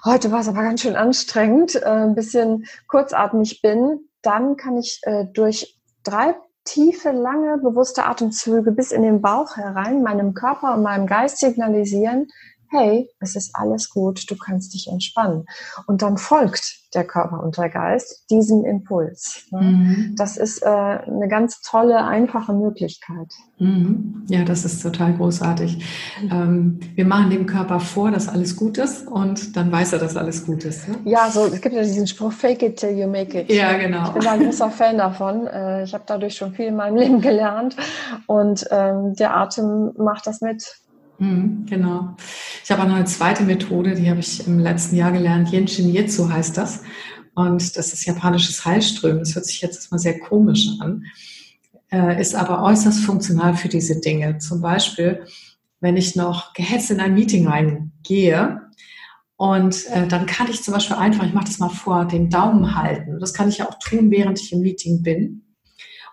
heute 0.04 0.30
war 0.32 0.40
es 0.40 0.48
aber 0.48 0.62
ganz 0.62 0.82
schön 0.82 0.96
anstrengend, 0.96 1.76
äh, 1.76 1.86
ein 1.86 2.14
bisschen 2.14 2.66
kurzatmig 2.88 3.62
bin, 3.62 4.10
dann 4.20 4.56
kann 4.56 4.76
ich 4.76 5.00
äh, 5.04 5.24
durch 5.32 5.80
drei 6.02 6.34
tiefe, 6.64 7.10
lange, 7.10 7.58
bewusste 7.58 8.04
Atemzüge 8.04 8.72
bis 8.72 8.92
in 8.92 9.02
den 9.02 9.20
Bauch 9.20 9.56
herein 9.56 10.02
meinem 10.02 10.34
Körper 10.34 10.74
und 10.74 10.82
meinem 10.82 11.06
Geist 11.06 11.38
signalisieren, 11.38 12.28
hey, 12.72 13.08
es 13.20 13.36
ist 13.36 13.54
alles 13.54 13.90
gut, 13.90 14.28
du 14.30 14.36
kannst 14.36 14.74
dich 14.74 14.88
entspannen. 14.88 15.44
Und 15.86 16.02
dann 16.02 16.16
folgt 16.16 16.82
der 16.94 17.04
Körper 17.04 17.42
und 17.42 17.56
der 17.56 17.70
Geist 17.70 18.24
diesem 18.30 18.64
Impuls. 18.64 19.46
Ne? 19.50 19.60
Mhm. 19.60 20.14
Das 20.16 20.36
ist 20.36 20.62
äh, 20.62 20.66
eine 20.66 21.28
ganz 21.28 21.60
tolle, 21.62 22.04
einfache 22.04 22.52
Möglichkeit. 22.52 23.28
Mhm. 23.58 24.24
Ja, 24.28 24.44
das 24.44 24.64
ist 24.64 24.82
total 24.82 25.14
großartig. 25.14 25.82
Ähm, 26.30 26.80
wir 26.94 27.06
machen 27.06 27.30
dem 27.30 27.46
Körper 27.46 27.80
vor, 27.80 28.10
dass 28.10 28.28
alles 28.28 28.56
gut 28.56 28.78
ist 28.78 29.06
und 29.06 29.56
dann 29.56 29.72
weiß 29.72 29.94
er, 29.94 29.98
dass 30.00 30.16
alles 30.16 30.44
gut 30.44 30.64
ist. 30.64 30.88
Ne? 30.88 30.96
Ja, 31.04 31.30
so 31.30 31.46
es 31.46 31.60
gibt 31.60 31.74
ja 31.74 31.82
diesen 31.82 32.06
Spruch, 32.06 32.32
fake 32.32 32.62
it 32.62 32.76
till 32.78 32.90
you 32.90 33.06
make 33.06 33.40
it. 33.40 33.50
Ja, 33.50 33.76
genau. 33.78 34.08
Ich 34.08 34.12
bin 34.12 34.22
da 34.22 34.32
ein 34.32 34.44
großer 34.44 34.70
Fan 34.70 34.98
davon. 34.98 35.46
Äh, 35.46 35.84
ich 35.84 35.94
habe 35.94 36.04
dadurch 36.06 36.36
schon 36.36 36.52
viel 36.52 36.66
in 36.66 36.76
meinem 36.76 36.96
Leben 36.96 37.20
gelernt 37.20 37.76
und 38.26 38.66
ähm, 38.70 39.14
der 39.14 39.36
Atem 39.36 39.92
macht 39.96 40.26
das 40.26 40.40
mit. 40.40 40.81
Mhm, 41.22 41.66
genau. 41.66 42.16
Ich 42.64 42.70
habe 42.72 42.82
auch 42.82 42.88
noch 42.88 42.96
eine 42.96 43.04
zweite 43.04 43.44
Methode, 43.44 43.94
die 43.94 44.10
habe 44.10 44.18
ich 44.18 44.44
im 44.44 44.58
letzten 44.58 44.96
Jahr 44.96 45.12
gelernt. 45.12 45.52
Yenshin 45.52 45.94
Jitsu 45.94 46.28
heißt 46.28 46.56
das. 46.56 46.82
Und 47.34 47.76
das 47.76 47.92
ist 47.92 48.04
japanisches 48.04 48.64
Heilströmen. 48.64 49.20
Das 49.20 49.36
hört 49.36 49.46
sich 49.46 49.60
jetzt 49.60 49.76
erstmal 49.76 50.00
sehr 50.00 50.18
komisch 50.18 50.66
an, 50.80 51.04
äh, 51.92 52.20
ist 52.20 52.34
aber 52.34 52.64
äußerst 52.64 53.04
funktional 53.04 53.54
für 53.56 53.68
diese 53.68 54.00
Dinge. 54.00 54.38
Zum 54.38 54.60
Beispiel, 54.60 55.24
wenn 55.78 55.96
ich 55.96 56.16
noch 56.16 56.54
gehetzt 56.54 56.90
in 56.90 56.98
ein 56.98 57.14
Meeting 57.14 57.46
reingehe 57.46 58.60
und 59.36 59.86
äh, 59.90 60.08
dann 60.08 60.26
kann 60.26 60.50
ich 60.50 60.64
zum 60.64 60.74
Beispiel 60.74 60.96
einfach, 60.96 61.24
ich 61.24 61.34
mache 61.34 61.46
das 61.46 61.60
mal 61.60 61.68
vor, 61.68 62.04
den 62.04 62.30
Daumen 62.30 62.74
halten. 62.74 63.20
Das 63.20 63.32
kann 63.32 63.48
ich 63.48 63.58
ja 63.58 63.68
auch 63.68 63.78
tun, 63.78 64.10
während 64.10 64.40
ich 64.40 64.52
im 64.52 64.60
Meeting 64.60 65.02
bin. 65.02 65.41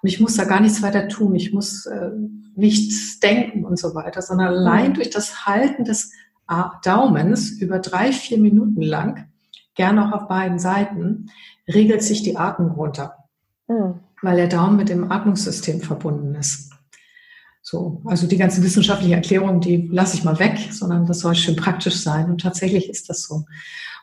Und 0.02 0.10
ich 0.10 0.20
muss 0.20 0.36
da 0.36 0.46
gar 0.46 0.60
nichts 0.60 0.82
weiter 0.82 1.08
tun. 1.08 1.36
Ich 1.36 1.54
muss 1.54 1.86
äh, 1.86 2.10
nichts 2.56 3.20
denken 3.20 3.66
und 3.66 3.78
so 3.78 3.96
weiter, 3.96 4.22
sondern 4.22 4.48
allein 4.48 4.90
mhm. 4.90 4.94
durch 4.96 5.10
das 5.10 5.46
Halten 5.46 5.84
des 5.84 6.12
Daumens 6.84 7.52
über 7.52 7.78
drei, 7.78 8.12
vier 8.12 8.40
Minuten 8.40 8.82
lang, 8.82 9.28
gerne 9.76 10.08
auch 10.08 10.14
auf 10.14 10.28
beiden 10.28 10.58
Seiten, 10.58 11.28
regelt 11.68 12.02
sich 12.02 12.24
die 12.24 12.38
Atmung 12.38 12.72
runter. 12.72 13.26
Mhm. 13.68 14.00
Weil 14.22 14.38
der 14.38 14.48
Daumen 14.48 14.76
mit 14.76 14.90
dem 14.90 15.12
Atmungssystem 15.12 15.80
verbunden 15.82 16.36
ist. 16.36 16.72
So, 17.62 18.02
also 18.06 18.26
die 18.26 18.38
ganze 18.38 18.64
wissenschaftliche 18.64 19.14
Erklärung, 19.14 19.62
die 19.62 19.88
lasse 19.92 20.18
ich 20.18 20.24
mal 20.24 20.40
weg, 20.40 20.58
sondern 20.72 21.06
das 21.06 21.20
soll 21.20 21.36
schön 21.36 21.56
praktisch 21.56 22.02
sein. 22.02 22.32
Und 22.32 22.42
tatsächlich 22.42 22.90
ist 22.90 23.10
das 23.10 23.24
so. 23.24 23.46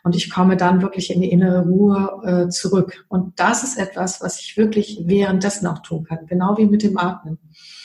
Und 0.06 0.14
ich 0.14 0.30
komme 0.30 0.56
dann 0.56 0.82
wirklich 0.82 1.12
in 1.12 1.20
die 1.20 1.32
innere 1.32 1.64
Ruhe 1.64 2.22
äh, 2.22 2.48
zurück. 2.48 3.04
Und 3.08 3.40
das 3.40 3.64
ist 3.64 3.76
etwas, 3.76 4.22
was 4.22 4.40
ich 4.40 4.56
wirklich 4.56 5.00
währenddessen 5.04 5.66
auch 5.66 5.80
tun 5.80 6.04
kann, 6.04 6.26
genau 6.28 6.56
wie 6.56 6.66
mit 6.66 6.84
dem 6.84 6.96
Atmen. 6.96 7.38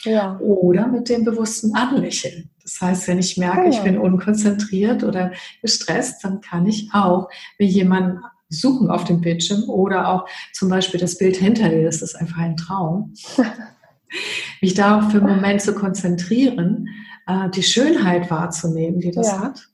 Ja. 0.04 0.38
Oder 0.38 0.86
mit 0.86 1.08
dem 1.08 1.24
bewussten 1.24 1.74
Anlächeln. 1.74 2.48
Das 2.62 2.80
heißt, 2.80 3.08
wenn 3.08 3.18
ich 3.18 3.38
merke, 3.38 3.68
ich 3.70 3.80
bin 3.80 3.98
unkonzentriert 3.98 5.02
oder 5.02 5.32
gestresst, 5.62 6.22
dann 6.22 6.40
kann 6.40 6.64
ich 6.64 6.90
auch 6.92 7.28
wie 7.58 7.66
jemanden 7.66 8.20
suchen 8.48 8.88
auf 8.88 9.02
dem 9.02 9.20
Bildschirm 9.20 9.68
oder 9.68 10.08
auch 10.08 10.28
zum 10.52 10.68
Beispiel 10.68 11.00
das 11.00 11.18
Bild 11.18 11.34
hinter 11.34 11.70
dir, 11.70 11.82
das 11.82 12.02
ist 12.02 12.14
einfach 12.14 12.38
ein 12.38 12.56
Traum. 12.56 13.14
mich 14.60 14.74
darauf 14.74 15.10
für 15.10 15.18
einen 15.18 15.34
Moment 15.34 15.60
zu 15.60 15.74
konzentrieren, 15.74 16.86
äh, 17.26 17.50
die 17.50 17.64
Schönheit 17.64 18.30
wahrzunehmen, 18.30 19.00
die 19.00 19.10
das 19.10 19.26
ja. 19.26 19.40
hat 19.40 19.71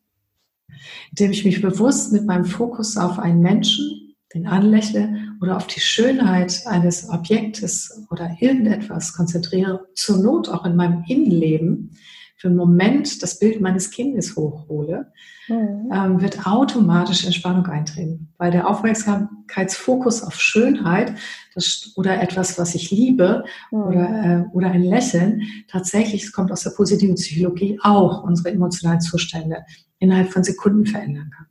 indem 1.10 1.30
ich 1.30 1.44
mich 1.44 1.60
bewusst 1.60 2.12
mit 2.12 2.26
meinem 2.26 2.44
Fokus 2.44 2.96
auf 2.96 3.18
einen 3.18 3.40
Menschen, 3.40 4.14
den 4.34 4.46
anlächle 4.46 5.16
oder 5.40 5.56
auf 5.56 5.66
die 5.66 5.80
Schönheit 5.80 6.66
eines 6.66 7.08
Objektes 7.08 8.06
oder 8.10 8.36
irgendetwas 8.40 9.14
konzentriere, 9.14 9.86
zur 9.94 10.18
Not 10.18 10.48
auch 10.48 10.64
in 10.64 10.76
meinem 10.76 11.04
Innenleben, 11.08 11.96
für 12.38 12.46
einen 12.48 12.56
Moment 12.56 13.20
das 13.22 13.40
Bild 13.40 13.60
meines 13.60 13.90
Kindes 13.90 14.36
hochhole, 14.36 15.12
mhm. 15.48 15.90
ähm, 15.92 16.20
wird 16.20 16.46
automatisch 16.46 17.24
Entspannung 17.24 17.66
eintreten, 17.66 18.32
weil 18.38 18.52
der 18.52 18.68
Aufmerksamkeitsfokus 18.68 20.22
auf 20.22 20.40
Schönheit 20.40 21.14
das, 21.54 21.92
oder 21.96 22.22
etwas, 22.22 22.56
was 22.56 22.76
ich 22.76 22.92
liebe 22.92 23.44
mhm. 23.72 23.82
oder, 23.82 24.24
äh, 24.24 24.54
oder 24.54 24.70
ein 24.70 24.84
Lächeln, 24.84 25.42
tatsächlich, 25.66 26.22
es 26.22 26.32
kommt 26.32 26.52
aus 26.52 26.62
der 26.62 26.70
positiven 26.70 27.16
Psychologie, 27.16 27.80
auch 27.82 28.22
unsere 28.22 28.50
emotionalen 28.50 29.00
Zustände 29.00 29.64
innerhalb 29.98 30.32
von 30.32 30.44
Sekunden 30.44 30.86
verändern 30.86 31.30
kann. 31.36 31.46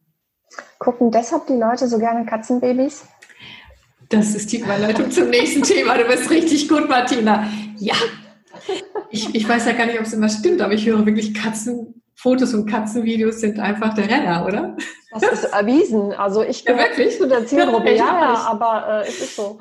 Gucken 0.80 1.12
deshalb 1.12 1.48
die 1.48 1.54
Leute 1.54 1.88
so 1.88 1.98
gerne 2.00 2.26
Katzenbabys? 2.26 3.06
Das 4.10 4.36
ist 4.36 4.52
die 4.52 4.60
Überleitung 4.60 5.12
zum 5.12 5.30
nächsten 5.30 5.64
Thema. 5.64 5.98
Du 5.98 6.06
bist 6.06 6.30
richtig 6.30 6.70
gut, 6.70 6.88
Martina. 6.88 7.48
Ja. 7.78 7.96
Ich, 9.10 9.34
ich 9.36 9.48
weiß 9.48 9.66
ja 9.66 9.74
gar 9.74 9.86
nicht, 9.86 10.00
ob 10.00 10.06
es 10.06 10.14
immer 10.14 10.30
stimmt, 10.30 10.62
aber 10.62 10.74
ich 10.74 10.86
höre 10.86 11.06
wirklich 11.06 11.34
Katzenfotos 11.34 12.54
und 12.54 12.70
Katzenvideos 12.70 13.42
sind 13.42 13.60
einfach 13.60 13.94
der 13.96 14.10
Renner, 14.10 14.46
oder? 14.46 14.78
Das 15.12 15.24
ist 15.24 15.44
erwiesen. 15.46 16.14
Also 16.14 16.42
ich 16.44 16.64
gehöre 16.64 16.82
ja, 16.82 16.90
wirklich? 16.90 17.18
zu 17.18 17.28
der 17.28 17.46
Zielgruppe. 17.46 17.92
Ja, 17.92 18.06
ja, 18.06 18.34
aber 18.50 19.04
äh, 19.04 19.08
es 19.08 19.20
ist 19.20 19.36
so. 19.36 19.60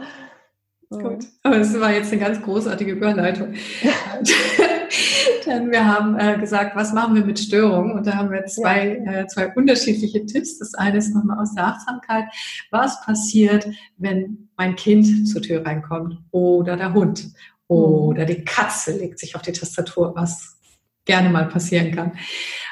Gut, 0.88 1.26
aber 1.42 1.58
das 1.58 1.78
war 1.80 1.92
jetzt 1.92 2.12
eine 2.12 2.20
ganz 2.20 2.40
großartige 2.42 2.92
Überleitung. 2.92 3.54
Denn 5.46 5.70
wir 5.70 5.84
haben 5.84 6.18
äh, 6.18 6.38
gesagt, 6.38 6.74
was 6.76 6.92
machen 6.92 7.14
wir 7.14 7.24
mit 7.24 7.38
Störungen? 7.38 7.92
Und 7.92 8.06
da 8.06 8.16
haben 8.16 8.30
wir 8.30 8.44
zwei, 8.46 9.00
ja. 9.04 9.12
äh, 9.12 9.26
zwei 9.26 9.52
unterschiedliche 9.54 10.26
Tipps. 10.26 10.58
Das 10.58 10.74
eine 10.74 10.98
ist 10.98 11.14
nochmal 11.14 11.38
aus 11.40 11.54
der 11.54 11.66
Achtsamkeit. 11.66 12.24
Was 12.70 13.00
passiert, 13.04 13.66
wenn 13.96 14.48
mein 14.56 14.76
Kind 14.76 15.28
zur 15.28 15.42
Tür 15.42 15.64
reinkommt 15.64 16.18
oder 16.30 16.76
der 16.76 16.92
Hund 16.92 17.28
oder 17.68 18.24
die 18.24 18.44
Katze 18.44 18.96
legt 18.96 19.18
sich 19.18 19.34
auf 19.34 19.42
die 19.42 19.52
Tastatur, 19.52 20.12
was 20.14 20.56
gerne 21.04 21.30
mal 21.30 21.46
passieren 21.46 21.92
kann? 21.92 22.12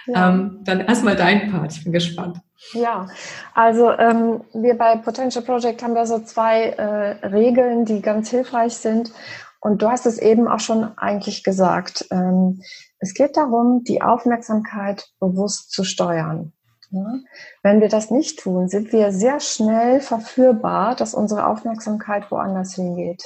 Ja. 0.07 0.31
Ähm, 0.31 0.61
dann 0.63 0.81
erstmal 0.81 1.17
dein 1.17 1.51
Part. 1.51 1.73
Ich 1.73 1.85
bin 1.85 1.93
gespannt. 1.93 2.39
Ja, 2.73 3.09
also 3.55 3.91
ähm, 3.93 4.43
wir 4.53 4.77
bei 4.77 4.97
Potential 4.97 5.45
Project 5.45 5.83
haben 5.83 5.97
ja 5.97 6.07
so 6.07 6.21
zwei 6.21 6.71
äh, 6.71 7.27
Regeln, 7.27 7.85
die 7.85 8.01
ganz 8.01 8.31
hilfreich 8.31 8.77
sind. 8.77 9.13
und 9.61 9.81
du 9.81 9.89
hast 9.89 10.07
es 10.07 10.19
eben 10.19 10.49
auch 10.49 10.61
schon 10.61 10.97
eigentlich 10.99 11.43
gesagt. 11.43 12.07
Ähm, 12.11 12.61
es 12.99 13.15
geht 13.15 13.37
darum, 13.37 13.85
die 13.85 14.03
Aufmerksamkeit 14.03 15.09
bewusst 15.21 15.71
zu 15.73 15.85
steuern. 15.85 16.53
Ja? 16.91 17.15
Wenn 17.63 17.81
wir 17.81 17.89
das 17.89 18.11
nicht 18.11 18.41
tun, 18.41 18.69
sind 18.69 18.93
wir 18.93 19.13
sehr 19.13 19.41
schnell 19.41 20.01
verführbar, 20.01 20.95
dass 20.95 21.15
unsere 21.15 21.47
Aufmerksamkeit 21.47 22.31
woanders 22.31 22.75
hingeht. 22.75 23.25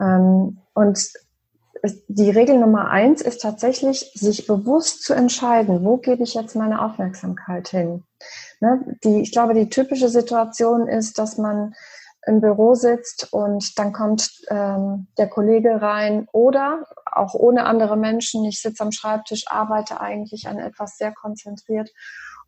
Ähm, 0.00 0.58
und 0.74 0.98
die 2.08 2.30
Regel 2.30 2.58
Nummer 2.58 2.90
eins 2.90 3.22
ist 3.22 3.42
tatsächlich, 3.42 4.10
sich 4.14 4.46
bewusst 4.46 5.02
zu 5.02 5.14
entscheiden, 5.14 5.84
wo 5.84 5.96
gebe 5.96 6.22
ich 6.22 6.34
jetzt 6.34 6.56
meine 6.56 6.82
Aufmerksamkeit 6.82 7.68
hin. 7.68 8.04
Ne? 8.60 8.96
Die, 9.04 9.20
ich 9.20 9.32
glaube, 9.32 9.54
die 9.54 9.68
typische 9.68 10.08
Situation 10.08 10.88
ist, 10.88 11.18
dass 11.18 11.38
man 11.38 11.74
im 12.26 12.40
Büro 12.40 12.74
sitzt 12.74 13.32
und 13.32 13.78
dann 13.78 13.92
kommt 13.92 14.30
ähm, 14.50 15.06
der 15.16 15.28
Kollege 15.28 15.80
rein 15.80 16.28
oder 16.32 16.84
auch 17.06 17.34
ohne 17.34 17.64
andere 17.64 17.96
Menschen. 17.96 18.44
Ich 18.44 18.60
sitze 18.60 18.82
am 18.82 18.92
Schreibtisch, 18.92 19.44
arbeite 19.48 20.00
eigentlich 20.00 20.46
an 20.46 20.58
etwas 20.58 20.98
sehr 20.98 21.12
konzentriert 21.12 21.90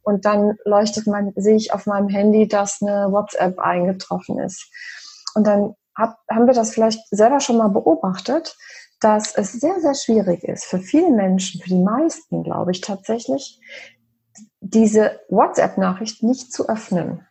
und 0.02 0.24
dann 0.24 0.58
leuchtet 0.64 1.06
mein, 1.06 1.32
sehe 1.36 1.56
ich 1.56 1.72
auf 1.72 1.86
meinem 1.86 2.08
Handy, 2.08 2.48
dass 2.48 2.82
eine 2.82 3.10
WhatsApp 3.10 3.58
eingetroffen 3.58 4.38
ist. 4.38 4.70
Und 5.34 5.46
dann 5.46 5.74
hab, 5.96 6.18
haben 6.30 6.46
wir 6.46 6.54
das 6.54 6.72
vielleicht 6.72 7.00
selber 7.10 7.40
schon 7.40 7.56
mal 7.56 7.68
beobachtet, 7.68 8.56
dass 9.00 9.34
es 9.34 9.52
sehr, 9.52 9.80
sehr 9.80 9.94
schwierig 9.94 10.44
ist 10.44 10.64
für 10.64 10.78
viele 10.78 11.10
Menschen, 11.10 11.60
für 11.60 11.70
die 11.70 11.82
meisten, 11.82 12.42
glaube 12.42 12.70
ich, 12.72 12.80
tatsächlich, 12.80 13.60
diese 14.60 15.20
WhatsApp-Nachricht 15.28 16.22
nicht 16.22 16.52
zu 16.52 16.68
öffnen. 16.68 17.26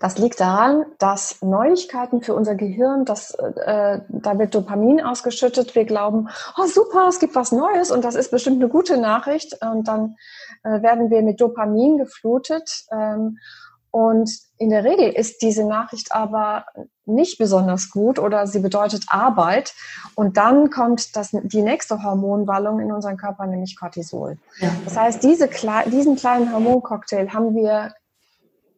Das 0.00 0.16
liegt 0.16 0.38
daran, 0.38 0.84
dass 0.98 1.42
Neuigkeiten 1.42 2.22
für 2.22 2.34
unser 2.34 2.54
Gehirn, 2.54 3.04
dass, 3.04 3.32
äh, 3.34 4.00
da 4.08 4.38
wird 4.38 4.54
Dopamin 4.54 5.00
ausgeschüttet. 5.00 5.74
Wir 5.74 5.84
glauben, 5.84 6.28
oh 6.56 6.66
super, 6.66 7.08
es 7.08 7.18
gibt 7.18 7.34
was 7.34 7.50
Neues 7.50 7.90
und 7.90 8.04
das 8.04 8.14
ist 8.14 8.30
bestimmt 8.30 8.62
eine 8.62 8.68
gute 8.68 8.96
Nachricht. 8.96 9.60
Und 9.60 9.88
dann 9.88 10.14
äh, 10.62 10.82
werden 10.82 11.10
wir 11.10 11.22
mit 11.22 11.40
Dopamin 11.40 11.98
geflutet. 11.98 12.84
Ähm, 12.92 13.38
und 13.98 14.30
in 14.58 14.70
der 14.70 14.84
Regel 14.84 15.08
ist 15.08 15.42
diese 15.42 15.66
Nachricht 15.66 16.14
aber 16.14 16.66
nicht 17.04 17.36
besonders 17.36 17.90
gut 17.90 18.20
oder 18.20 18.46
sie 18.46 18.60
bedeutet 18.60 19.06
Arbeit. 19.08 19.74
Und 20.14 20.36
dann 20.36 20.70
kommt 20.70 21.16
das, 21.16 21.30
die 21.32 21.62
nächste 21.62 22.00
Hormonwallung 22.04 22.78
in 22.78 22.92
unseren 22.92 23.16
Körper, 23.16 23.48
nämlich 23.48 23.76
Cortisol. 23.76 24.38
Ja. 24.60 24.70
Das 24.84 24.96
heißt, 24.96 25.24
diese, 25.24 25.50
diesen 25.86 26.14
kleinen 26.14 26.52
Hormoncocktail 26.52 27.32
haben 27.34 27.56
wir 27.56 27.92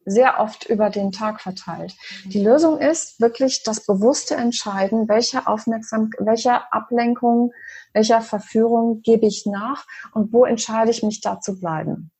sehr 0.06 0.40
oft 0.40 0.64
über 0.64 0.88
den 0.88 1.12
Tag 1.12 1.42
verteilt. 1.42 1.94
Die 2.24 2.42
Lösung 2.42 2.78
ist 2.78 3.20
wirklich 3.20 3.62
das 3.62 3.84
bewusste 3.84 4.36
Entscheiden, 4.36 5.06
welcher 5.06 5.46
Aufmerksamkeit, 5.46 6.26
welcher 6.26 6.72
Ablenkung, 6.72 7.52
welcher 7.92 8.22
Verführung 8.22 9.02
gebe 9.02 9.26
ich 9.26 9.44
nach 9.44 9.84
und 10.14 10.32
wo 10.32 10.46
entscheide 10.46 10.90
ich 10.90 11.02
mich 11.02 11.20
da 11.20 11.40
zu 11.40 11.60
bleiben. 11.60 12.10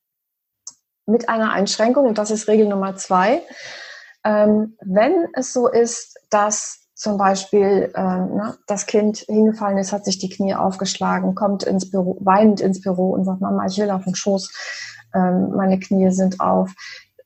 Mit 1.07 1.29
einer 1.29 1.53
Einschränkung, 1.53 2.07
und 2.07 2.19
das 2.19 2.31
ist 2.31 2.49
Regel 2.49 2.69
Nummer 2.69 2.97
zwei, 2.97 3.43
ähm, 4.25 4.77
wenn 4.83 5.29
es 5.35 5.53
so 5.53 5.69
ist, 5.69 6.19
dass 6.31 6.81
zum 6.95 7.17
Beispiel 7.17 7.91
äh, 7.95 8.03
na, 8.03 8.57
das 8.67 8.85
Kind 8.85 9.19
hingefallen 9.19 9.79
ist, 9.79 9.93
hat 9.93 10.05
sich 10.05 10.19
die 10.19 10.29
Knie 10.29 10.55
aufgeschlagen, 10.55 11.35
kommt 11.35 11.63
ins 11.63 11.91
Büro, 11.91 12.19
weinend 12.21 12.61
ins 12.61 12.83
Büro 12.83 13.13
und 13.13 13.25
sagt, 13.25 13.41
Mama, 13.41 13.65
ich 13.67 13.79
will 13.79 13.91
auf 13.91 14.05
den 14.05 14.15
Schoß, 14.15 14.53
ähm, 15.15 15.53
meine 15.57 15.79
Knie 15.79 16.11
sind 16.11 16.41
auf. 16.41 16.73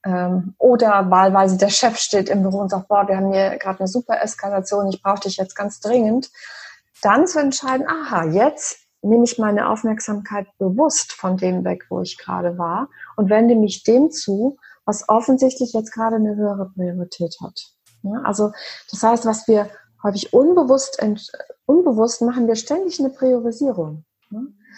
Ähm, 0.04 0.54
oder 0.58 1.10
wahlweise 1.10 1.56
der 1.56 1.70
Chef 1.70 1.98
steht 1.98 2.28
im 2.28 2.42
Büro 2.42 2.58
und 2.58 2.70
sagt, 2.70 2.86
boah, 2.86 3.08
wir 3.08 3.16
haben 3.16 3.32
hier 3.32 3.56
gerade 3.58 3.80
eine 3.80 3.88
super 3.88 4.22
Eskalation, 4.22 4.88
ich 4.90 5.02
brauche 5.02 5.20
dich 5.20 5.38
jetzt 5.38 5.56
ganz 5.56 5.80
dringend. 5.80 6.30
Dann 7.02 7.26
zu 7.26 7.40
entscheiden, 7.40 7.86
aha, 7.88 8.26
jetzt 8.26 8.78
nehme 9.02 9.24
ich 9.24 9.38
meine 9.38 9.68
Aufmerksamkeit 9.68 10.46
bewusst 10.58 11.12
von 11.12 11.36
dem 11.36 11.64
weg, 11.64 11.86
wo 11.88 12.00
ich 12.00 12.16
gerade 12.16 12.58
war 12.58 12.88
und 13.16 13.30
wende 13.30 13.54
mich 13.54 13.82
dem 13.84 14.10
zu, 14.10 14.58
was 14.84 15.08
offensichtlich 15.08 15.72
jetzt 15.72 15.92
gerade 15.92 16.16
eine 16.16 16.36
höhere 16.36 16.70
Priorität 16.74 17.36
hat. 17.42 17.60
Ja, 18.02 18.20
also 18.24 18.52
das 18.90 19.02
heißt, 19.02 19.24
was 19.24 19.48
wir 19.48 19.68
häufig 20.02 20.32
unbewusst, 20.32 21.02
unbewusst 21.66 22.22
machen 22.22 22.46
wir 22.46 22.56
ständig 22.56 23.00
eine 23.00 23.10
Priorisierung. 23.10 24.04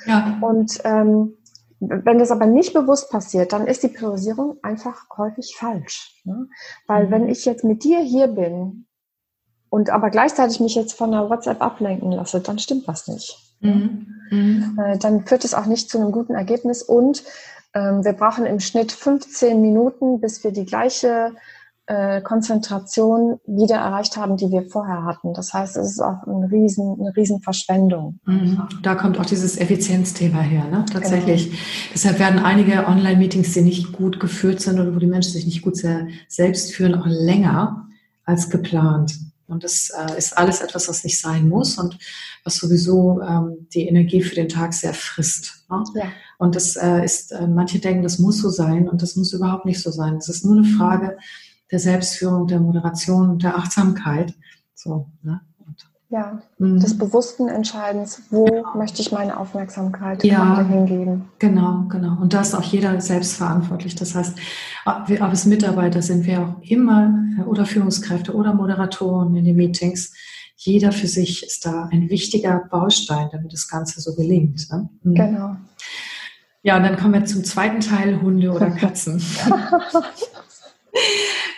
Ja. 0.07 0.39
Und 0.41 0.81
ähm, 0.85 1.37
wenn 1.81 2.19
das 2.19 2.31
aber 2.31 2.47
nicht 2.47 2.73
bewusst 2.73 3.11
passiert, 3.11 3.53
dann 3.53 3.67
ist 3.67 3.83
die 3.83 3.89
Priorisierung 3.89 4.57
einfach 4.63 5.05
häufig 5.17 5.57
falsch. 5.59 6.23
Ne? 6.25 6.49
Weil 6.87 7.07
mhm. 7.07 7.11
wenn 7.11 7.29
ich 7.29 7.45
jetzt 7.45 7.65
mit 7.65 7.85
dir 7.85 8.01
hier 8.01 8.29
bin 8.29 8.87
und 9.69 9.91
aber 9.91 10.11
gleichzeitig 10.11 10.61
mich 10.61 10.75
jetzt 10.75 10.95
von 10.95 11.13
einer 11.13 11.29
WhatsApp 11.29 11.61
ablenken 11.61 12.13
lasse, 12.13 12.41
dann 12.41 12.59
stimmt 12.59 12.89
was 12.89 13.09
nicht. 13.09 13.37
Mhm. 13.61 14.07
Mhm. 14.31 14.79
Äh, 14.83 14.99
dann 14.99 15.27
führt 15.27 15.45
es 15.45 15.55
auch 15.55 15.67
nicht 15.67 15.91
zu 15.91 15.99
einem 15.99 16.13
guten 16.13 16.35
Ergebnis 16.35 16.83
und 16.83 17.25
wir 17.81 18.13
brauchen 18.13 18.47
im 18.47 18.61
Schnitt 18.61 18.93
15 18.93 19.61
Minuten, 19.61 20.21
bis 20.21 20.43
wir 20.45 20.53
die 20.53 20.65
gleiche 20.65 21.33
äh, 21.87 22.21
Konzentration 22.21 23.39
wieder 23.47 23.77
erreicht 23.77 24.17
haben, 24.17 24.37
die 24.37 24.51
wir 24.51 24.63
vorher 24.63 25.05
hatten. 25.05 25.35
Das 25.35 25.53
heißt, 25.53 25.77
es 25.77 25.93
ist 25.93 26.01
auch 26.01 26.27
ein 26.27 26.45
riesen, 26.45 26.97
eine 26.99 27.15
Riesenverschwendung. 27.15 28.19
Mhm. 28.25 28.63
Da 28.83 28.97
kommt 28.97 29.21
auch 29.21 29.27
dieses 29.27 29.57
Effizienzthema 29.57 30.41
her, 30.41 30.65
ne? 30.65 30.85
tatsächlich. 30.93 31.51
Genau. 31.51 31.63
Deshalb 31.95 32.19
werden 32.19 32.41
einige 32.41 32.87
Online-Meetings, 32.89 33.53
die 33.53 33.63
nicht 33.63 33.93
gut 33.93 34.19
geführt 34.19 34.61
sind 34.61 34.81
oder 34.81 34.95
wo 34.95 34.99
die 34.99 35.07
Menschen 35.07 35.33
sich 35.33 35.47
nicht 35.47 35.63
gut 35.63 35.77
selbst 35.77 36.75
führen, 36.75 36.97
auch 36.97 37.07
länger 37.07 37.87
als 38.25 38.51
geplant. 38.51 39.17
Und 39.49 39.65
das 39.65 39.91
äh, 39.91 40.19
ist 40.19 40.37
alles 40.37 40.61
etwas, 40.61 40.89
was 40.89 41.05
nicht 41.05 41.21
sein 41.21 41.49
muss 41.49 41.79
und 41.79 41.99
was 42.45 42.57
sowieso 42.57 43.21
ähm, 43.21 43.69
die 43.73 43.87
Energie 43.87 44.21
für 44.23 44.35
den 44.35 44.49
Tag 44.49 44.75
sehr 44.75 44.95
frisst. 44.95 45.65
Ne? 45.71 45.85
Ja. 45.95 46.05
Und 46.39 46.55
das 46.57 46.77
äh, 46.77 47.05
ist, 47.05 47.33
äh, 47.33 47.47
manche 47.47 47.79
denken, 47.79 48.03
das 48.03 48.19
muss 48.19 48.39
so 48.39 48.51
sein 48.51 48.89
und 48.89 49.03
das 49.03 49.17
muss 49.17 49.33
überhaupt 49.33 49.65
nicht 49.65 49.81
so 49.81 49.91
sein. 49.91 50.17
Es 50.17 50.29
ist 50.29 50.45
nur 50.45 50.57
eine 50.57 50.65
Frage, 50.65 51.17
der 51.71 51.79
Selbstführung, 51.79 52.47
der 52.47 52.61
Moderation 52.61 53.31
und 53.31 53.43
der 53.43 53.57
Achtsamkeit. 53.57 54.35
So, 54.75 55.09
ne? 55.23 55.41
Und, 55.67 55.89
ja, 56.09 56.41
mhm. 56.59 56.81
des 56.81 56.99
bewussten 56.99 57.49
Entscheidens, 57.49 58.23
wo 58.31 58.45
genau. 58.45 58.77
möchte 58.77 59.01
ich 59.01 59.13
meine 59.13 59.39
Aufmerksamkeit 59.39 60.23
ja, 60.25 60.63
hingeben. 60.63 61.29
Genau, 61.39 61.85
genau. 61.89 62.21
Und 62.21 62.35
da 62.35 62.43
ist 62.43 62.55
auch 62.55 62.63
jeder 62.63 63.01
selbst 63.01 63.37
verantwortlich. 63.37 63.95
Das 63.95 64.15
heißt, 64.15 64.37
wir 65.07 65.23
als 65.23 65.47
Mitarbeiter 65.47 66.03
sind 66.03 66.27
wir 66.27 66.43
auch 66.43 66.63
immer 66.63 67.26
oder 67.47 67.67
Führungskräfte 67.67 68.35
oder 68.35 68.55
Moderatoren 68.55 69.35
in 69.37 69.45
den 69.45 69.57
Meetings. 69.57 70.15
Jeder 70.57 70.93
für 70.93 71.07
sich 71.07 71.43
ist 71.43 71.67
da 71.67 71.89
ein 71.93 72.09
wichtiger 72.09 72.67
Baustein, 72.71 73.29
damit 73.31 73.53
das 73.53 73.69
Ganze 73.69 74.01
so 74.01 74.15
gelingt. 74.15 74.71
Ne? 74.71 74.89
Mhm. 75.03 75.15
Genau. 75.15 75.57
Ja, 76.63 76.77
und 76.77 76.83
dann 76.83 76.97
kommen 76.97 77.15
wir 77.15 77.25
zum 77.27 77.45
zweiten 77.45 77.81
Teil, 77.81 78.21
Hunde 78.23 78.51
oder 78.51 78.71
Katzen. 78.71 79.23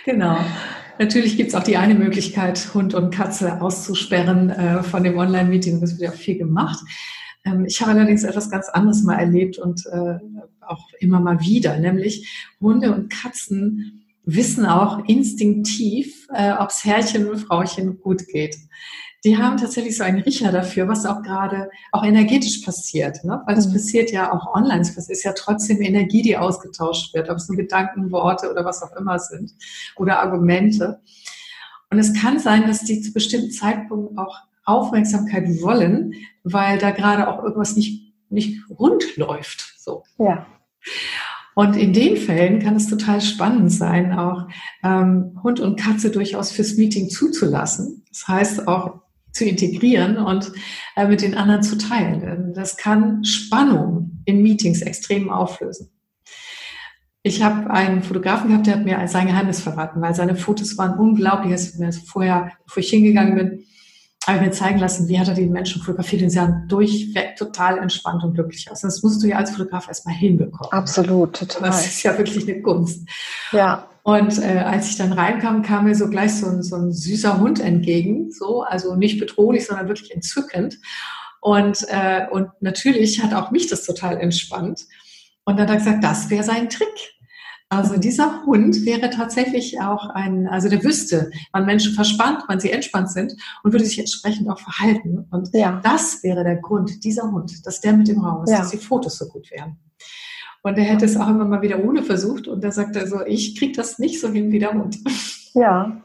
Genau. 0.05 0.39
Natürlich 0.99 1.37
gibt 1.37 1.51
es 1.51 1.55
auch 1.55 1.63
die 1.63 1.77
eine 1.77 1.95
Möglichkeit, 1.95 2.73
Hund 2.73 2.95
und 2.95 3.15
Katze 3.15 3.61
auszusperren 3.61 4.49
äh, 4.49 4.83
von 4.83 5.05
dem 5.05 5.19
Online-Meeting. 5.19 5.83
Das 5.83 5.93
wird 5.93 6.01
ja 6.01 6.11
viel 6.11 6.39
gemacht. 6.39 6.79
Ähm, 7.45 7.67
ich 7.67 7.81
habe 7.81 7.93
allerdings 7.93 8.25
etwas 8.25 8.51
ganz 8.51 8.69
anderes 8.71 9.03
mal 9.03 9.17
erlebt 9.17 9.59
und 9.59 9.85
äh, 9.87 10.19
auch 10.61 10.89
immer 10.99 11.21
mal 11.21 11.41
wieder, 11.41 11.79
nämlich 11.79 12.49
Hunde 12.61 12.95
und 12.95 13.11
Katzen 13.11 14.07
wissen 14.31 14.67
auch 14.67 15.05
instinktiv, 15.07 16.27
äh, 16.35 16.53
ob 16.53 16.71
es 16.71 16.85
Herrchen 16.85 17.29
und 17.29 17.39
Frauchen 17.39 18.01
gut 18.01 18.27
geht 18.27 18.57
die 19.25 19.37
haben 19.37 19.57
tatsächlich 19.57 19.97
so 19.97 20.05
einen 20.05 20.21
Riecher 20.21 20.53
dafür, 20.53 20.87
was 20.87 21.05
auch 21.05 21.23
gerade 21.23 21.71
auch 21.91 22.05
energetisch 22.05 22.59
passiert. 22.59 23.25
Ne? 23.25 23.43
Weil 23.47 23.59
es 23.59 23.67
mhm. 23.67 23.73
passiert 23.73 24.13
ja 24.13 24.33
auch 24.33 24.55
online. 24.55 24.81
Es 24.81 24.97
ist 25.09 25.25
ja 25.25 25.33
trotzdem 25.33 25.83
Energie, 25.83 26.23
die 26.23 26.37
ausgetauscht 26.37 27.15
wird, 27.15 27.29
ob 27.29 27.39
es 27.39 27.49
nur 27.49 27.57
Gedanken, 27.57 28.13
Worte 28.13 28.51
oder 28.51 28.65
was 28.65 28.83
auch 28.83 28.95
immer 28.97 29.19
sind 29.19 29.53
oder 29.97 30.21
Argumente. 30.21 31.01
Und 31.91 31.99
es 31.99 32.15
kann 32.15 32.39
sein, 32.39 32.67
dass 32.67 32.85
die 32.85 33.01
zu 33.01 33.13
bestimmten 33.13 33.51
Zeitpunkten 33.51 34.19
auch 34.19 34.39
Aufmerksamkeit 34.65 35.63
wollen, 35.63 36.15
weil 36.45 36.79
da 36.79 36.91
gerade 36.91 37.29
auch 37.29 37.43
irgendwas 37.43 37.75
nicht, 37.75 38.13
nicht 38.29 38.61
rund 38.71 39.17
läuft. 39.17 39.75
So. 39.79 40.05
Ja. 40.19 40.47
Und 41.59 41.77
in 41.77 41.93
den 41.93 42.17
Fällen 42.17 42.61
kann 42.61 42.77
es 42.77 42.87
total 42.87 43.21
spannend 43.21 43.73
sein, 43.73 44.17
auch 44.17 44.47
ähm, 44.85 45.41
Hund 45.43 45.59
und 45.59 45.75
Katze 45.75 46.13
durchaus 46.13 46.53
fürs 46.53 46.77
Meeting 46.77 47.09
zuzulassen. 47.09 48.05
Das 48.11 48.29
heißt 48.29 48.69
auch 48.69 49.01
zu 49.33 49.45
integrieren 49.45 50.19
und 50.19 50.53
äh, 50.95 51.09
mit 51.09 51.21
den 51.21 51.35
anderen 51.35 51.65
zu 51.65 51.77
teilen. 51.77 52.55
Das 52.55 52.77
kann 52.77 53.25
Spannung 53.25 54.23
in 54.25 54.41
Meetings 54.41 54.83
extrem 54.83 55.31
auflösen. 55.31 55.91
Ich 57.25 57.43
habe 57.43 57.69
einen 57.71 58.05
Fotografen 58.05 58.51
gehabt, 58.51 58.69
der 58.69 58.77
hat 58.77 58.85
mir 58.85 59.09
sein 59.09 59.27
Geheimnis 59.27 59.61
verraten, 59.61 60.01
weil 60.01 60.15
seine 60.15 60.37
Fotos 60.37 60.79
waren 60.79 60.97
unglaublich. 60.97 61.51
Als 61.51 61.75
ich 61.75 61.81
mir 61.81 61.91
vorher, 61.93 62.53
bevor 62.67 62.85
ich 62.85 62.91
hingegangen 62.91 63.35
bin, 63.35 63.65
habe 64.29 64.45
mir 64.45 64.51
zeigen 64.51 64.79
lassen, 64.79 65.09
wie 65.09 65.19
hat 65.19 65.29
er 65.29 65.35
die 65.35 65.47
Menschen 65.47 65.83
fotografiert 65.83 66.23
und 66.23 66.31
sie 66.31 66.37
sahen 66.37 66.67
durchweg 66.69 67.37
total 67.37 67.79
entspannt 67.79 68.23
und 68.25 68.35
glücklich 68.35 68.71
aus. 68.71 68.83
Das 68.83 69.03
musst 69.03 69.23
du 69.23 69.29
ja 69.29 69.37
als 69.37 69.53
Fotograf 69.53 69.89
erstmal 69.89 70.15
hinbekommen. 70.15 70.73
Absolut, 70.73 71.37
total. 71.37 71.69
Das 71.69 71.87
ist 71.87 72.03
ja 72.03 72.17
wirklich 72.17 72.49
eine 72.49 72.63
Kunst. 72.63 73.09
Ja. 73.53 73.89
Und 74.03 74.39
äh, 74.39 74.59
als 74.65 74.89
ich 74.89 74.97
dann 74.97 75.13
reinkam, 75.13 75.63
kam 75.63 75.85
mir 75.85 75.95
so 75.95 76.09
gleich 76.09 76.35
so 76.35 76.47
ein, 76.47 76.63
so 76.63 76.77
ein 76.77 76.93
süßer 76.93 77.41
Hund 77.41 77.61
entgegen, 77.61 78.31
so, 78.31 78.63
also 78.63 78.97
nicht 78.97 79.19
bedrohlich, 79.19 79.67
sondern 79.67 79.89
wirklich 79.89 80.15
entzückend. 80.15 80.79
Und, 81.41 81.87
äh, 81.89 82.27
und 82.31 82.49
natürlich 82.61 83.23
hat 83.23 83.35
auch 83.35 83.51
mich 83.51 83.67
das 83.69 83.85
total 83.85 84.19
entspannt. 84.19 84.87
Und 85.45 85.59
dann 85.59 85.69
hat 85.69 85.75
er 85.75 85.79
gesagt, 85.79 86.05
das 86.05 86.31
wäre 86.31 86.43
sein 86.45 86.69
Trick. 86.69 87.18
Also 87.71 87.99
dieser 87.99 88.47
Hund 88.47 88.87
wäre 88.87 89.11
tatsächlich 89.11 89.79
auch 89.81 90.09
ein, 90.09 90.49
also 90.49 90.71
der 90.71 90.83
wüsste, 90.83 91.31
wann 91.53 91.67
Menschen 91.67 91.93
verspannt, 91.93 92.45
wann 92.49 92.61
sie 92.61 92.73
entspannt 92.73 93.11
sind 93.11 93.35
und 93.63 93.73
würde 93.73 93.85
sich 93.85 93.99
entsprechend 93.99 94.49
auch 94.49 94.59
verhalten. 94.59 95.27
Und 95.31 95.51
ja. 95.53 95.79
das 95.85 96.23
wäre 96.23 96.45
der 96.45 96.57
Grund, 96.57 97.05
dieser 97.05 97.31
Hund, 97.31 97.67
dass 97.67 97.83
der 97.83 97.93
mit 97.93 98.09
dem 98.09 98.21
Raum 98.25 98.45
ist, 98.45 98.51
ja. 98.51 98.59
dass 98.61 98.71
die 98.71 98.79
Fotos 98.79 99.19
so 99.19 99.27
gut 99.29 99.51
wären. 99.51 99.77
Und 100.63 100.79
er 100.79 100.85
hätte 100.85 101.05
es 101.05 101.17
auch 101.17 101.29
immer 101.29 101.45
mal 101.45 101.63
wieder 101.63 101.85
ohne 101.85 102.03
versucht 102.03 102.49
und 102.49 102.65
er 102.65 102.73
sagte 102.73 103.07
so, 103.07 103.25
ich 103.25 103.59
kriege 103.59 103.73
das 103.75 103.99
nicht 103.99 104.21
so 104.21 104.29
hin 104.29 104.51
wie 104.51 104.59
der 104.59 104.73
Hund. 104.73 104.99
Ja, 105.55 106.03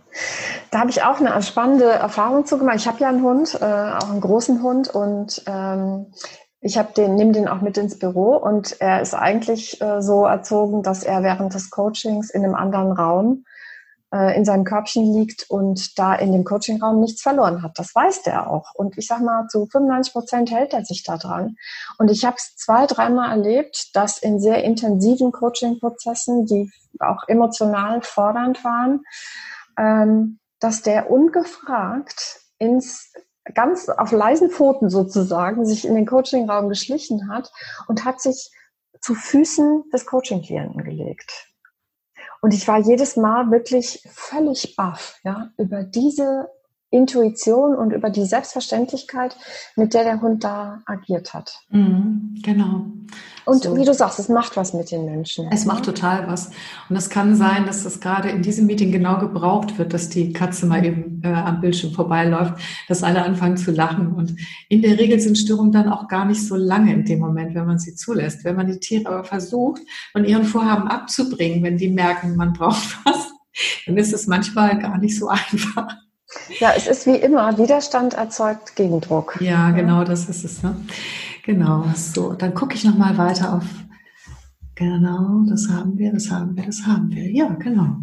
da 0.71 0.79
habe 0.79 0.89
ich 0.89 1.03
auch 1.03 1.19
eine 1.19 1.41
spannende 1.43 1.85
Erfahrung 1.85 2.45
zu 2.45 2.57
gemacht. 2.57 2.77
Ich 2.77 2.87
habe 2.87 2.99
ja 2.99 3.09
einen 3.09 3.23
Hund, 3.23 3.57
äh, 3.59 3.65
auch 3.65 4.09
einen 4.09 4.21
großen 4.21 4.63
Hund 4.63 4.89
und 4.89 5.43
ähm, 5.47 6.07
ich 6.63 6.77
habe 6.77 6.93
den, 6.93 7.15
nehme 7.15 7.33
den 7.33 7.49
auch 7.49 7.61
mit 7.61 7.77
ins 7.77 7.99
Büro 7.99 8.37
und 8.37 8.79
er 8.79 9.01
ist 9.01 9.13
eigentlich 9.13 9.81
äh, 9.81 10.01
so 10.01 10.25
erzogen, 10.25 10.81
dass 10.81 11.03
er 11.03 11.21
während 11.21 11.53
des 11.53 11.69
Coachings 11.69 12.29
in 12.29 12.45
einem 12.45 12.55
anderen 12.55 12.93
Raum 12.93 13.43
äh, 14.13 14.37
in 14.37 14.45
seinem 14.45 14.63
Körbchen 14.63 15.13
liegt 15.13 15.49
und 15.49 15.99
da 15.99 16.15
in 16.15 16.31
dem 16.31 16.45
Coachingraum 16.45 17.01
nichts 17.01 17.21
verloren 17.21 17.63
hat. 17.63 17.77
Das 17.77 17.93
weiß 17.93 18.21
der 18.23 18.49
auch. 18.49 18.73
Und 18.75 18.97
ich 18.97 19.07
sag 19.07 19.19
mal, 19.19 19.47
zu 19.49 19.65
95 19.65 20.13
Prozent 20.13 20.51
hält 20.51 20.73
er 20.73 20.85
sich 20.85 21.03
da 21.03 21.17
dran. 21.17 21.57
Und 21.97 22.09
ich 22.09 22.23
habe 22.23 22.37
es 22.37 22.55
zwei, 22.55 22.85
dreimal 22.85 23.31
erlebt, 23.31 23.89
dass 23.93 24.17
in 24.17 24.39
sehr 24.39 24.63
intensiven 24.63 25.33
Coaching-Prozessen, 25.33 26.45
die 26.45 26.71
auch 26.99 27.27
emotional 27.27 28.01
fordernd 28.03 28.63
waren, 28.63 29.03
ähm, 29.77 30.39
dass 30.61 30.81
der 30.81 31.11
ungefragt 31.11 32.39
ins 32.57 33.11
ganz 33.53 33.89
auf 33.89 34.11
leisen 34.11 34.49
Pfoten 34.49 34.89
sozusagen 34.89 35.65
sich 35.65 35.85
in 35.85 35.95
den 35.95 36.05
Coachingraum 36.05 36.69
geschlichen 36.69 37.29
hat 37.29 37.51
und 37.87 38.05
hat 38.05 38.21
sich 38.21 38.51
zu 39.01 39.15
Füßen 39.15 39.89
des 39.91 40.05
Coaching-Klienten 40.05 40.83
gelegt. 40.83 41.49
Und 42.41 42.53
ich 42.53 42.67
war 42.67 42.79
jedes 42.79 43.15
Mal 43.15 43.51
wirklich 43.51 44.07
völlig 44.11 44.75
baff, 44.75 45.19
ja, 45.23 45.51
über 45.57 45.83
diese 45.83 46.49
Intuition 46.93 47.75
und 47.75 47.91
über 47.91 48.09
die 48.09 48.23
Selbstverständlichkeit, 48.23 49.35
mit 49.75 49.93
der 49.93 50.03
der 50.03 50.21
Hund 50.21 50.43
da 50.43 50.81
agiert 50.85 51.33
hat. 51.33 51.59
Mhm, 51.69 52.35
genau. 52.43 52.85
Und 53.45 53.63
so. 53.63 53.75
wie 53.75 53.83
du 53.83 53.93
sagst, 53.93 54.19
es 54.19 54.29
macht 54.29 54.55
was 54.55 54.73
mit 54.73 54.91
den 54.91 55.05
Menschen. 55.05 55.49
Es 55.51 55.65
macht 55.65 55.85
total 55.85 56.27
was. 56.27 56.51
Und 56.89 56.95
es 56.95 57.09
kann 57.09 57.35
sein, 57.35 57.65
dass 57.65 57.83
das 57.83 57.99
gerade 57.99 58.29
in 58.29 58.41
diesem 58.41 58.67
Meeting 58.67 58.91
genau 58.91 59.17
gebraucht 59.19 59.77
wird, 59.77 59.93
dass 59.93 60.09
die 60.09 60.33
Katze 60.33 60.65
mal 60.65 60.85
eben 60.85 61.21
äh, 61.23 61.29
am 61.29 61.59
Bildschirm 61.59 61.93
vorbeiläuft, 61.93 62.53
dass 62.87 63.03
alle 63.03 63.23
anfangen 63.23 63.57
zu 63.57 63.71
lachen. 63.71 64.13
Und 64.13 64.35
in 64.69 64.81
der 64.81 64.97
Regel 64.97 65.19
sind 65.19 65.37
Störungen 65.37 65.71
dann 65.71 65.89
auch 65.89 66.07
gar 66.07 66.25
nicht 66.25 66.45
so 66.45 66.55
lange 66.55 66.93
in 66.93 67.05
dem 67.05 67.19
Moment, 67.19 67.55
wenn 67.55 67.65
man 67.65 67.79
sie 67.79 67.95
zulässt. 67.95 68.43
Wenn 68.43 68.55
man 68.55 68.67
die 68.67 68.79
Tiere 68.79 69.09
aber 69.09 69.23
versucht, 69.23 69.81
von 70.11 70.25
ihren 70.25 70.45
Vorhaben 70.45 70.87
abzubringen, 70.87 71.63
wenn 71.63 71.77
die 71.77 71.89
merken, 71.89 72.35
man 72.35 72.53
braucht 72.53 72.97
was, 73.05 73.31
dann 73.85 73.97
ist 73.97 74.13
es 74.13 74.27
manchmal 74.27 74.79
gar 74.79 74.99
nicht 74.99 75.17
so 75.17 75.27
einfach. 75.27 75.87
Ja, 76.59 76.73
es 76.75 76.87
ist 76.87 77.05
wie 77.05 77.15
immer, 77.15 77.57
Widerstand 77.57 78.13
erzeugt 78.13 78.75
Gegendruck. 78.75 79.37
Ja, 79.41 79.71
genau, 79.71 80.03
das 80.03 80.29
ist 80.29 80.43
es. 80.43 80.63
Ne? 80.63 80.75
Genau, 81.45 81.85
so. 81.95 82.33
Dann 82.33 82.53
gucke 82.53 82.75
ich 82.75 82.83
nochmal 82.83 83.17
weiter 83.17 83.53
auf. 83.55 83.65
Genau, 84.75 85.43
das 85.47 85.69
haben 85.69 85.99
wir, 85.99 86.11
das 86.11 86.31
haben 86.31 86.55
wir, 86.55 86.65
das 86.65 86.87
haben 86.87 87.11
wir. 87.11 87.31
Ja, 87.31 87.49
genau. 87.53 87.97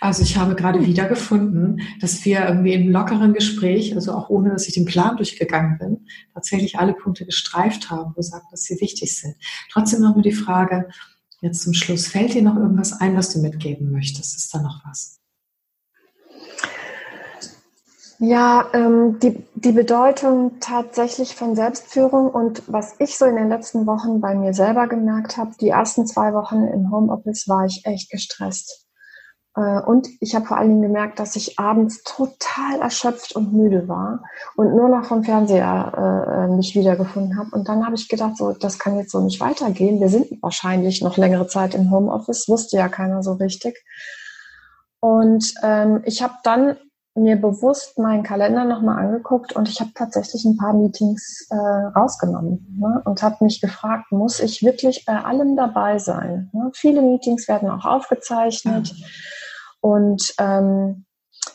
Also 0.00 0.22
ich 0.22 0.36
habe 0.36 0.54
gerade 0.54 0.78
hm. 0.78 0.86
wiedergefunden, 0.86 1.80
dass 2.00 2.24
wir 2.24 2.46
irgendwie 2.46 2.74
im 2.74 2.90
lockeren 2.90 3.32
Gespräch, 3.32 3.94
also 3.96 4.12
auch 4.12 4.30
ohne, 4.30 4.50
dass 4.50 4.68
ich 4.68 4.74
den 4.74 4.84
Plan 4.84 5.16
durchgegangen 5.16 5.76
bin, 5.78 6.06
tatsächlich 6.32 6.78
alle 6.78 6.94
Punkte 6.94 7.26
gestreift 7.26 7.90
haben, 7.90 8.12
wo 8.14 8.22
sagt, 8.22 8.52
dass 8.52 8.62
sie 8.62 8.80
wichtig 8.80 9.16
sind. 9.16 9.34
Trotzdem 9.72 10.02
noch 10.02 10.14
mal 10.14 10.22
die 10.22 10.32
Frage, 10.32 10.88
jetzt 11.40 11.62
zum 11.62 11.74
Schluss, 11.74 12.06
fällt 12.06 12.34
dir 12.34 12.42
noch 12.42 12.56
irgendwas 12.56 12.92
ein, 12.92 13.16
was 13.16 13.32
du 13.32 13.40
mitgeben 13.40 13.90
möchtest? 13.90 14.36
Ist 14.36 14.54
da 14.54 14.62
noch 14.62 14.82
was? 14.86 15.20
Ja, 18.18 18.68
ähm, 18.72 19.18
die, 19.18 19.44
die 19.54 19.72
Bedeutung 19.72 20.60
tatsächlich 20.60 21.34
von 21.34 21.56
Selbstführung 21.56 22.30
und 22.30 22.62
was 22.66 22.94
ich 23.00 23.18
so 23.18 23.24
in 23.24 23.36
den 23.36 23.48
letzten 23.48 23.86
Wochen 23.86 24.20
bei 24.20 24.34
mir 24.34 24.54
selber 24.54 24.86
gemerkt 24.86 25.36
habe, 25.36 25.52
die 25.60 25.70
ersten 25.70 26.06
zwei 26.06 26.32
Wochen 26.32 26.64
im 26.64 26.92
Homeoffice 26.92 27.48
war 27.48 27.64
ich 27.66 27.84
echt 27.84 28.10
gestresst. 28.10 28.86
Äh, 29.56 29.80
und 29.80 30.08
ich 30.20 30.34
habe 30.34 30.46
vor 30.46 30.58
allen 30.58 30.70
Dingen 30.70 30.82
gemerkt, 30.82 31.18
dass 31.18 31.34
ich 31.34 31.58
abends 31.58 32.02
total 32.04 32.80
erschöpft 32.80 33.34
und 33.34 33.52
müde 33.52 33.88
war 33.88 34.22
und 34.56 34.76
nur 34.76 34.88
noch 34.88 35.06
vom 35.06 35.24
Fernseher 35.24 35.92
äh, 35.96 36.44
äh 36.44 36.56
mich 36.56 36.74
wiedergefunden 36.76 37.36
habe. 37.36 37.50
Und 37.52 37.68
dann 37.68 37.84
habe 37.84 37.96
ich 37.96 38.08
gedacht, 38.08 38.36
so, 38.36 38.52
das 38.52 38.78
kann 38.78 38.96
jetzt 38.96 39.10
so 39.10 39.20
nicht 39.20 39.40
weitergehen. 39.40 40.00
Wir 40.00 40.08
sind 40.08 40.40
wahrscheinlich 40.40 41.02
noch 41.02 41.16
längere 41.16 41.48
Zeit 41.48 41.74
im 41.74 41.90
Homeoffice, 41.90 42.48
wusste 42.48 42.76
ja 42.76 42.88
keiner 42.88 43.22
so 43.22 43.32
richtig. 43.34 43.84
Und 45.00 45.52
ähm, 45.62 46.02
ich 46.04 46.22
habe 46.22 46.34
dann 46.44 46.76
mir 47.14 47.36
bewusst 47.36 47.98
meinen 47.98 48.24
Kalender 48.24 48.64
nochmal 48.64 48.98
angeguckt 48.98 49.54
und 49.54 49.68
ich 49.68 49.80
habe 49.80 49.92
tatsächlich 49.94 50.44
ein 50.44 50.56
paar 50.56 50.74
Meetings 50.74 51.46
äh, 51.50 51.56
rausgenommen 51.56 52.76
ne, 52.80 53.02
und 53.04 53.22
habe 53.22 53.44
mich 53.44 53.60
gefragt, 53.60 54.10
muss 54.10 54.40
ich 54.40 54.62
wirklich 54.64 55.04
bei 55.04 55.20
allem 55.22 55.56
dabei 55.56 55.98
sein? 55.98 56.50
Ne? 56.52 56.70
Viele 56.74 57.02
Meetings 57.02 57.46
werden 57.46 57.70
auch 57.70 57.84
aufgezeichnet 57.84 58.92
mhm. 58.92 59.04
und 59.80 60.34
ähm, 60.38 61.04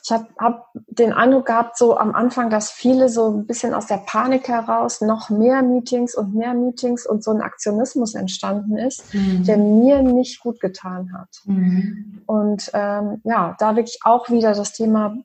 ich 0.04 0.12
habe 0.12 0.28
hab 0.40 0.72
den 0.88 1.14
Eindruck 1.14 1.48
gehabt, 1.48 1.78
so 1.78 1.98
am 1.98 2.16
Anfang, 2.16 2.50
dass 2.50 2.72
viele 2.72 3.10
so 3.10 3.30
ein 3.30 3.46
bisschen 3.46 3.74
aus 3.74 3.88
der 3.88 3.98
Panik 3.98 4.48
heraus 4.48 5.02
noch 5.02 5.30
mehr 5.30 5.62
Meetings 5.62 6.16
und 6.16 6.34
mehr 6.34 6.54
Meetings 6.54 7.06
und 7.06 7.24
so 7.24 7.32
ein 7.32 7.42
Aktionismus 7.42 8.16
entstanden 8.16 8.78
ist, 8.78 9.14
mhm. 9.14 9.44
der 9.44 9.58
mir 9.58 10.02
nicht 10.02 10.40
gut 10.42 10.60
getan 10.60 11.14
hat. 11.14 11.30
Mhm. 11.46 12.22
Und 12.26 12.72
ähm, 12.74 13.22
ja, 13.24 13.56
da 13.60 13.76
wirklich 13.76 14.00
auch 14.04 14.30
wieder 14.30 14.54
das 14.54 14.74
Thema 14.74 15.16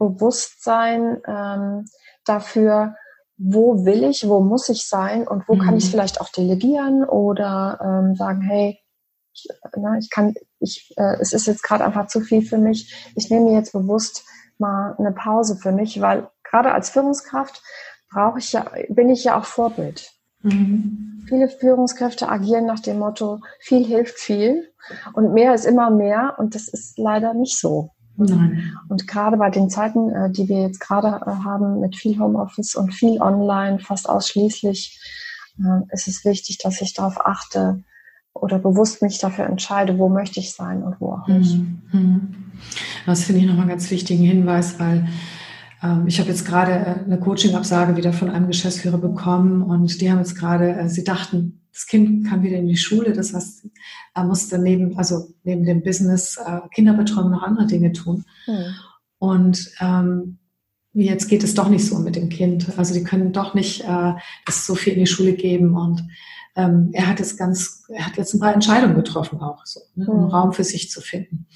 Bewusstsein 0.00 1.18
ähm, 1.26 1.84
dafür, 2.24 2.96
wo 3.36 3.84
will 3.84 4.04
ich, 4.04 4.26
wo 4.28 4.40
muss 4.40 4.68
ich 4.68 4.88
sein 4.88 5.28
und 5.28 5.46
wo 5.46 5.54
mhm. 5.54 5.60
kann 5.60 5.76
ich 5.76 5.86
mhm. 5.86 5.90
vielleicht 5.90 6.20
auch 6.20 6.30
delegieren 6.30 7.04
oder 7.04 7.78
ähm, 7.82 8.16
sagen, 8.16 8.40
hey, 8.40 8.78
ich, 9.32 9.46
na, 9.76 9.98
ich 9.98 10.10
kann, 10.10 10.34
ich, 10.58 10.92
äh, 10.96 11.16
es 11.20 11.32
ist 11.32 11.46
jetzt 11.46 11.62
gerade 11.62 11.84
einfach 11.84 12.08
zu 12.08 12.20
viel 12.20 12.42
für 12.42 12.58
mich. 12.58 13.12
Ich 13.14 13.30
nehme 13.30 13.46
mir 13.46 13.54
jetzt 13.54 13.72
bewusst 13.72 14.24
mal 14.58 14.94
eine 14.98 15.12
Pause 15.12 15.56
für 15.56 15.72
mich, 15.72 16.00
weil 16.00 16.28
gerade 16.42 16.72
als 16.72 16.90
Führungskraft 16.90 17.62
brauche 18.10 18.38
ich 18.38 18.52
ja, 18.52 18.70
bin 18.88 19.08
ich 19.10 19.24
ja 19.24 19.38
auch 19.38 19.44
Vorbild. 19.44 20.10
Mhm. 20.42 21.24
Viele 21.28 21.48
Führungskräfte 21.48 22.28
agieren 22.28 22.66
nach 22.66 22.80
dem 22.80 22.98
Motto, 22.98 23.40
viel 23.60 23.84
hilft 23.84 24.18
viel 24.18 24.72
und 25.12 25.32
mehr 25.32 25.54
ist 25.54 25.66
immer 25.66 25.90
mehr 25.90 26.34
und 26.38 26.54
das 26.54 26.68
ist 26.68 26.98
leider 26.98 27.34
nicht 27.34 27.58
so. 27.58 27.90
Nein. 28.28 28.78
Und 28.88 29.06
gerade 29.06 29.36
bei 29.36 29.50
den 29.50 29.70
Zeiten, 29.70 30.10
äh, 30.10 30.30
die 30.30 30.48
wir 30.48 30.62
jetzt 30.62 30.80
gerade 30.80 31.20
äh, 31.26 31.44
haben, 31.44 31.80
mit 31.80 31.96
viel 31.96 32.18
Homeoffice 32.18 32.74
und 32.74 32.92
viel 32.92 33.20
online, 33.20 33.78
fast 33.78 34.08
ausschließlich, 34.08 35.00
äh, 35.58 35.94
ist 35.94 36.08
es 36.08 36.24
wichtig, 36.24 36.58
dass 36.58 36.80
ich 36.80 36.94
darauf 36.94 37.24
achte 37.24 37.82
oder 38.34 38.58
bewusst 38.58 39.02
mich 39.02 39.18
dafür 39.18 39.46
entscheide, 39.46 39.98
wo 39.98 40.08
möchte 40.08 40.40
ich 40.40 40.52
sein 40.52 40.82
und 40.82 41.00
wo 41.00 41.12
auch 41.12 41.26
nicht. 41.28 41.56
Mhm. 41.56 41.82
Mhm. 41.92 42.34
Das 43.06 43.24
finde 43.24 43.40
ich 43.40 43.46
nochmal 43.46 43.62
einen 43.62 43.70
ganz 43.70 43.90
wichtigen 43.90 44.24
Hinweis, 44.24 44.78
weil 44.78 45.08
ähm, 45.82 46.06
ich 46.06 46.20
habe 46.20 46.28
jetzt 46.28 46.46
gerade 46.46 46.72
eine 47.04 47.18
Coaching-Absage 47.18 47.96
wieder 47.96 48.12
von 48.12 48.30
einem 48.30 48.46
Geschäftsführer 48.46 48.98
bekommen 48.98 49.62
und 49.62 50.00
die 50.00 50.10
haben 50.10 50.18
jetzt 50.18 50.36
gerade, 50.36 50.88
sie 50.88 51.04
dachten, 51.04 51.59
das 51.80 51.86
Kind 51.86 52.28
kam 52.28 52.42
wieder 52.42 52.58
in 52.58 52.66
die 52.66 52.76
Schule, 52.76 53.14
das 53.14 53.32
heißt, 53.32 53.66
er 54.14 54.24
musste 54.24 54.58
neben, 54.58 54.98
also 54.98 55.28
neben 55.44 55.64
dem 55.64 55.82
Business 55.82 56.36
äh, 56.36 56.60
Kinderbetreuung 56.74 57.30
noch 57.30 57.42
andere 57.42 57.66
Dinge 57.66 57.92
tun. 57.92 58.24
Mhm. 58.46 58.74
Und 59.18 59.70
ähm, 59.80 60.38
jetzt 60.92 61.28
geht 61.28 61.42
es 61.42 61.54
doch 61.54 61.70
nicht 61.70 61.86
so 61.86 61.98
mit 61.98 62.16
dem 62.16 62.28
Kind. 62.28 62.78
Also 62.78 62.92
die 62.92 63.02
können 63.02 63.32
doch 63.32 63.54
nicht 63.54 63.80
äh, 63.82 64.12
das 64.44 64.66
so 64.66 64.74
viel 64.74 64.92
in 64.92 65.00
die 65.00 65.06
Schule 65.06 65.32
geben. 65.32 65.74
Und 65.74 66.06
ähm, 66.54 66.90
er 66.92 67.06
hat 67.06 67.18
jetzt 67.18 67.38
ganz, 67.38 67.84
er 67.88 68.04
hat 68.04 68.18
jetzt 68.18 68.34
ein 68.34 68.40
paar 68.40 68.52
Entscheidungen 68.52 68.96
getroffen 68.96 69.40
auch, 69.40 69.64
so, 69.64 69.80
ne, 69.94 70.06
um 70.06 70.24
mhm. 70.24 70.30
Raum 70.30 70.52
für 70.52 70.64
sich 70.64 70.90
zu 70.90 71.00
finden. 71.00 71.46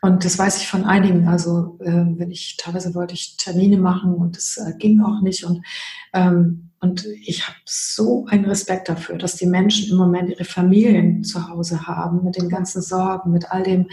Und 0.00 0.24
das 0.24 0.38
weiß 0.38 0.58
ich 0.58 0.68
von 0.68 0.84
einigen. 0.84 1.26
Also 1.26 1.76
äh, 1.80 1.90
wenn 1.90 2.30
ich 2.30 2.56
teilweise 2.56 2.94
wollte 2.94 3.14
ich 3.14 3.36
Termine 3.36 3.78
machen 3.78 4.14
und 4.14 4.36
das 4.36 4.58
äh, 4.58 4.74
ging 4.78 5.00
auch 5.00 5.22
nicht. 5.22 5.44
Und 5.44 5.66
ähm, 6.12 6.70
und 6.86 7.04
ich 7.04 7.48
habe 7.48 7.58
so 7.64 8.26
einen 8.26 8.44
Respekt 8.44 8.88
dafür, 8.88 9.18
dass 9.18 9.34
die 9.34 9.46
Menschen 9.46 9.90
im 9.90 9.96
Moment 9.96 10.30
ihre 10.30 10.44
Familien 10.44 11.24
zu 11.24 11.48
Hause 11.48 11.88
haben, 11.88 12.22
mit 12.22 12.36
den 12.36 12.48
ganzen 12.48 12.80
Sorgen, 12.80 13.32
mit 13.32 13.50
all 13.50 13.64
dem, 13.64 13.88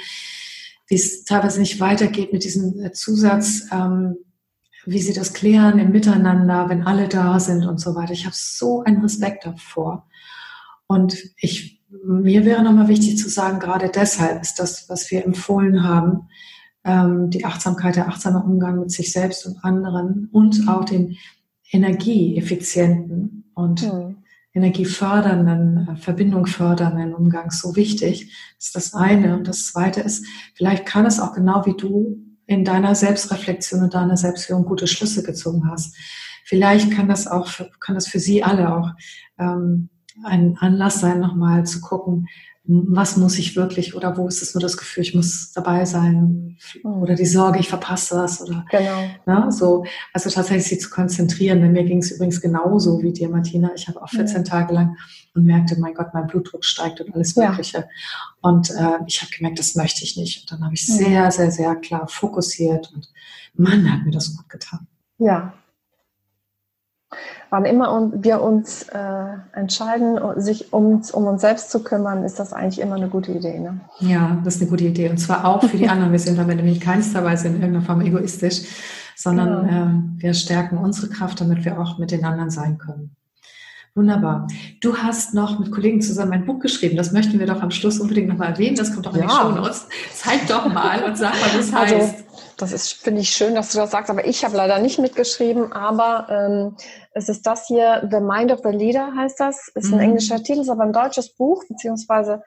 wie 0.88 0.96
es 0.96 1.24
teilweise 1.24 1.60
nicht 1.60 1.80
weitergeht, 1.80 2.32
mit 2.32 2.44
diesem 2.44 2.80
äh, 2.80 2.92
Zusatz, 2.92 3.64
ähm, 3.72 4.18
wie 4.86 5.02
sie 5.02 5.14
das 5.14 5.34
klären 5.34 5.80
im 5.80 5.92
Miteinander, 5.92 6.70
wenn 6.70 6.84
alle 6.84 7.08
da 7.08 7.40
sind 7.40 7.66
und 7.66 7.80
so 7.80 7.96
weiter. 7.96 8.14
Ich 8.14 8.26
habe 8.26 8.36
so 8.38 8.84
einen 8.84 9.02
Respekt 9.02 9.44
davor. 9.44 10.08
Und 10.86 11.18
ich, 11.38 11.82
mir 12.06 12.46
wäre 12.46 12.62
nochmal 12.62 12.90
wichtig 12.90 13.18
zu 13.18 13.28
sagen, 13.28 13.58
gerade 13.60 13.90
deshalb 13.90 14.40
ist 14.44 14.60
das, 14.60 14.88
was 14.88 15.10
wir 15.10 15.26
empfohlen 15.26 15.84
haben, 15.84 16.28
ähm, 16.84 17.32
die 17.32 17.44
Achtsamkeit, 17.44 17.96
der 17.96 18.08
achtsame 18.08 18.44
Umgang 18.44 18.82
mit 18.82 18.92
sich 18.92 19.12
selbst 19.12 19.48
und 19.48 19.64
anderen 19.64 20.30
und 20.32 20.68
auch 20.68 20.86
den 20.86 21.18
energieeffizienten 21.74 23.52
und 23.56 23.82
mhm. 23.84 24.18
energiefördernden, 24.54 25.90
äh, 25.90 25.96
Verbindung 25.98 26.46
fördernden 26.46 27.14
Umgang 27.14 27.52
so 27.52 27.76
wichtig. 27.76 28.32
Das 28.58 28.68
ist 28.68 28.76
das 28.76 28.94
eine. 28.94 29.36
Und 29.36 29.48
das 29.48 29.68
zweite 29.68 30.02
ist, 30.02 30.26
vielleicht 30.54 30.86
kann 30.86 31.06
es 31.06 31.20
auch 31.20 31.34
genau 31.34 31.66
wie 31.66 31.76
du 31.76 32.18
in 32.46 32.64
deiner 32.64 32.94
Selbstreflexion 32.94 33.82
und 33.82 33.94
deiner 33.94 34.18
Selbstführung 34.18 34.66
gute 34.66 34.88
Schlüsse 34.88 35.24
gezogen 35.24 35.70
hast. 35.70 35.96
Vielleicht 36.46 36.92
kann 36.92 37.08
das 37.08 37.26
auch, 37.26 37.50
kann 37.80 37.96
das 37.96 38.08
für 38.08 38.20
Sie 38.20 38.44
alle 38.44 38.76
auch 38.76 38.92
ähm, 39.40 39.90
ein 40.24 40.58
Anlass 40.60 41.00
sein, 41.00 41.20
nochmal 41.20 41.66
zu 41.66 41.82
gucken, 41.82 42.28
was 42.66 43.18
muss 43.18 43.38
ich 43.38 43.58
wirklich 43.58 43.94
oder 43.94 44.16
wo 44.16 44.28
ist 44.28 44.42
es 44.42 44.54
nur 44.54 44.62
das 44.62 44.78
Gefühl, 44.78 45.04
ich 45.04 45.14
muss 45.14 45.52
dabei 45.52 45.84
sein 45.84 46.58
oder 46.84 47.16
die 47.16 47.26
Sorge, 47.26 47.60
ich 47.60 47.68
verpasse 47.68 48.16
was 48.16 48.42
oder 48.42 48.66
genau. 48.72 49.10
Ne, 49.26 49.52
so. 49.52 49.84
Also 50.14 50.30
tatsächlich 50.30 50.68
sich 50.68 50.80
zu 50.80 50.90
konzentrieren. 50.90 51.60
Bei 51.60 51.68
mir 51.68 51.84
ging 51.84 51.98
es 51.98 52.12
übrigens 52.12 52.40
genauso 52.40 53.02
wie 53.02 53.12
dir, 53.12 53.28
Martina. 53.28 53.72
Ich 53.76 53.90
habe 53.90 54.02
auch 54.02 54.08
14 54.08 54.38
ja. 54.38 54.44
Tage 54.44 54.74
lang 54.74 54.98
und 55.36 55.44
merkte, 55.44 55.78
mein 55.78 55.94
Gott, 55.94 56.14
mein 56.14 56.28
Blutdruck 56.28 56.64
steigt 56.64 57.02
und 57.02 57.14
alles 57.14 57.36
Mögliche. 57.36 57.80
Ja. 57.80 57.86
Und 58.40 58.70
äh, 58.70 59.00
ich 59.08 59.22
habe 59.22 59.32
gemerkt, 59.36 59.60
das 59.60 59.76
möchte 59.76 60.06
ich 60.06 60.16
nicht. 60.16 60.42
Und 60.42 60.52
dann 60.52 60.64
habe 60.64 60.74
ich 60.74 60.86
sehr, 60.86 61.32
sehr, 61.32 61.52
sehr 61.52 61.76
klar 61.76 62.08
fokussiert 62.08 62.92
und 62.96 63.10
Mann, 63.56 63.92
hat 63.92 64.06
mir 64.06 64.12
das 64.12 64.36
gut 64.36 64.48
getan. 64.48 64.88
Ja, 65.18 65.54
Wann 67.50 67.66
immer 67.66 68.12
wir 68.16 68.42
uns 68.42 68.84
äh, 68.84 68.98
entscheiden, 69.54 70.20
sich 70.42 70.74
um, 70.74 71.02
um 71.14 71.28
uns 71.28 71.42
selbst 71.42 71.72
zu 71.72 71.84
kümmern, 71.84 72.24
ist 72.24 72.40
das 72.40 72.54
eigentlich 72.54 72.82
immer 72.82 72.96
eine 72.96 73.10
gute 73.10 73.32
Idee. 73.32 73.60
Ne? 73.60 73.80
Ja, 74.00 74.42
das 74.44 74.56
ist 74.56 74.62
eine 74.62 74.70
gute 74.72 74.86
Idee. 74.86 75.10
Und 75.10 75.18
zwar 75.18 75.46
auch 75.46 75.64
für 75.64 75.78
die 75.78 75.88
anderen. 75.90 76.12
Wir 76.12 76.20
sind 76.20 76.38
damit 76.38 76.58
nämlich 76.58 76.82
keinster 76.82 77.24
Weise 77.24 77.48
in 77.48 77.56
irgendeiner 77.56 77.86
Form 77.86 78.02
egoistisch, 78.02 78.62
sondern 79.16 79.68
ja. 79.68 79.84
äh, 79.84 80.22
wir 80.22 80.34
stärken 80.34 80.78
unsere 80.78 81.10
Kraft, 81.10 81.42
damit 81.42 81.64
wir 81.66 81.80
auch 81.80 81.98
mit 81.98 82.12
den 82.12 82.26
anderen 82.26 82.50
sein 82.50 82.78
können. 82.78 83.16
Wunderbar. 83.96 84.48
Du 84.82 84.98
hast 84.98 85.36
noch 85.36 85.60
mit 85.60 85.72
Kollegen 85.72 86.02
zusammen 86.02 86.34
ein 86.34 86.46
Buch 86.46 86.60
geschrieben. 86.60 86.98
Das 86.98 87.12
möchten 87.12 87.38
wir 87.38 87.46
doch 87.46 87.62
am 87.62 87.70
Schluss 87.70 88.00
unbedingt 88.00 88.28
nochmal 88.28 88.50
erwähnen. 88.50 88.76
Das 88.76 88.92
kommt 88.92 89.06
doch 89.06 89.14
in 89.14 89.22
ja. 89.22 89.28
die 89.28 89.34
Show 89.34 89.52
Notes. 89.52 89.86
Zeig 90.16 90.48
doch 90.48 90.66
mal 90.66 91.04
und 91.04 91.16
sag 91.16 91.34
mal, 91.34 91.60
was 91.60 91.70
das 91.70 91.74
also, 91.74 91.96
heißt. 91.96 92.24
Das 92.58 92.72
ist, 92.72 92.94
finde 92.94 93.22
ich 93.22 93.30
schön, 93.30 93.54
dass 93.54 93.72
du 93.72 93.78
das 93.78 93.92
sagst, 93.92 94.10
aber 94.10 94.26
ich 94.26 94.44
habe 94.44 94.58
leider 94.58 94.80
nicht 94.80 94.98
mitgeschrieben, 94.98 95.74
aber 95.74 96.28
ähm, 96.30 96.76
es 97.14 97.30
ist 97.30 97.46
das 97.46 97.68
hier, 97.68 98.08
The 98.10 98.20
Mind 98.20 98.52
of 98.52 98.62
the 98.64 98.70
Leader 98.70 99.14
heißt 99.16 99.40
das, 99.40 99.70
ist 99.76 99.92
ein 99.92 99.98
mhm. 99.98 100.04
englischer 100.04 100.42
Titel, 100.42 100.62
ist 100.62 100.70
aber 100.70 100.84
ein 100.84 100.94
deutsches 100.94 101.36
Buch, 101.36 101.64
beziehungsweise 101.68 102.44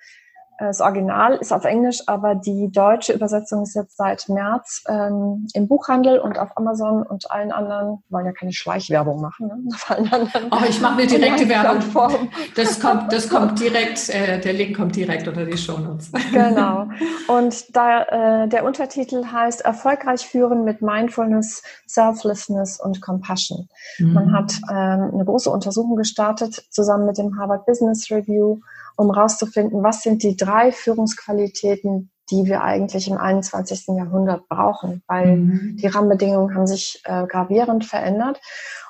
das 0.58 0.80
Original 0.80 1.36
ist 1.36 1.52
auf 1.52 1.64
Englisch, 1.64 2.02
aber 2.06 2.34
die 2.34 2.70
deutsche 2.70 3.12
Übersetzung 3.12 3.62
ist 3.62 3.74
jetzt 3.74 3.96
seit 3.96 4.28
März 4.28 4.84
ähm, 4.88 5.46
im 5.52 5.68
Buchhandel 5.68 6.18
und 6.18 6.38
auf 6.38 6.56
Amazon 6.56 7.02
und 7.02 7.30
allen 7.30 7.52
anderen. 7.52 8.02
Wir 8.08 8.16
wollen 8.16 8.26
ja 8.26 8.32
keine 8.32 8.52
Schleichwerbung 8.52 9.20
machen. 9.20 9.48
Ne? 9.48 9.56
Auf 9.74 9.90
allen 9.90 10.12
anderen. 10.12 10.50
Oh, 10.50 10.64
ich 10.68 10.80
mache 10.80 10.98
eine 10.98 11.06
direkte 11.06 11.48
Werbung. 11.48 12.30
Das 12.54 12.80
kommt, 12.80 13.12
das 13.12 13.28
kommt 13.28 13.60
direkt, 13.60 14.08
äh, 14.08 14.40
der 14.40 14.52
Link 14.52 14.76
kommt 14.76 14.96
direkt 14.96 15.28
unter 15.28 15.44
die 15.44 15.56
Shownotes. 15.56 16.10
Genau. 16.32 16.88
Und 17.28 17.76
da, 17.76 18.44
äh, 18.44 18.48
der 18.48 18.64
Untertitel 18.64 19.24
heißt 19.26 19.62
Erfolgreich 19.62 20.26
führen 20.26 20.64
mit 20.64 20.82
Mindfulness, 20.82 21.62
Selflessness 21.86 22.80
und 22.80 23.00
Compassion. 23.02 23.68
Mhm. 23.98 24.12
Man 24.12 24.32
hat 24.32 24.54
ähm, 24.70 25.10
eine 25.12 25.24
große 25.24 25.50
Untersuchung 25.50 25.96
gestartet 25.96 26.64
zusammen 26.70 27.06
mit 27.06 27.18
dem 27.18 27.38
Harvard 27.38 27.66
Business 27.66 28.10
Review 28.10 28.60
um 28.96 29.14
herauszufinden, 29.14 29.82
was 29.82 30.02
sind 30.02 30.22
die 30.22 30.36
drei 30.36 30.72
Führungsqualitäten, 30.72 32.10
die 32.30 32.46
wir 32.46 32.62
eigentlich 32.62 33.08
im 33.08 33.18
21. 33.18 33.88
Jahrhundert 33.96 34.48
brauchen, 34.48 35.02
weil 35.06 35.36
mhm. 35.36 35.76
die 35.76 35.86
Rahmenbedingungen 35.86 36.54
haben 36.54 36.66
sich 36.66 37.02
äh, 37.04 37.26
gravierend 37.26 37.84
verändert. 37.84 38.40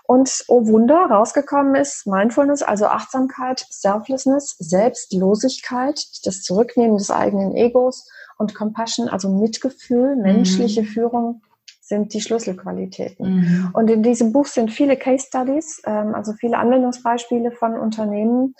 Und 0.04 0.44
oh 0.48 0.66
Wunder, 0.66 1.06
rausgekommen 1.10 1.74
ist 1.74 2.06
Mindfulness, 2.06 2.62
also 2.62 2.86
Achtsamkeit, 2.86 3.66
Selflessness, 3.70 4.56
Selbstlosigkeit, 4.58 6.00
das 6.24 6.42
Zurücknehmen 6.42 6.96
des 6.96 7.10
eigenen 7.10 7.54
Egos 7.56 8.08
und 8.38 8.54
Compassion, 8.54 9.08
also 9.08 9.28
Mitgefühl, 9.28 10.16
menschliche 10.16 10.82
mhm. 10.82 10.86
Führung 10.86 11.42
sind 11.86 12.14
die 12.14 12.20
Schlüsselqualitäten. 12.20 13.36
Mhm. 13.36 13.70
Und 13.72 13.88
in 13.90 14.02
diesem 14.02 14.32
Buch 14.32 14.46
sind 14.46 14.72
viele 14.72 14.96
Case 14.96 15.26
Studies, 15.28 15.80
ähm, 15.86 16.14
also 16.14 16.32
viele 16.32 16.58
Anwendungsbeispiele 16.58 17.52
von 17.52 17.78
Unternehmen 17.78 18.54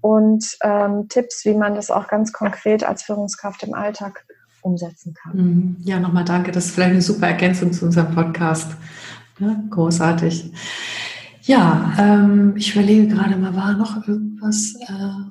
und 0.00 0.44
ähm, 0.62 1.08
Tipps, 1.08 1.44
wie 1.44 1.54
man 1.54 1.74
das 1.74 1.90
auch 1.90 2.08
ganz 2.08 2.32
konkret 2.32 2.84
als 2.84 3.02
Führungskraft 3.02 3.62
im 3.62 3.74
Alltag 3.74 4.24
umsetzen 4.62 5.14
kann. 5.14 5.36
Mhm. 5.36 5.76
Ja, 5.80 5.98
nochmal 5.98 6.24
danke. 6.24 6.52
Das 6.52 6.66
ist 6.66 6.74
vielleicht 6.74 6.92
eine 6.92 7.02
super 7.02 7.28
Ergänzung 7.28 7.72
zu 7.72 7.86
unserem 7.86 8.14
Podcast. 8.14 8.72
Ja, 9.38 9.56
großartig. 9.70 10.52
Ja, 11.42 11.94
ähm, 11.98 12.54
ich 12.56 12.74
überlege 12.74 13.08
gerade 13.08 13.36
mal, 13.36 13.56
war 13.56 13.72
noch 13.74 14.06
irgendwas? 14.06 14.74
Äh 14.86 15.30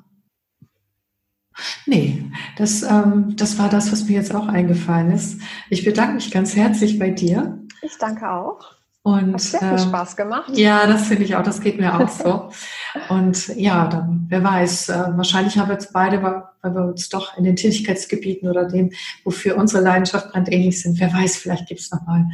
Nee, 1.86 2.30
das, 2.56 2.82
ähm, 2.82 3.34
das 3.36 3.58
war 3.58 3.68
das, 3.68 3.90
was 3.90 4.04
mir 4.04 4.14
jetzt 4.14 4.34
auch 4.34 4.46
eingefallen 4.46 5.10
ist. 5.10 5.40
Ich 5.70 5.84
bedanke 5.84 6.14
mich 6.14 6.30
ganz 6.30 6.54
herzlich 6.54 6.98
bei 6.98 7.10
dir. 7.10 7.58
Ich 7.82 7.98
danke 7.98 8.30
auch. 8.30 8.77
Und, 9.08 9.32
Hat 9.32 9.40
sehr 9.40 9.60
viel 9.60 9.78
Spaß 9.78 10.16
gemacht. 10.16 10.50
Ja, 10.54 10.86
das 10.86 11.06
finde 11.06 11.24
ich 11.24 11.34
auch, 11.34 11.42
das 11.42 11.62
geht 11.62 11.80
mir 11.80 11.98
auch 11.98 12.08
so. 12.08 12.50
Und 13.08 13.48
ja, 13.56 13.86
dann, 13.86 14.26
wer 14.28 14.44
weiß, 14.44 14.90
äh, 14.90 15.04
wahrscheinlich 15.16 15.56
haben 15.56 15.68
wir 15.68 15.74
jetzt 15.74 15.94
beide, 15.94 16.22
weil 16.22 16.74
wir 16.74 16.84
uns 16.84 17.08
doch 17.08 17.36
in 17.38 17.44
den 17.44 17.56
Tätigkeitsgebieten 17.56 18.50
oder 18.50 18.66
dem, 18.66 18.90
wofür 19.24 19.56
unsere 19.56 19.82
Leidenschaft 19.82 20.30
brennt, 20.30 20.52
ähnlich 20.52 20.82
sind. 20.82 21.00
Wer 21.00 21.10
weiß, 21.12 21.38
vielleicht 21.38 21.66
gibt 21.68 21.80
es 21.80 21.90
nochmal 21.90 22.26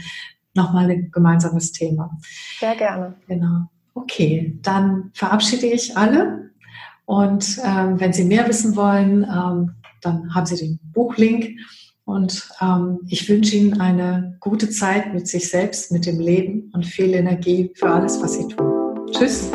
noch 0.55 0.73
mal 0.73 0.91
ein 0.91 1.11
gemeinsames 1.13 1.71
Thema. 1.73 2.11
Sehr 2.59 2.75
gerne. 2.75 3.15
Genau. 3.29 3.67
Okay, 3.95 4.59
dann 4.63 5.11
verabschiede 5.15 5.67
ich 5.67 5.97
alle. 5.97 6.51
Und 7.05 7.61
ähm, 7.65 8.01
wenn 8.01 8.13
Sie 8.13 8.25
mehr 8.25 8.49
wissen 8.49 8.75
wollen, 8.75 9.23
ähm, 9.25 9.75
dann 10.01 10.35
haben 10.35 10.47
Sie 10.47 10.57
den 10.57 10.81
Buchlink 10.93 11.57
und 12.05 12.49
ähm, 12.61 13.01
ich 13.09 13.29
wünsche 13.29 13.57
Ihnen 13.57 13.81
eine 13.81 14.37
gute 14.41 14.71
Zeit 14.71 15.15
mit 15.15 15.27
sich 15.27 15.49
selbst, 15.49 15.91
mit 15.91 16.07
dem 16.07 16.21
Leben 16.21 16.71
und 16.75 16.85
viel 16.85 17.15
Energie 17.15 17.73
für 17.75 17.91
alles, 17.91 18.21
was 18.21 18.35
Sie 18.35 18.49
tun. 18.49 19.07
Tschüss. 19.11 19.51